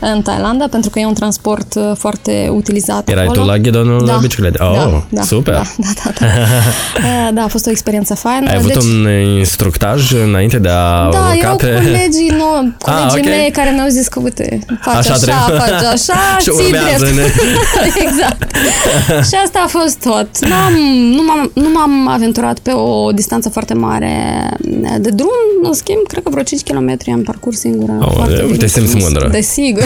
în 0.00 0.22
Thailanda, 0.22 0.65
pentru 0.68 0.90
că 0.90 0.98
e 0.98 1.06
un 1.06 1.14
transport 1.14 1.74
uh, 1.74 1.92
foarte 1.98 2.48
utilizat 2.52 3.08
Erai 3.08 3.24
acolo. 3.24 3.40
tu 3.40 3.46
la 3.46 3.58
ghidonul 3.58 4.06
da. 4.06 4.18
biciclete? 4.20 4.58
Oh, 4.62 4.74
da, 4.74 5.04
da, 5.08 5.22
super! 5.22 5.54
Da, 5.54 5.62
da, 5.76 6.10
da. 6.18 6.26
Da, 6.26 6.26
uh, 7.26 7.34
da 7.34 7.42
a 7.42 7.46
fost 7.46 7.66
o 7.66 7.70
experiență 7.70 8.14
faină. 8.14 8.50
Ai 8.50 8.56
avut 8.56 8.72
deci, 8.72 8.82
un 8.82 9.08
instructaj 9.38 10.12
înainte 10.12 10.58
de 10.58 10.68
a 10.68 11.08
Da, 11.10 11.18
urca 11.18 11.34
erau 11.38 11.56
pe... 11.56 11.72
colegii, 11.74 12.32
no, 12.38 12.52
colegii 12.78 13.06
ah, 13.06 13.12
okay. 13.18 13.22
mei 13.22 13.50
care 13.50 13.70
mi-au 13.70 13.88
zis 13.88 14.08
că, 14.08 14.20
uite, 14.22 14.58
faci 14.80 14.94
așa, 14.94 15.12
așa 15.12 15.32
faci 15.32 15.82
așa, 15.92 16.18
și 16.42 16.50
ții 16.50 16.70
drept. 16.70 17.36
exact. 18.06 18.56
și 19.28 19.34
asta 19.44 19.62
a 19.64 19.68
fost 19.68 20.02
tot. 20.02 20.46
N-am, 20.48 20.72
nu, 21.16 21.22
m-am, 21.22 21.50
nu 21.54 21.68
m-am 21.74 22.08
aventurat 22.08 22.58
pe 22.58 22.70
o 22.72 23.10
distanță 23.12 23.48
foarte 23.48 23.74
mare 23.74 24.14
de 24.98 25.10
drum, 25.10 25.28
în 25.62 25.72
schimb, 25.72 26.06
cred 26.06 26.22
că 26.22 26.30
vreo 26.30 26.42
5 26.42 26.62
km 26.62 26.96
am 27.12 27.22
parcurs 27.22 27.58
singură. 27.58 27.92
Oh, 28.00 28.12
foarte 28.14 28.42
bine. 28.46 28.56
Te 28.56 28.66
simți 28.66 28.96
mândră. 28.96 29.28
Desigur. 29.28 29.84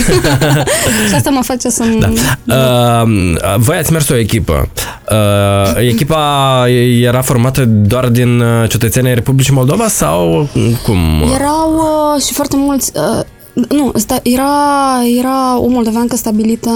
și 1.09 1.15
asta 1.15 1.31
mă 1.31 1.43
face 1.43 1.69
să 1.69 1.85
da. 2.45 3.05
Uh, 3.05 3.57
voi 3.57 3.77
ați 3.77 3.93
mers 3.93 4.09
o 4.09 4.17
echipă. 4.17 4.69
Uh, 5.11 5.89
echipa 5.89 6.65
era 7.01 7.21
formată 7.23 7.65
doar 7.65 8.09
din 8.09 8.41
uh, 8.41 8.69
cetățenii 8.69 9.15
Republicii 9.15 9.55
Moldova 9.55 9.89
sau 9.89 10.49
cum? 10.83 10.99
Erau 11.35 11.75
uh, 11.75 12.23
și 12.23 12.33
foarte 12.33 12.57
mulți 12.57 12.93
uh, 12.95 13.25
nu, 13.53 13.93
sta, 13.95 14.21
era, 14.23 14.53
era 15.19 15.59
o 15.59 15.67
moldoveancă 15.67 16.17
stabilită, 16.17 16.71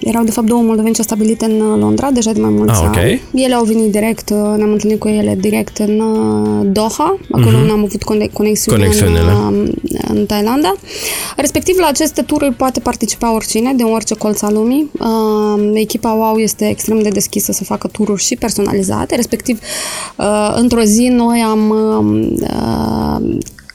erau 0.00 0.24
de 0.24 0.30
fapt 0.30 0.46
două 0.46 0.62
moldoveni 0.62 0.94
stabilite 0.94 1.44
în 1.44 1.78
Londra, 1.78 2.10
deja 2.10 2.32
de 2.32 2.40
mai 2.40 2.50
mulți 2.50 2.80
ah, 2.80 2.88
okay. 2.88 3.22
ani. 3.32 3.42
Ele 3.42 3.54
au 3.54 3.64
venit 3.64 3.92
direct, 3.92 4.30
ne-am 4.30 4.72
întâlnit 4.72 4.98
cu 4.98 5.08
ele 5.08 5.36
direct 5.40 5.78
în 5.78 6.00
uh, 6.00 6.66
Doha, 6.72 7.18
acolo 7.30 7.56
mm-hmm. 7.56 7.70
am 7.70 7.84
avut 7.84 8.02
conexiune 8.32 8.86
în, 8.86 9.12
uh, 9.12 9.68
în 10.08 10.26
Thailanda. 10.26 10.74
Respectiv, 11.36 11.76
la 11.78 11.86
aceste 11.86 12.22
tururi 12.22 12.54
poate 12.54 12.80
participa 12.80 13.34
oricine, 13.34 13.72
de 13.76 13.82
orice 13.82 14.14
colț 14.14 14.42
al 14.42 14.52
lumii. 14.52 14.90
Uh, 15.00 15.70
echipa 15.74 16.12
WOW 16.12 16.36
este 16.36 16.68
extrem 16.68 17.02
de 17.02 17.08
deschisă 17.08 17.52
să 17.52 17.64
facă 17.64 17.88
tururi 17.88 18.22
și 18.22 18.36
personalizate, 18.36 19.16
respectiv, 19.16 19.58
într-o 20.56 20.82
zi 20.82 21.08
noi 21.08 21.40
am 21.40 21.74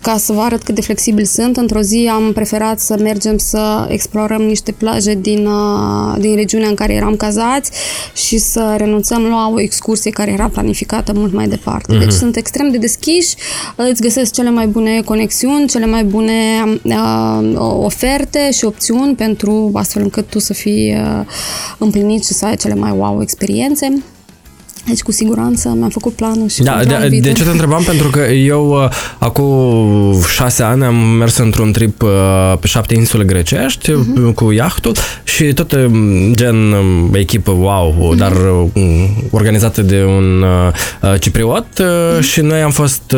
ca 0.01 0.17
să 0.17 0.33
vă 0.33 0.41
arăt 0.41 0.63
cât 0.63 0.75
de 0.75 0.81
flexibil 0.81 1.25
sunt, 1.25 1.57
într-o 1.57 1.81
zi 1.81 2.09
am 2.13 2.33
preferat 2.33 2.79
să 2.79 2.97
mergem 2.99 3.37
să 3.37 3.87
explorăm 3.89 4.41
niște 4.41 4.71
plaje 4.71 5.15
din, 5.15 5.45
uh, 5.45 6.15
din 6.19 6.35
regiunea 6.35 6.67
în 6.67 6.75
care 6.75 6.93
eram 6.93 7.15
cazați 7.15 7.71
și 8.13 8.37
să 8.37 8.73
renunțăm 8.77 9.23
la 9.23 9.51
o 9.53 9.59
excursie 9.59 10.11
care 10.11 10.31
era 10.31 10.47
planificată 10.47 11.13
mult 11.15 11.33
mai 11.33 11.47
departe. 11.47 11.95
Uh-huh. 11.95 11.99
Deci 11.99 12.11
sunt 12.11 12.35
extrem 12.35 12.71
de 12.71 12.77
deschiși, 12.77 13.35
îți 13.75 14.01
găsesc 14.01 14.33
cele 14.33 14.49
mai 14.49 14.67
bune 14.67 15.01
conexiuni, 15.01 15.67
cele 15.67 15.85
mai 15.85 16.03
bune 16.03 16.33
uh, 16.83 17.55
oferte 17.57 18.51
și 18.51 18.65
opțiuni 18.65 19.15
pentru 19.15 19.71
astfel 19.73 20.01
încât 20.01 20.29
tu 20.29 20.39
să 20.39 20.53
fii 20.53 20.93
uh, 20.93 21.25
împlinit 21.77 22.25
și 22.25 22.33
să 22.33 22.45
ai 22.45 22.55
cele 22.55 22.75
mai 22.75 22.91
wow 22.91 23.21
experiențe. 23.21 24.03
Deci, 24.87 25.01
cu 25.01 25.11
siguranță, 25.11 25.73
mi-am 25.77 25.89
făcut 25.89 26.13
planul 26.13 26.47
și 26.47 26.61
da, 26.61 26.79
de, 26.83 27.19
de 27.21 27.31
ce 27.31 27.43
te 27.43 27.49
întrebam? 27.49 27.83
Pentru 27.91 28.09
că 28.09 28.19
eu, 28.19 28.69
uh, 28.69 28.89
acum 29.17 30.21
șase 30.33 30.63
ani, 30.63 30.83
am 30.83 30.95
mers 30.95 31.37
într-un 31.37 31.71
trip 31.71 32.01
uh, 32.01 32.09
pe 32.59 32.67
șapte 32.67 32.93
insule 32.93 33.23
grecești 33.23 33.91
uh-huh. 33.91 34.33
cu 34.35 34.51
iahtul 34.51 34.91
și 35.23 35.53
tot 35.53 35.71
um, 35.71 36.33
gen 36.33 36.55
um, 36.55 37.13
echipă, 37.13 37.51
wow, 37.51 38.13
uh-huh. 38.13 38.17
dar 38.17 38.33
organizată 39.31 39.81
de 39.81 40.03
un 40.03 40.45
cipriot 41.19 41.65
uh-huh. 41.65 42.19
și 42.19 42.41
noi 42.41 42.61
am 42.61 42.71
fost 42.71 43.15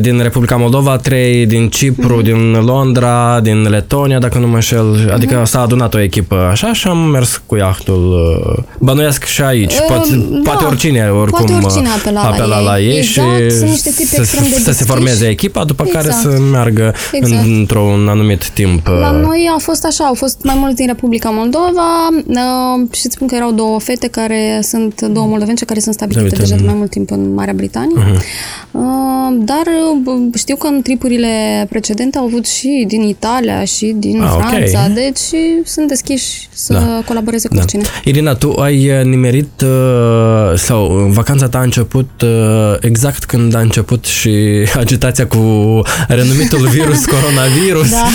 din 0.00 0.22
Republica 0.22 0.56
Moldova, 0.56 0.96
trei 0.96 1.46
din 1.46 1.68
Cipru, 1.68 2.20
uh-huh. 2.20 2.24
din 2.24 2.52
Londra, 2.52 3.40
din 3.42 3.68
Letonia, 3.68 4.18
dacă 4.18 4.38
nu 4.38 4.46
mă 4.46 4.54
înșel, 4.54 5.10
adică 5.12 5.40
uh-huh. 5.42 5.46
s-a 5.46 5.60
adunat 5.60 5.94
o 5.94 6.00
echipă 6.00 6.34
așa 6.50 6.72
și 6.72 6.88
am 6.88 6.98
mers 6.98 7.42
cu 7.46 7.56
iahtul. 7.56 8.64
Bănuiesc 8.78 9.24
și 9.24 9.42
aici, 9.42 9.72
uh, 9.72 9.84
poate, 9.88 10.08
da. 10.30 10.50
poate 10.50 10.64
oricine 10.74 11.10
oricum 11.10 11.44
Poate 11.44 11.64
oricine 11.64 11.88
apela, 11.88 12.20
apela 12.20 12.60
la 12.60 12.80
ei, 12.80 12.98
exact, 12.98 13.50
și 13.50 13.56
sunt 13.56 13.70
niște 13.70 13.90
tipi 13.90 14.08
să, 14.08 14.20
de 14.20 14.60
să 14.62 14.72
se 14.72 14.84
formeze 14.84 15.26
echipa, 15.26 15.64
după 15.64 15.82
exact. 15.86 16.04
care 16.04 16.16
să 16.22 16.40
meargă 16.40 16.94
exact. 17.12 17.46
într-un 17.46 18.08
anumit 18.08 18.48
timp. 18.48 18.86
La 18.86 19.10
noi 19.10 19.50
a 19.56 19.58
fost 19.58 19.84
așa, 19.84 20.04
au 20.04 20.14
fost 20.14 20.38
mai 20.42 20.54
mulți 20.58 20.76
din 20.76 20.86
Republica 20.86 21.30
Moldova 21.30 22.08
uh, 22.26 22.88
și 22.92 23.06
îți 23.06 23.14
spun 23.14 23.26
că 23.26 23.34
erau 23.34 23.52
două 23.52 23.80
fete 23.80 24.08
care 24.08 24.60
sunt, 24.62 25.00
două 25.00 25.26
moldovence 25.26 25.64
care 25.64 25.80
sunt 25.80 25.94
stabilite 25.94 26.24
Uite. 26.24 26.36
deja 26.36 26.56
de 26.56 26.62
mai 26.64 26.74
mult 26.74 26.90
timp 26.90 27.10
în 27.10 27.34
Marea 27.34 27.52
Britanie. 27.52 27.96
Uh-huh. 27.98 28.22
Dar 29.38 29.64
uh, 30.04 30.16
știu 30.34 30.56
că 30.56 30.66
în 30.66 30.82
tripurile 30.82 31.66
precedente 31.68 32.18
au 32.18 32.24
avut 32.24 32.46
și 32.46 32.84
din 32.88 33.02
Italia 33.02 33.64
și 33.64 33.94
din 33.96 34.20
ah, 34.20 34.36
Franța, 34.38 34.78
okay. 34.78 34.92
deci 34.94 35.40
sunt 35.64 35.88
deschiși 35.88 36.48
să 36.52 36.72
da. 36.72 37.02
colaboreze 37.06 37.48
cu 37.48 37.54
da. 37.54 37.60
oricine. 37.60 37.82
Irina, 38.04 38.34
tu 38.34 38.50
ai 38.50 38.90
nimerit 39.04 39.62
sau 40.64 40.86
vacanța 41.10 41.48
ta 41.48 41.58
a 41.58 41.62
început 41.62 42.24
exact 42.80 43.24
când 43.24 43.54
a 43.54 43.60
început 43.60 44.04
și 44.04 44.34
agitația 44.82 45.26
cu 45.26 45.82
renumitul 46.08 46.66
virus 46.78 47.04
coronavirus. 47.04 47.90
Da. 47.90 48.06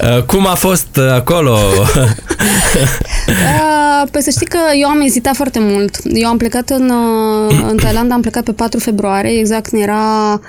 da. 0.00 0.22
Cum 0.22 0.46
a 0.46 0.54
fost 0.54 0.98
acolo? 1.10 1.58
Păi 4.10 4.22
să 4.22 4.30
știi 4.30 4.46
că 4.46 4.58
eu 4.80 4.88
am 4.88 5.00
ezitat 5.00 5.34
foarte 5.34 5.58
mult. 5.60 5.98
Eu 6.04 6.28
am 6.28 6.36
plecat 6.36 6.70
în, 6.70 6.92
în 7.68 7.76
Thailanda, 7.76 8.14
am 8.14 8.20
plecat 8.20 8.42
pe 8.42 8.52
4 8.52 8.78
februarie, 8.78 9.38
exact 9.38 9.68
când 9.68 9.82
era 9.82 10.40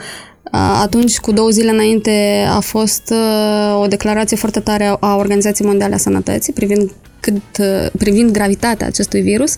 atunci, 0.82 1.17
cu 1.17 1.32
două 1.32 1.49
zile 1.49 1.69
înainte, 1.69 2.45
a 2.55 2.59
fost 2.59 3.13
o 3.82 3.88
declarație 3.88 4.38
foarte 4.38 4.59
tare 4.59 4.95
a 4.99 5.15
Organizației 5.15 5.67
Mondiale 5.67 5.93
a 5.93 5.97
Sănătății 5.97 6.53
privind 6.53 6.91
cât, 7.20 7.65
privind 7.97 8.32
gravitatea 8.32 8.88
acestui 8.88 9.22
virus. 9.22 9.55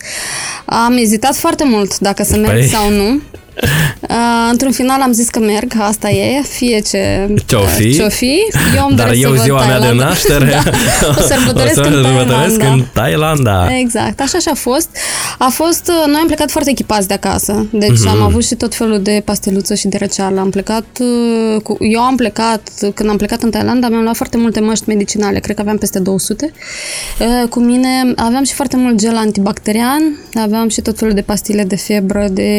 Am 0.65 0.97
ezitat 0.97 1.35
foarte 1.35 1.63
mult 1.63 1.99
dacă 1.99 2.23
să 2.23 2.37
merg 2.37 2.57
păi... 2.57 2.67
sau 2.67 2.89
nu. 2.89 3.21
Uh, 4.01 4.47
într-un 4.51 4.71
final 4.71 5.01
am 5.01 5.11
zis 5.11 5.29
că 5.29 5.39
merg, 5.39 5.73
asta 5.79 6.09
e, 6.09 6.41
fie 6.41 6.79
ce 6.79 7.33
ce-o 7.45 7.59
fi, 7.59 7.95
ce-o 7.95 8.09
fi. 8.09 8.39
Eu 8.75 8.85
îmi 8.87 8.97
dar 8.97 9.11
eu 9.13 9.35
ziua 9.35 9.65
mea 9.65 9.79
de 9.79 9.91
naștere 9.91 10.45
da, 11.01 11.07
o 11.17 11.21
sărbătoresc, 11.21 11.79
o 11.83 11.87
în, 11.87 12.03
Thailanda. 12.03 12.71
în 12.71 12.83
Thailanda. 12.93 13.77
Exact, 13.77 14.19
așa 14.19 14.39
și 14.39 14.47
a 14.51 14.53
fost. 14.53 14.89
A 15.37 15.47
fost, 15.49 15.91
noi 16.05 16.19
am 16.21 16.25
plecat 16.25 16.51
foarte 16.51 16.69
echipați 16.69 17.07
de 17.07 17.13
acasă, 17.13 17.67
deci 17.71 17.89
mm-hmm. 17.89 18.09
am 18.09 18.21
avut 18.21 18.45
și 18.45 18.55
tot 18.55 18.75
felul 18.75 19.01
de 19.01 19.21
pasteluță 19.25 19.75
și 19.75 19.87
de 19.87 19.97
răceală. 19.97 20.39
Am 20.39 20.49
plecat, 20.49 20.85
cu, 21.63 21.77
eu 21.79 22.01
am 22.01 22.15
plecat, 22.15 22.69
când 22.93 23.09
am 23.09 23.17
plecat 23.17 23.41
în 23.43 23.49
Thailanda, 23.49 23.87
mi-am 23.87 24.03
luat 24.03 24.15
foarte 24.15 24.37
multe 24.37 24.59
măști 24.59 24.83
medicinale, 24.87 25.39
cred 25.39 25.55
că 25.55 25.61
aveam 25.61 25.77
peste 25.77 25.99
200. 25.99 26.51
Cu 27.49 27.59
mine 27.59 28.13
aveam 28.15 28.43
și 28.43 28.53
foarte 28.53 28.77
mult 28.77 28.97
gel 28.97 29.15
antibacterian, 29.15 30.17
aveam 30.33 30.69
și 30.69 30.81
tot 30.81 30.97
felul 30.97 31.13
de 31.13 31.21
pastile 31.21 31.63
de 31.63 31.75
febră, 31.75 32.27
de 32.31 32.51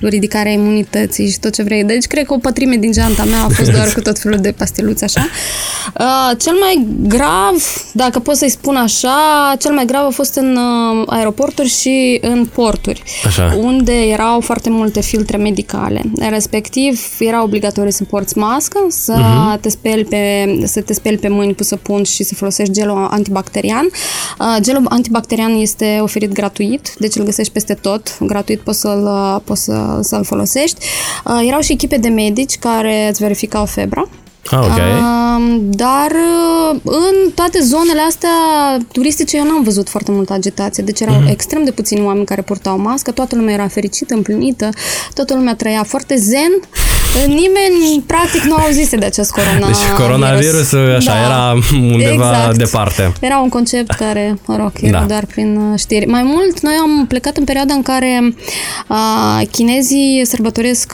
ridicarea 0.00 0.52
imunității 0.52 1.30
și 1.30 1.38
tot 1.38 1.54
ce 1.54 1.62
vrei. 1.62 1.84
Deci, 1.84 2.04
cred 2.04 2.26
că 2.26 2.34
o 2.34 2.38
pătrime 2.38 2.76
din 2.76 2.92
geanta 2.92 3.24
mea 3.24 3.42
a 3.42 3.48
fost 3.48 3.70
doar 3.70 3.92
cu 3.92 4.00
tot 4.00 4.18
felul 4.18 4.38
de 4.38 4.52
pasteluți 4.52 5.04
așa. 5.04 5.28
Uh, 6.00 6.36
cel 6.38 6.54
mai 6.60 6.86
grav, 7.02 7.54
dacă 7.92 8.18
pot 8.18 8.36
să-i 8.36 8.48
spun 8.48 8.76
așa, 8.76 9.54
cel 9.58 9.72
mai 9.72 9.84
grav 9.84 10.04
a 10.04 10.10
fost 10.10 10.34
în 10.34 10.56
uh, 10.56 11.04
aeroporturi 11.06 11.68
și 11.68 12.18
în 12.20 12.46
porturi, 12.54 13.02
așa. 13.26 13.56
unde 13.60 13.92
erau 13.92 14.40
foarte 14.40 14.70
multe 14.70 15.00
filtre 15.00 15.36
medicale. 15.36 16.02
Respectiv, 16.30 17.00
era 17.18 17.42
obligatoriu 17.42 17.90
să 17.90 18.04
porți 18.04 18.38
mască, 18.38 18.86
să, 18.88 19.14
uh-huh. 19.14 19.60
te 19.60 19.68
speli 19.68 20.04
pe, 20.04 20.46
să 20.64 20.80
te 20.80 20.92
speli 20.92 21.16
pe 21.16 21.28
mâini 21.28 21.54
cu 21.54 21.62
săpun 21.62 22.02
și 22.02 22.24
să 22.24 22.34
folosești 22.34 22.72
gelul 22.72 23.08
antibacterian. 23.10 23.88
Uh, 24.38 24.56
gelul 24.60 24.86
antibacterian 24.88 25.60
este 25.60 25.98
oferit 26.00 26.32
gratuit, 26.32 26.94
deci 26.98 27.16
îl 27.16 27.24
găsești 27.24 27.52
peste 27.52 27.74
tot, 27.74 28.18
gratuit 28.20 28.60
poți 28.60 28.80
să-l, 28.80 29.08
poți 29.44 29.64
să, 29.64 29.98
să-l 30.02 30.24
folosești. 30.24 30.86
Uh, 31.24 31.40
erau 31.46 31.60
și 31.60 31.72
echipe 31.72 31.96
de 31.96 32.08
medici 32.08 32.58
care 32.58 33.08
îți 33.08 33.22
verificau 33.22 33.64
febra 33.64 34.08
Ah, 34.50 34.58
ok. 34.58 34.76
Uh, 34.76 35.18
dar 35.60 36.10
în 36.84 37.30
toate 37.34 37.58
zonele 37.60 38.00
astea 38.00 38.28
turistice 38.92 39.36
eu 39.36 39.44
n-am 39.44 39.62
văzut 39.62 39.88
foarte 39.88 40.10
multă 40.10 40.32
agitație, 40.32 40.82
deci 40.82 41.00
erau 41.00 41.22
uh-huh. 41.22 41.30
extrem 41.30 41.64
de 41.64 41.70
puțini 41.70 42.04
oameni 42.04 42.24
care 42.24 42.42
purtau 42.42 42.78
mască, 42.78 43.10
toată 43.10 43.36
lumea 43.36 43.54
era 43.54 43.68
fericită, 43.68 44.14
împlinită, 44.14 44.68
toată 45.14 45.34
lumea 45.34 45.54
trăia 45.54 45.82
foarte 45.82 46.16
zen. 46.16 46.52
Nimeni, 47.26 48.02
practic, 48.06 48.42
nu 48.42 48.54
auzise 48.54 48.96
de 48.96 49.04
acest 49.04 49.30
corona. 49.30 49.66
Deci 49.66 50.00
coronavirusul, 50.00 50.94
așa, 50.94 51.12
da. 51.12 51.18
era 51.18 51.58
undeva 51.72 52.12
exact. 52.12 52.56
departe. 52.56 53.12
Era 53.20 53.38
un 53.38 53.48
concept 53.48 53.90
care, 53.90 54.38
mă 54.46 54.56
rog, 54.56 54.72
era 54.80 54.98
da. 54.98 55.04
doar 55.06 55.24
prin 55.24 55.74
știri. 55.78 56.06
Mai 56.06 56.22
mult, 56.22 56.60
noi 56.60 56.74
am 56.82 57.06
plecat 57.06 57.36
în 57.36 57.44
perioada 57.44 57.74
în 57.74 57.82
care 57.82 58.34
a, 58.86 59.40
chinezii 59.50 60.22
sărbătoresc, 60.24 60.92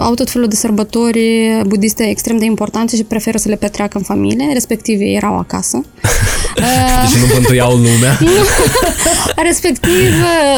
au 0.00 0.14
tot 0.14 0.30
felul 0.30 0.48
de 0.48 0.54
sărbători 0.56 1.60
budiste 1.66 2.08
extrem 2.08 2.38
de 2.38 2.44
importante 2.44 2.85
și 2.94 3.04
preferă 3.04 3.38
să 3.38 3.48
le 3.48 3.56
petreacă 3.56 3.98
în 3.98 4.02
familie, 4.02 4.52
respectiv 4.52 5.00
ei 5.00 5.14
erau 5.14 5.38
acasă. 5.38 5.80
deci 7.02 7.20
nu 7.20 7.26
pântuiau 7.34 7.70
lumea. 7.70 8.18
respectiv, 9.48 10.12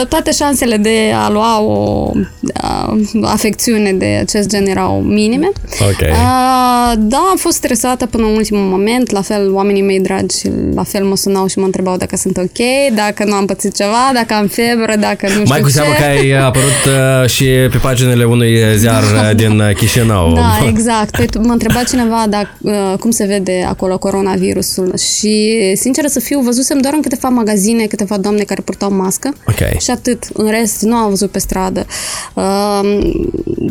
toate 0.09 0.33
șansele 0.33 0.77
de 0.77 1.13
a 1.15 1.31
lua 1.31 1.61
o 1.61 2.11
a, 2.55 2.97
afecțiune 3.23 3.93
de 3.93 4.19
acest 4.21 4.49
gen 4.49 4.67
erau 4.67 5.01
minime. 5.01 5.51
Okay. 5.81 6.11
A, 6.11 6.95
da, 6.99 7.27
am 7.31 7.37
fost 7.37 7.57
stresată 7.57 8.07
până 8.07 8.27
în 8.27 8.35
ultimul 8.35 8.65
moment, 8.65 9.11
la 9.11 9.23
fel 9.23 9.53
oamenii 9.53 9.83
mei 9.83 10.01
dragi 10.01 10.37
la 10.75 10.83
fel 10.83 11.05
mă 11.05 11.17
sunau 11.17 11.47
și 11.47 11.59
mă 11.59 11.65
întrebau 11.65 11.97
dacă 11.97 12.17
sunt 12.17 12.37
ok, 12.37 12.95
dacă 12.95 13.25
nu 13.25 13.33
am 13.35 13.47
pățit 13.47 13.77
ceva, 13.77 14.11
dacă 14.15 14.35
am 14.35 14.47
febră, 14.47 14.97
dacă 14.97 15.27
nu 15.27 15.33
știu 15.33 15.45
Mai 15.49 15.61
cu 15.61 15.69
seamă 15.69 15.93
ce. 15.93 15.99
că 15.99 16.05
ai 16.05 16.31
apărut 16.31 16.83
uh, 16.87 17.29
și 17.29 17.45
pe 17.45 17.79
paginile 17.83 18.25
unui 18.25 18.77
ziar 18.77 19.03
da. 19.15 19.33
din 19.33 19.73
Chișinău. 19.77 20.33
Da, 20.35 20.69
exact. 20.69 21.11
Păi 21.11 21.27
mă 21.43 21.53
întreba 21.53 21.83
cineva 21.83 22.08
dacă, 22.29 22.49
uh, 22.61 22.95
cum 23.01 23.11
se 23.11 23.25
vede 23.25 23.65
acolo 23.69 23.99
coronavirusul 23.99 24.97
și, 24.97 25.57
sincer 25.75 26.07
să 26.07 26.21
fiu, 26.21 26.41
văzusem 26.41 26.79
doar 26.79 26.95
în 26.95 27.01
câteva 27.01 27.29
magazine, 27.29 27.85
câteva 27.85 28.17
doamne 28.17 28.43
care 28.43 28.61
purtau 28.61 28.93
mască 28.93 29.35
okay. 29.47 29.77
și 29.81 29.91
atât. 29.91 30.25
În 30.33 30.51
rest, 30.51 30.83
nu 30.83 30.95
am 30.95 31.09
văzut 31.09 31.31
pe 31.31 31.39
stradă. 31.39 31.87
Uh, 32.35 33.01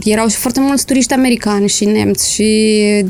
erau 0.03 0.27
și 0.27 0.35
foarte 0.35 0.59
mulți 0.59 0.85
turiști 0.85 1.13
americani 1.13 1.69
și 1.69 1.85
nemți 1.85 2.33
și 2.33 2.45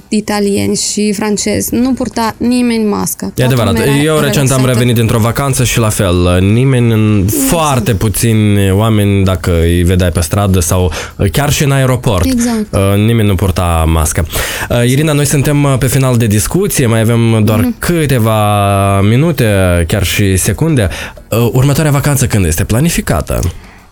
italieni 0.07 0.75
și 0.75 1.13
francezi. 1.13 1.75
Nu 1.75 1.93
purta 1.93 2.35
nimeni 2.37 2.85
mască. 2.85 3.33
E 3.35 3.43
adevărat. 3.43 3.75
Eu 4.03 4.19
recent 4.19 4.51
am 4.51 4.65
revenit 4.65 4.97
într-o 4.97 5.19
vacanță 5.19 5.63
și 5.63 5.79
la 5.79 5.89
fel. 5.89 6.39
Nimeni, 6.41 7.19
exact. 7.21 7.43
foarte 7.49 7.93
puțini 7.93 8.71
oameni, 8.71 9.23
dacă 9.23 9.51
îi 9.61 9.83
vedeai 9.83 10.11
pe 10.11 10.21
stradă 10.21 10.59
sau 10.59 10.91
chiar 11.31 11.51
și 11.51 11.63
în 11.63 11.71
aeroport, 11.71 12.25
exact. 12.25 12.67
Uh, 12.73 13.05
nimeni 13.05 13.27
nu 13.27 13.35
purta 13.35 13.85
mască. 13.87 14.27
Uh, 14.69 14.83
Irina, 14.85 15.13
noi 15.17 15.25
suntem 15.25 15.75
pe 15.79 15.87
final 15.87 16.17
de 16.17 16.27
discuție, 16.27 16.85
mai 16.85 16.99
avem 16.99 17.43
doar 17.43 17.59
mm-hmm. 17.59 17.79
câteva 17.79 19.01
minute, 19.01 19.45
chiar 19.87 20.03
și 20.03 20.37
secunde. 20.37 20.89
Uh, 21.29 21.49
următoarea 21.53 21.91
vacanță 21.91 22.27
când 22.27 22.45
este 22.45 22.63
planificată? 22.63 23.39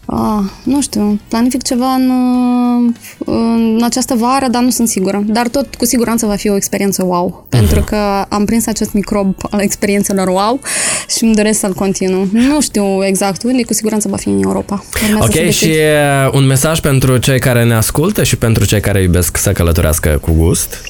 Ah, 0.06 0.44
nu 0.64 0.82
știu, 0.82 1.20
planific 1.28 1.64
ceva 1.64 1.94
în, 1.94 2.12
în 3.26 3.82
această 3.84 4.16
vară, 4.18 4.48
dar 4.52 4.62
nu 4.62 4.70
sunt 4.70 4.88
sigură. 4.88 5.24
Dar 5.26 5.48
tot 5.48 5.76
cu 5.76 5.86
siguranță 5.86 6.26
va 6.26 6.36
fi 6.36 6.50
o 6.50 6.56
experiență 6.56 7.04
wow, 7.06 7.46
uh-huh. 7.46 7.50
pentru 7.50 7.82
că 7.82 8.26
am 8.30 8.46
prins 8.46 8.68
acest 8.68 8.94
microb 8.94 9.36
al 9.50 9.62
experiențelor 9.62 10.28
wow 10.28 10.60
și 11.18 11.24
îmi 11.24 11.36
doresc 11.36 11.60
să-l 11.60 11.74
continu. 11.74 12.28
Nu 12.32 12.62
știu 12.62 13.06
exact 13.06 13.44
unde, 13.44 13.64
cu 13.64 13.74
siguranță 13.74 14.08
va 14.08 14.18
fi 14.18 14.30
în 14.30 14.44
Europa. 14.44 14.84
Urmează 15.04 15.40
ok, 15.40 15.50
și 15.50 15.72
un 16.32 16.46
mesaj 16.46 16.80
pentru 16.80 17.18
cei 17.18 17.40
care 17.40 17.64
ne 17.64 17.74
ascultă 17.74 18.24
și 18.24 18.38
pentru 18.38 18.66
cei 18.66 18.80
care 18.80 19.02
iubesc 19.02 19.38
să 19.38 19.52
călătorească 19.52 20.18
cu 20.22 20.32
gust? 20.32 20.82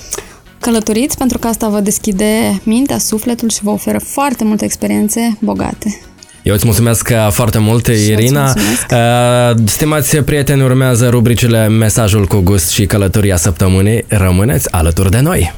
Călătoriți 0.66 1.18
pentru 1.18 1.38
că 1.38 1.47
asta 1.47 1.68
vă 1.68 1.80
deschide 1.80 2.61
mintea, 2.63 2.97
sufletul 2.97 3.49
și 3.49 3.59
vă 3.61 3.70
oferă 3.70 3.99
foarte 3.99 4.43
multe 4.43 4.66
experiențe 4.66 5.38
bogate. 5.39 6.01
Eu 6.43 6.53
îți 6.53 6.66
mulțumesc 6.66 7.09
uh, 7.11 7.32
foarte 7.32 7.57
mult, 7.57 7.86
și 7.86 8.11
Irina. 8.11 8.53
Uh, 8.91 9.55
stimați 9.66 10.18
prieteni, 10.18 10.63
urmează 10.63 11.09
rubricile 11.09 11.68
Mesajul 11.68 12.26
cu 12.26 12.39
gust 12.39 12.70
și 12.70 12.86
Călătoria 12.86 13.38
săptămânii. 13.38 14.05
Rămâneți 14.07 14.72
alături 14.72 15.11
de 15.11 15.20
noi! 15.20 15.53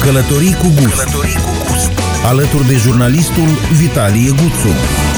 Călătorii 0.00 0.54
cu 0.54 0.66
gust. 0.80 0.96
Călătorii 0.96 1.34
cu 1.34 1.70
gust. 1.70 1.90
Alături 2.24 2.66
de 2.66 2.74
jurnalistul 2.74 3.48
Vitalie 3.78 4.28
Guțu. 4.28 5.11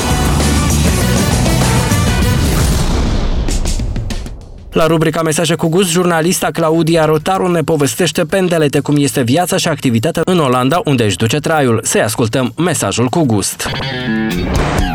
La 4.75 4.87
rubrica 4.87 5.23
Mesaje 5.23 5.55
cu 5.55 5.69
gust, 5.69 5.91
jurnalista 5.91 6.49
Claudia 6.53 7.05
Rotaru 7.05 7.47
ne 7.47 7.61
povestește 7.61 8.25
pendelete 8.25 8.81
cum 8.81 8.97
este 8.99 9.23
viața 9.23 9.57
și 9.57 9.69
activitatea 9.69 10.23
în 10.25 10.39
Olanda, 10.39 10.81
unde 10.85 11.05
își 11.05 11.17
duce 11.17 11.39
traiul. 11.39 11.81
Să-i 11.83 12.03
ascultăm 12.03 12.53
mesajul 12.57 13.09
cu 13.09 13.25
gust. 13.25 13.69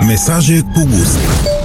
Mesaje 0.07 0.59
cu 0.73 0.87
gust. 0.95 1.58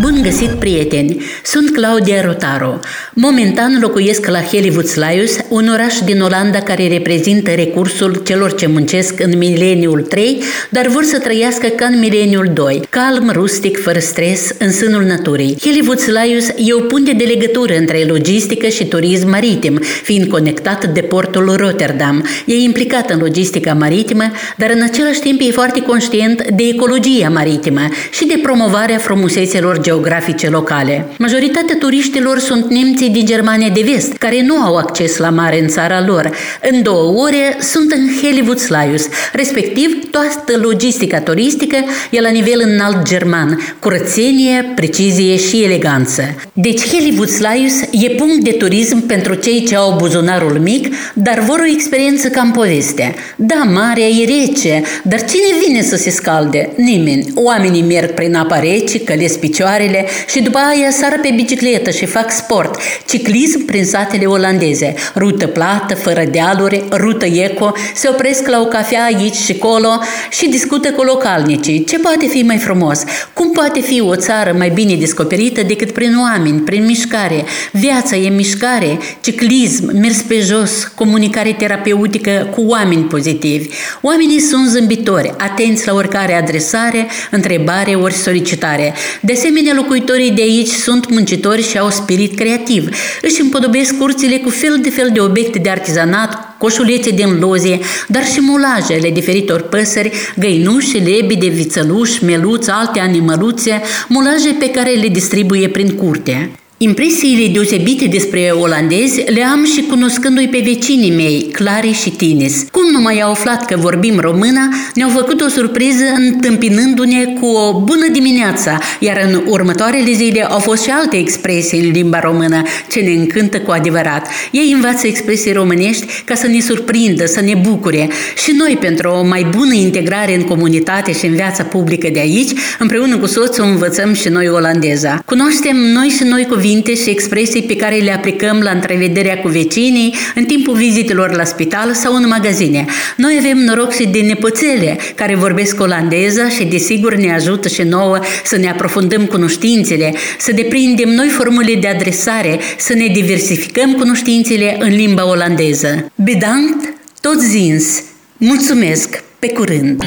Bun 0.00 0.20
găsit, 0.22 0.50
prieteni! 0.50 1.22
Sunt 1.44 1.70
Claudia 1.70 2.20
Rotaro. 2.20 2.78
Momentan 3.14 3.78
locuiesc 3.80 4.26
la 4.26 4.40
Hellevoetsluis, 4.40 5.38
un 5.48 5.68
oraș 5.68 5.94
din 6.04 6.20
Olanda 6.20 6.58
care 6.58 6.88
reprezintă 6.88 7.50
recursul 7.50 8.22
celor 8.24 8.54
ce 8.54 8.66
muncesc 8.66 9.20
în 9.20 9.38
mileniul 9.38 10.00
3, 10.00 10.42
dar 10.70 10.86
vor 10.86 11.02
să 11.02 11.18
trăiască 11.18 11.66
ca 11.66 11.86
în 11.86 11.98
mileniul 11.98 12.50
2, 12.54 12.82
calm, 12.88 13.30
rustic, 13.32 13.82
fără 13.82 13.98
stres, 13.98 14.50
în 14.58 14.72
sânul 14.72 15.02
naturii. 15.02 15.56
Hellevoetsluis 15.60 16.48
e 16.48 16.72
o 16.72 16.80
punte 16.80 17.12
de 17.12 17.24
legătură 17.24 17.76
între 17.76 18.04
logistică 18.08 18.66
și 18.66 18.84
turism 18.84 19.28
maritim, 19.28 19.78
fiind 20.02 20.28
conectat 20.28 20.86
de 20.86 21.00
portul 21.00 21.54
Rotterdam. 21.56 22.26
E 22.46 22.54
implicat 22.54 23.10
în 23.10 23.18
logistica 23.18 23.74
maritimă, 23.74 24.24
dar 24.56 24.70
în 24.70 24.82
același 24.82 25.20
timp 25.20 25.40
e 25.40 25.50
foarte 25.50 25.80
conștient 25.80 26.50
de 26.50 26.62
ecologia 26.62 27.28
maritimă 27.28 27.88
și 28.10 28.26
de 28.26 28.40
promovarea 28.42 28.98
frumusețelor 28.98 29.78
geografice 29.90 30.48
locale. 30.48 31.06
Majoritatea 31.18 31.76
turiștilor 31.78 32.38
sunt 32.38 32.70
nemții 32.70 33.08
din 33.08 33.26
Germania 33.26 33.68
de 33.68 33.82
vest, 33.92 34.12
care 34.12 34.42
nu 34.42 34.56
au 34.56 34.76
acces 34.76 35.16
la 35.16 35.30
mare 35.30 35.60
în 35.60 35.68
țara 35.68 36.04
lor. 36.06 36.30
În 36.70 36.82
două 36.82 37.22
ore 37.22 37.56
sunt 37.60 37.92
în 37.92 38.08
Hellevoetsluis, 38.22 39.08
respectiv 39.32 40.10
toată 40.10 40.60
logistica 40.62 41.20
turistică 41.20 41.76
e 42.10 42.20
la 42.20 42.30
nivel 42.30 42.62
înalt 42.64 43.02
german, 43.02 43.76
curățenie, 43.78 44.72
precizie 44.74 45.36
și 45.36 45.62
eleganță. 45.62 46.22
Deci 46.52 46.86
Hellevoetsluis 46.88 47.82
e 47.90 48.08
punct 48.08 48.44
de 48.44 48.50
turism 48.50 49.06
pentru 49.06 49.34
cei 49.34 49.64
ce 49.64 49.76
au 49.76 49.96
buzunarul 49.98 50.58
mic, 50.62 50.94
dar 51.14 51.38
vor 51.38 51.58
o 51.58 51.72
experiență 51.74 52.28
ca 52.28 52.40
în 52.40 52.50
poveste. 52.50 53.14
Da, 53.36 53.62
marea 53.74 54.06
e 54.06 54.24
rece, 54.24 54.82
dar 55.02 55.24
cine 55.24 55.50
vine 55.66 55.82
să 55.82 55.96
se 55.96 56.10
scalde? 56.10 56.68
Nimeni. 56.76 57.26
Oamenii 57.34 57.82
merg 57.82 58.10
prin 58.10 58.34
apa 58.34 58.60
rece, 58.60 59.00
călesc 59.00 59.38
picioare, 59.38 59.79
picioarele 59.80 60.06
și 60.28 60.40
după 60.42 60.58
aia 60.58 60.90
sară 60.90 61.18
pe 61.22 61.32
bicicletă 61.34 61.90
și 61.90 62.06
fac 62.06 62.30
sport, 62.30 62.80
ciclism 63.08 63.64
prin 63.64 63.84
satele 63.84 64.26
olandeze, 64.26 64.94
rută 65.16 65.46
plată, 65.46 65.94
fără 65.94 66.24
dealuri, 66.30 66.84
rută 66.90 67.26
eco, 67.26 67.72
se 67.94 68.08
opresc 68.08 68.48
la 68.48 68.60
o 68.60 68.64
cafea 68.64 69.04
aici 69.04 69.34
și 69.34 69.54
colo 69.54 69.98
și 70.30 70.48
discută 70.48 70.92
cu 70.92 71.02
localnicii. 71.02 71.84
Ce 71.84 71.98
poate 71.98 72.26
fi 72.26 72.42
mai 72.42 72.56
frumos? 72.56 73.02
Cum 73.32 73.50
poate 73.50 73.80
fi 73.80 74.00
o 74.00 74.16
țară 74.16 74.54
mai 74.58 74.70
bine 74.70 74.94
descoperită 74.94 75.62
decât 75.62 75.90
prin 75.90 76.16
oameni, 76.18 76.60
prin 76.60 76.84
mișcare? 76.84 77.44
Viața 77.72 78.16
e 78.16 78.28
mișcare, 78.28 78.98
ciclism, 79.20 79.90
mers 79.96 80.20
pe 80.20 80.40
jos, 80.40 80.92
comunicare 80.94 81.52
terapeutică 81.52 82.48
cu 82.54 82.64
oameni 82.66 83.02
pozitivi. 83.02 83.68
Oamenii 84.00 84.40
sunt 84.40 84.68
zâmbitori, 84.68 85.34
atenți 85.38 85.86
la 85.86 85.94
oricare 85.94 86.34
adresare, 86.34 87.06
întrebare 87.30 87.94
ori 87.94 88.14
solicitare. 88.14 88.94
De 89.20 89.32
asemenea, 89.32 89.69
bine, 89.70 89.82
locuitorii 89.82 90.30
de 90.30 90.42
aici 90.42 90.68
sunt 90.68 91.10
muncitori 91.10 91.62
și 91.62 91.78
au 91.78 91.90
spirit 91.90 92.36
creativ. 92.36 92.88
Își 93.22 93.40
împodobesc 93.40 93.98
curțile 93.98 94.36
cu 94.36 94.48
fel 94.48 94.78
de 94.82 94.90
fel 94.90 95.10
de 95.12 95.20
obiecte 95.20 95.58
de 95.58 95.70
artizanat, 95.70 96.56
coșulețe 96.58 97.10
din 97.10 97.38
lozie, 97.38 97.78
dar 98.08 98.24
și 98.24 98.40
mulajele 98.40 99.10
diferitor 99.10 99.60
păsări, 99.60 100.12
găinuși, 100.36 100.98
lebede, 100.98 101.48
vițăluși, 101.48 102.24
meluți, 102.24 102.70
alte 102.70 103.00
animăluțe, 103.00 103.82
mulaje 104.08 104.56
pe 104.58 104.70
care 104.70 104.90
le 104.90 105.08
distribuie 105.08 105.68
prin 105.68 105.90
curte. 105.90 106.50
Impresiile 106.82 107.52
deosebite 107.52 108.06
despre 108.06 108.52
olandezi 108.54 109.22
le 109.26 109.44
am 109.44 109.64
și 109.64 109.82
cunoscându-i 109.82 110.48
pe 110.48 110.62
vecinii 110.64 111.10
mei, 111.10 111.48
Clary 111.52 111.92
și 111.92 112.10
Tinis. 112.10 112.64
Cum 112.72 112.82
nu 112.92 113.00
mai 113.00 113.20
au 113.20 113.30
aflat 113.30 113.64
că 113.64 113.76
vorbim 113.76 114.18
română, 114.18 114.68
ne-au 114.94 115.10
făcut 115.10 115.40
o 115.40 115.48
surpriză 115.48 116.04
întâmpinându-ne 116.16 117.24
cu 117.40 117.46
o 117.46 117.80
bună 117.80 118.08
dimineața, 118.12 118.78
iar 118.98 119.28
în 119.30 119.42
următoarele 119.46 120.12
zile 120.12 120.44
au 120.44 120.58
fost 120.58 120.82
și 120.82 120.90
alte 120.90 121.16
expresii 121.16 121.80
în 121.80 121.90
limba 121.90 122.20
română 122.20 122.62
ce 122.90 123.00
ne 123.00 123.10
încântă 123.10 123.60
cu 123.60 123.70
adevărat. 123.70 124.26
Ei 124.50 124.72
învață 124.72 125.06
expresii 125.06 125.52
românești 125.52 126.06
ca 126.24 126.34
să 126.34 126.46
ne 126.46 126.60
surprindă, 126.60 127.26
să 127.26 127.40
ne 127.40 127.54
bucure 127.68 128.08
și 128.44 128.52
noi 128.58 128.76
pentru 128.80 129.08
o 129.08 129.24
mai 129.24 129.46
bună 129.56 129.74
integrare 129.74 130.34
în 130.34 130.42
comunitate 130.42 131.12
și 131.12 131.26
în 131.26 131.34
viața 131.34 131.62
publică 131.62 132.08
de 132.12 132.18
aici, 132.18 132.50
împreună 132.78 133.16
cu 133.16 133.26
soțul 133.26 133.64
învățăm 133.64 134.12
și 134.12 134.28
noi 134.28 134.48
olandeza. 134.48 135.22
Cunoaștem 135.24 135.76
noi 135.76 136.08
și 136.08 136.22
noi 136.22 136.46
cuvinte 136.46 136.68
cuvinte 136.70 136.94
și 137.02 137.10
expresii 137.10 137.62
pe 137.62 137.76
care 137.76 137.96
le 137.96 138.12
aplicăm 138.12 138.60
la 138.60 138.70
întrevederea 138.70 139.38
cu 139.38 139.48
vecinii 139.48 140.14
în 140.34 140.44
timpul 140.44 140.74
vizitelor 140.74 141.36
la 141.36 141.44
spital 141.44 141.94
sau 141.94 142.14
în 142.14 142.28
magazine. 142.28 142.84
Noi 143.16 143.36
avem 143.38 143.58
noroc 143.58 143.92
și 143.92 144.06
de 144.06 144.20
nepoțele 144.20 144.98
care 145.14 145.34
vorbesc 145.34 145.80
olandeză 145.80 146.48
și 146.48 146.64
desigur 146.64 147.14
ne 147.14 147.34
ajută 147.34 147.68
și 147.68 147.82
nouă 147.82 148.18
să 148.44 148.56
ne 148.56 148.68
aprofundăm 148.68 149.26
cunoștințele, 149.26 150.14
să 150.38 150.52
deprindem 150.52 151.08
noi 151.08 151.28
formule 151.28 151.74
de 151.74 151.88
adresare, 151.88 152.60
să 152.78 152.94
ne 152.94 153.06
diversificăm 153.06 153.92
cunoștințele 153.92 154.76
în 154.78 154.88
limba 154.88 155.28
olandeză. 155.28 156.12
Bedankt, 156.14 156.94
tot 157.20 157.40
zins! 157.40 158.02
Mulțumesc! 158.36 159.22
Pe 159.38 159.48
curând! 159.48 160.02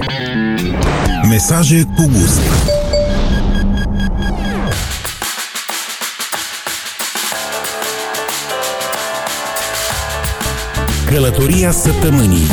Mesaje 1.29 1.81
cu 1.95 2.09
gust 2.11 2.82
Călătoria 11.13 11.71
săptămânii 11.71 12.47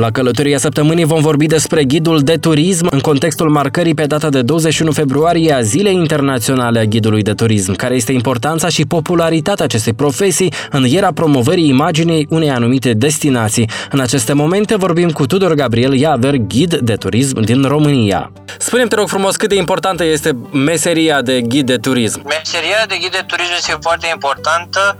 La 0.00 0.10
călătoria 0.10 0.58
săptămânii 0.58 1.04
vom 1.04 1.20
vorbi 1.20 1.46
despre 1.46 1.84
ghidul 1.84 2.20
de 2.20 2.36
turism 2.36 2.86
în 2.90 2.98
contextul 2.98 3.50
marcării 3.50 3.94
pe 3.94 4.06
data 4.06 4.28
de 4.28 4.42
21 4.42 4.92
februarie 4.92 5.52
a 5.52 5.60
Zilei 5.60 5.94
Internaționale 5.94 6.78
a 6.78 6.84
Ghidului 6.84 7.22
de 7.22 7.32
Turism, 7.32 7.74
care 7.74 7.94
este 7.94 8.12
importanța 8.12 8.68
și 8.68 8.84
popularitatea 8.86 9.64
acestei 9.64 9.92
profesii 9.92 10.52
în 10.70 10.84
iera 10.84 11.12
promovării 11.12 11.68
imaginii 11.68 12.26
unei 12.30 12.50
anumite 12.50 12.92
destinații. 12.92 13.70
În 13.90 14.00
aceste 14.00 14.32
momente 14.32 14.76
vorbim 14.76 15.10
cu 15.10 15.26
Tudor 15.26 15.54
Gabriel 15.54 15.92
Iaver, 15.92 16.36
ghid 16.36 16.74
de 16.74 16.94
turism 16.94 17.40
din 17.40 17.62
România. 17.62 18.32
Spune-mi, 18.58 18.88
te 18.88 18.94
rog 18.94 19.08
frumos, 19.08 19.36
cât 19.36 19.48
de 19.48 19.54
importantă 19.54 20.04
este 20.04 20.36
meseria 20.52 21.22
de 21.22 21.40
ghid 21.40 21.66
de 21.66 21.76
turism? 21.76 22.22
Meseria 22.26 22.84
de 22.88 22.96
ghid 23.00 23.10
de 23.10 23.24
turism 23.26 23.52
este 23.56 23.76
foarte 23.80 24.08
importantă, 24.12 24.98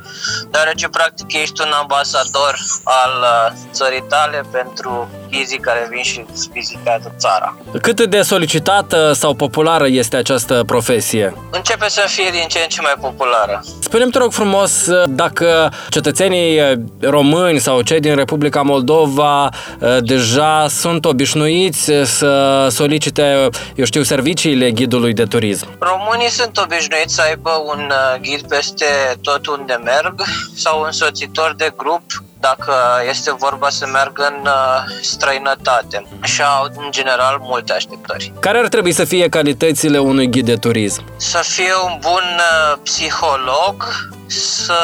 deoarece 0.50 0.88
practic 0.88 1.32
ești 1.42 1.60
un 1.66 1.72
ambasador 1.80 2.54
al 2.84 3.12
uh, 3.20 3.58
țării 3.72 4.04
tale 4.08 4.42
pentru 4.52 4.89
ghizii 5.30 5.58
care 5.58 5.88
vin 5.90 6.02
și 6.02 6.24
vizitează 6.52 7.14
țara. 7.18 7.56
Cât 7.82 8.06
de 8.06 8.22
solicitată 8.22 9.12
sau 9.12 9.34
populară 9.34 9.86
este 9.88 10.16
această 10.16 10.62
profesie? 10.66 11.34
Începe 11.50 11.88
să 11.88 12.04
fie 12.06 12.30
din 12.30 12.44
ce 12.48 12.58
în 12.58 12.68
ce 12.68 12.80
mai 12.80 12.94
populară. 13.00 13.64
Spune-mi, 13.80 14.10
te 14.10 14.18
rog 14.18 14.32
frumos, 14.32 14.88
dacă 15.08 15.72
cetățenii 15.88 16.60
români 17.00 17.58
sau 17.58 17.82
cei 17.82 18.00
din 18.00 18.14
Republica 18.14 18.62
Moldova 18.62 19.48
eh, 19.80 19.96
deja 20.00 20.68
sunt 20.68 21.04
obișnuiți 21.04 21.92
să 22.04 22.66
solicite, 22.70 23.48
eu 23.74 23.84
știu, 23.84 24.02
serviciile 24.02 24.70
ghidului 24.70 25.12
de 25.12 25.24
turism. 25.24 25.66
Românii 25.78 26.30
sunt 26.30 26.58
obișnuiți 26.58 27.14
să 27.14 27.22
aibă 27.28 27.50
un 27.66 27.90
eh, 27.90 28.20
ghid 28.20 28.48
peste 28.48 28.84
tot 29.22 29.46
unde 29.46 29.80
merg 29.84 30.22
sau 30.64 30.80
un 30.80 30.92
soțitor 30.92 31.54
de 31.56 31.72
grup 31.76 32.02
dacă 32.40 32.74
este 33.08 33.34
vorba 33.34 33.68
să 33.68 33.86
meargă 33.86 34.32
în 34.36 34.46
uh, 34.46 34.98
străinătate 35.02 36.06
și 36.22 36.42
au 36.42 36.68
în 36.76 36.90
general 36.90 37.38
multe 37.40 37.72
așteptări. 37.72 38.32
Care 38.40 38.58
ar 38.58 38.68
trebui 38.68 38.92
să 38.92 39.04
fie 39.04 39.28
calitățile 39.28 39.98
unui 39.98 40.30
ghid 40.30 40.44
de 40.44 40.56
turism? 40.56 41.04
Să 41.16 41.40
fie 41.42 41.72
un 41.84 41.98
bun 42.00 42.24
uh, 42.38 42.78
psiholog, 42.82 43.88
să 44.30 44.80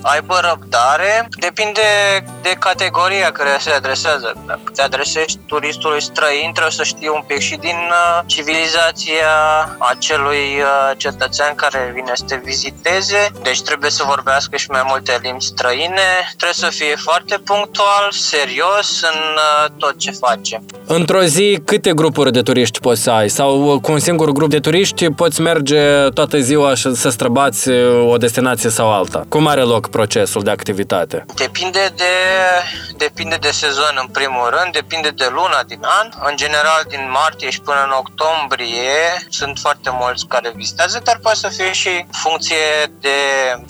aibă 0.00 0.40
răbdare. 0.48 1.28
Depinde 1.40 1.80
de 2.42 2.56
categoria 2.58 3.32
care 3.32 3.56
se 3.60 3.70
adresează. 3.70 4.32
Dacă 4.46 4.60
te 4.74 4.82
adresezi 4.82 5.38
turistului 5.46 6.02
străin, 6.02 6.50
trebuie 6.52 6.72
să 6.72 6.82
știi 6.82 7.08
un 7.08 7.22
pic 7.26 7.38
și 7.38 7.56
din 7.56 7.76
uh, 7.90 8.22
civilizația 8.26 9.34
acelui 9.78 10.46
uh, 10.60 10.96
cetățean 10.96 11.54
care 11.54 11.90
vine 11.94 12.12
să 12.14 12.24
te 12.26 12.40
viziteze. 12.44 13.30
Deci 13.42 13.62
trebuie 13.62 13.90
să 13.90 14.02
vorbească 14.06 14.56
și 14.56 14.70
mai 14.70 14.82
multe 14.86 15.18
limbi 15.22 15.44
străine. 15.44 16.08
Trebuie 16.26 16.70
să 16.70 16.70
fie 16.70 16.94
foarte 16.96 17.36
punctual, 17.44 18.08
serios 18.10 19.02
în 19.12 19.20
uh, 19.34 19.70
tot 19.78 19.98
ce 19.98 20.10
face. 20.10 20.62
Într-o 20.86 21.22
zi, 21.22 21.58
câte 21.64 21.92
grupuri 21.92 22.32
de 22.32 22.42
turiști 22.42 22.80
poți 22.80 23.02
să 23.02 23.10
ai? 23.10 23.28
Sau 23.28 23.78
cu 23.82 23.92
un 23.92 23.98
singur 23.98 24.30
grup 24.30 24.50
de 24.50 24.58
turiști 24.58 25.10
poți 25.10 25.40
merge 25.40 26.08
toată 26.14 26.38
ziua 26.38 26.74
și 26.74 26.94
să 26.94 27.08
străbați 27.08 27.70
o 28.08 28.16
destinație 28.16 28.65
destinație 28.66 28.70
sau 28.70 28.92
alta? 28.92 29.24
Cum 29.28 29.46
are 29.46 29.60
loc 29.60 29.90
procesul 29.90 30.42
de 30.42 30.50
activitate? 30.50 31.24
Depinde 31.34 31.92
de, 31.96 32.14
depinde 32.96 33.36
de 33.40 33.50
sezon 33.50 33.94
în 34.00 34.06
primul 34.06 34.48
rând, 34.56 34.72
depinde 34.72 35.10
de 35.10 35.28
luna 35.38 35.60
din 35.66 35.82
an. 36.00 36.06
În 36.28 36.36
general, 36.36 36.82
din 36.88 37.10
martie 37.10 37.50
și 37.50 37.60
până 37.60 37.82
în 37.84 37.94
octombrie 38.02 38.98
sunt 39.28 39.58
foarte 39.58 39.90
mulți 40.00 40.26
care 40.26 40.52
vizitează, 40.54 41.00
dar 41.04 41.18
poate 41.22 41.38
să 41.38 41.48
fie 41.48 41.72
și 41.72 42.06
funcție 42.10 42.64
de 43.00 43.18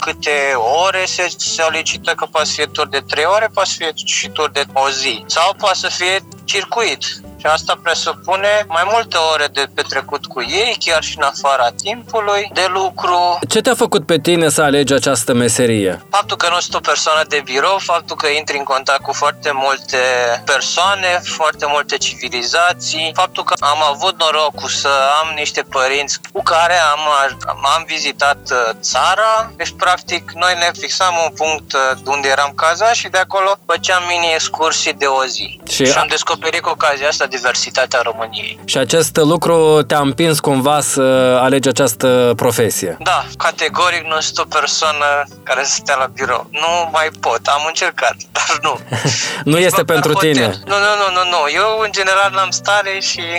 câte 0.04 0.36
ore 0.84 1.04
se 1.06 1.26
solicită, 1.36 2.10
că 2.16 2.26
poate 2.30 2.46
să 2.46 2.52
fie 2.54 2.66
tur 2.66 2.88
de 2.88 3.02
3 3.06 3.24
ore, 3.24 3.48
poate 3.54 3.68
să 3.68 3.76
fie 3.78 3.92
și 4.04 4.28
tur 4.28 4.50
de 4.50 4.64
o 4.72 4.90
zi. 4.90 5.24
Sau 5.26 5.54
poate 5.58 5.78
să 5.78 5.88
fie 5.88 6.16
circuit 6.44 7.02
și 7.36 7.46
asta 7.46 7.78
presupune 7.82 8.64
mai 8.68 8.82
multe 8.92 9.16
ore 9.32 9.46
de 9.52 9.66
petrecut 9.74 10.26
cu 10.26 10.40
ei, 10.40 10.76
chiar 10.84 11.02
și 11.02 11.16
în 11.16 11.22
afara 11.22 11.70
timpului, 11.82 12.50
de 12.52 12.66
lucru. 12.68 13.38
Ce 13.48 13.60
te-a 13.60 13.74
făcut 13.74 14.06
pe 14.06 14.18
tine 14.18 14.48
să 14.48 14.62
alegi 14.62 14.92
această 14.92 15.32
meserie? 15.32 16.02
Faptul 16.10 16.36
că 16.36 16.48
nu 16.48 16.60
sunt 16.60 16.74
o 16.74 16.80
persoană 16.80 17.22
de 17.28 17.40
birou, 17.44 17.78
faptul 17.78 18.16
că 18.16 18.26
intri 18.26 18.56
în 18.56 18.64
contact 18.64 19.02
cu 19.02 19.12
foarte 19.12 19.50
multe 19.54 19.98
persoane, 20.44 21.20
foarte 21.24 21.66
multe 21.68 21.96
civilizații, 21.96 23.12
faptul 23.14 23.44
că 23.44 23.54
am 23.58 23.82
avut 23.92 24.14
norocul 24.18 24.68
să 24.68 24.88
am 25.22 25.34
niște 25.34 25.62
părinți 25.62 26.20
cu 26.32 26.42
care 26.42 26.74
am, 26.92 27.00
am 27.46 27.84
vizitat 27.86 28.38
uh, 28.50 28.70
țara, 28.80 29.52
deci 29.56 29.74
practic 29.76 30.30
noi 30.34 30.54
ne 30.58 30.70
fixam 30.78 31.14
un 31.24 31.30
punct 31.36 31.72
uh, 31.72 31.80
unde 32.06 32.28
eram 32.28 32.52
cazați 32.54 32.98
și 32.98 33.08
de 33.08 33.18
acolo 33.18 33.50
făceam 33.66 34.02
mini 34.08 34.34
excursii 34.34 34.92
de 34.92 35.06
o 35.06 35.24
zi. 35.24 35.60
Și, 35.68 35.86
și 35.86 35.98
am 35.98 36.06
descoperit 36.08 36.60
cu 36.60 36.68
ocazia 36.68 37.08
asta 37.08 37.25
diversitatea 37.26 38.00
României. 38.02 38.58
Și 38.64 38.78
acest 38.78 39.16
lucru 39.16 39.82
te-a 39.82 39.98
împins 39.98 40.40
cumva 40.40 40.80
să 40.80 41.00
alegi 41.40 41.68
această 41.68 42.32
profesie? 42.36 42.96
Da, 43.00 43.24
categoric 43.36 44.04
nu 44.04 44.20
sunt 44.20 44.38
o 44.38 44.44
persoană 44.58 45.04
care 45.42 45.64
să 45.64 45.74
stea 45.74 45.96
la 45.98 46.06
birou. 46.14 46.46
Nu 46.50 46.88
mai 46.92 47.08
pot, 47.20 47.40
am 47.44 47.64
încercat, 47.66 48.16
dar 48.36 48.58
nu. 48.62 48.78
nu 49.52 49.58
este 49.58 49.82
pentru 49.82 50.12
hotel. 50.12 50.32
tine. 50.32 50.46
Nu, 50.46 50.74
nu, 50.84 50.92
nu, 51.00 51.08
nu, 51.14 51.30
nu. 51.30 51.40
Eu 51.54 51.80
în 51.84 51.90
general 51.92 52.30
n-am 52.34 52.50
stare 52.50 52.98
și... 53.00 53.22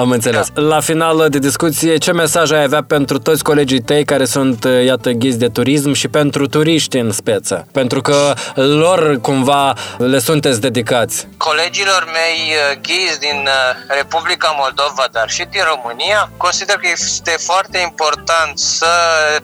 am 0.00 0.10
înțeles. 0.10 0.48
Da. 0.54 0.60
La 0.60 0.80
final 0.80 1.28
de 1.28 1.38
discuție, 1.38 1.96
ce 1.96 2.12
mesaj 2.12 2.50
ai 2.50 2.62
avea 2.62 2.82
pentru 2.82 3.18
toți 3.18 3.42
colegii 3.42 3.80
tăi 3.80 4.04
care 4.04 4.24
sunt, 4.24 4.66
iată, 4.84 5.10
ghizi 5.10 5.38
de 5.38 5.48
turism 5.48 5.92
și 5.92 6.08
pentru 6.08 6.46
turiști 6.46 6.96
în 6.96 7.12
speță? 7.12 7.66
Pentru 7.72 8.00
că 8.00 8.34
lor 8.54 9.18
cumva 9.20 9.74
le 9.98 10.18
sunteți 10.18 10.60
dedicați. 10.60 11.28
Colegi 11.36 11.61
colegilor 11.62 12.04
mei 12.12 12.54
uh, 12.54 12.78
ghizi 12.80 13.18
din 13.18 13.46
uh, 13.46 13.96
Republica 13.96 14.54
Moldova, 14.58 15.04
dar 15.12 15.30
și 15.30 15.44
din 15.44 15.62
România, 15.62 16.30
consider 16.36 16.76
că 16.76 16.88
este 16.92 17.30
foarte 17.30 17.78
important 17.78 18.58
să 18.58 18.94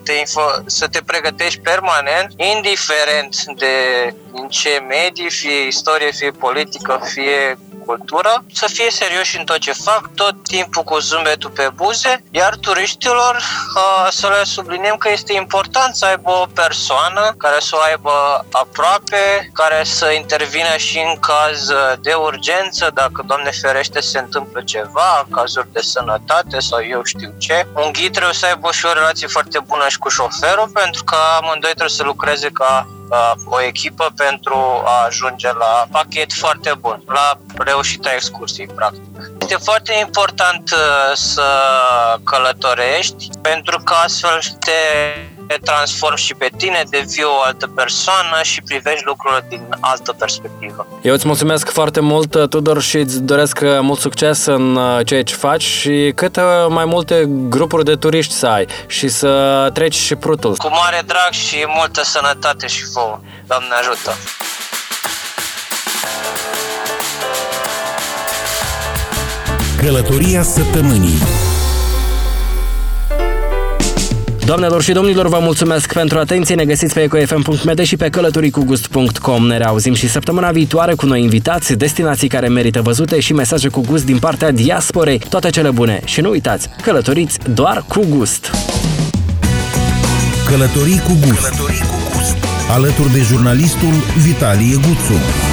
te, 0.03 0.13
info- 0.13 0.63
să 0.65 0.87
te 0.87 1.01
pregătești 1.01 1.59
permanent, 1.59 2.33
indiferent 2.35 3.43
de 3.43 3.73
în 4.31 4.47
ce 4.47 4.83
medii, 4.87 5.29
fie 5.29 5.65
istorie, 5.67 6.11
fie 6.11 6.31
politică, 6.31 6.99
fie 7.03 7.57
cultură, 7.89 8.43
să 8.53 8.67
fie 8.67 8.89
serioși 8.91 9.37
în 9.37 9.45
tot 9.45 9.59
ce 9.59 9.73
fac, 9.73 10.09
tot 10.15 10.35
timpul 10.43 10.83
cu 10.83 10.97
zâmbetul 10.99 11.49
pe 11.49 11.69
buze, 11.75 12.23
iar 12.31 12.55
turiștilor 12.55 13.41
să 14.09 14.27
le 14.27 14.43
subliniem 14.43 14.95
că 14.95 15.09
este 15.11 15.33
important 15.33 15.95
să 15.95 16.05
aibă 16.05 16.31
o 16.31 16.45
persoană 16.53 17.33
care 17.37 17.59
să 17.59 17.75
o 17.75 17.81
aibă 17.89 18.45
aproape, 18.51 19.49
care 19.53 19.83
să 19.83 20.11
intervină 20.11 20.77
și 20.77 20.97
în 20.99 21.19
caz 21.19 21.67
de 22.01 22.08
urgență, 22.13 22.91
dacă, 22.93 23.23
Doamne 23.25 23.51
ferește, 23.61 23.99
se 23.99 24.19
întâmplă 24.19 24.61
ceva, 24.61 25.27
cazuri 25.31 25.71
de 25.71 25.79
sănătate 25.81 26.59
sau 26.59 26.79
eu 26.89 27.03
știu 27.03 27.33
ce. 27.37 27.67
Un 27.75 27.91
ghid 27.91 28.11
trebuie 28.11 28.33
să 28.33 28.45
aibă 28.45 28.71
și 28.71 28.85
o 28.85 28.93
relație 28.93 29.27
foarte 29.27 29.59
bună 29.59 29.87
și 29.87 29.97
cu 29.97 30.09
șoferul, 30.09 30.69
pentru 30.73 31.03
că 31.03 31.15
amândoi 31.41 31.69
trebuie 31.69 31.89
să 31.89 32.03
lucreze 32.03 32.49
ca 32.49 32.87
o 33.45 33.61
echipă 33.61 34.11
pentru 34.15 34.55
a 34.85 35.05
ajunge 35.05 35.47
la 35.53 35.87
pachet 35.91 36.33
foarte 36.33 36.73
bun, 36.79 37.03
la 37.07 37.39
reușita 37.57 38.13
excursiei, 38.13 38.67
practic. 38.67 39.31
Este 39.39 39.55
foarte 39.55 39.93
important 39.99 40.71
uh, 40.71 41.15
să 41.15 41.49
călătorești 42.23 43.27
pentru 43.41 43.79
că 43.83 43.93
astfel 43.93 44.39
te 44.59 44.71
transformi 45.63 46.17
și 46.17 46.33
pe 46.33 46.49
tine, 46.57 46.83
devii 46.89 47.23
o 47.23 47.41
altă 47.45 47.67
persoană 47.67 48.39
și 48.43 48.61
privești 48.61 49.05
lucrurile 49.05 49.45
din 49.49 49.61
altă 49.79 50.11
perspectivă. 50.11 50.87
Eu 51.01 51.13
îți 51.13 51.27
mulțumesc 51.27 51.69
foarte 51.69 51.99
mult, 51.99 52.49
Tudor, 52.49 52.81
și 52.81 52.97
îți 52.97 53.21
doresc 53.21 53.59
uh, 53.63 53.79
mult 53.81 53.99
succes 53.99 54.45
în 54.45 54.75
uh, 54.75 55.05
ceea 55.05 55.23
ce 55.23 55.35
faci 55.35 55.63
și 55.63 56.11
cât 56.15 56.39
mai 56.69 56.85
multe 56.85 57.25
grupuri 57.27 57.83
de 57.83 57.95
turiști 57.95 58.33
să 58.33 58.47
ai 58.47 58.67
și 58.87 59.07
să 59.07 59.69
treci 59.73 59.95
și 59.95 60.15
prutul. 60.15 60.55
Cu 60.55 60.69
mare 60.69 61.01
drag 61.05 61.31
și 61.31 61.65
multă 61.77 62.03
sănătate 62.03 62.67
și 62.67 62.83
vouă. 62.93 63.19
Doamne 63.47 63.73
ajută! 63.79 64.11
Călătoria 69.77 70.43
săptămânii 70.43 71.38
Doamnelor 74.49 74.81
și 74.81 74.91
domnilor, 74.91 75.27
vă 75.27 75.39
mulțumesc 75.41 75.93
pentru 75.93 76.17
atenție. 76.17 76.55
Ne 76.55 76.65
găsiți 76.65 76.93
pe 76.93 77.01
ecofm.md 77.01 77.79
și 77.83 77.95
pe 77.95 78.09
călătoricugust.com. 78.09 79.47
Ne 79.47 79.57
reauzim 79.57 79.93
și 79.93 80.09
săptămâna 80.09 80.51
viitoare 80.51 80.93
cu 80.93 81.05
noi 81.05 81.21
invitați, 81.21 81.73
destinații 81.73 82.27
care 82.27 82.47
merită 82.47 82.81
văzute 82.81 83.19
și 83.19 83.33
mesaje 83.33 83.67
cu 83.67 83.81
gust 83.81 84.05
din 84.05 84.19
partea 84.19 84.51
diasporei. 84.51 85.21
Toate 85.29 85.49
cele 85.49 85.69
bune 85.69 86.01
și 86.05 86.21
nu 86.21 86.29
uitați, 86.29 86.69
călătoriți 86.81 87.37
doar 87.53 87.83
cu 87.87 88.05
gust. 88.09 88.51
Călătorii 90.45 90.99
cu 90.99 91.11
gust. 91.27 91.47
Călătorii 91.47 91.79
cu 91.79 92.11
gust. 92.13 92.37
Alături 92.71 93.11
de 93.11 93.19
jurnalistul 93.19 93.93
Vitalie 94.17 94.75
Guțu. 94.75 95.48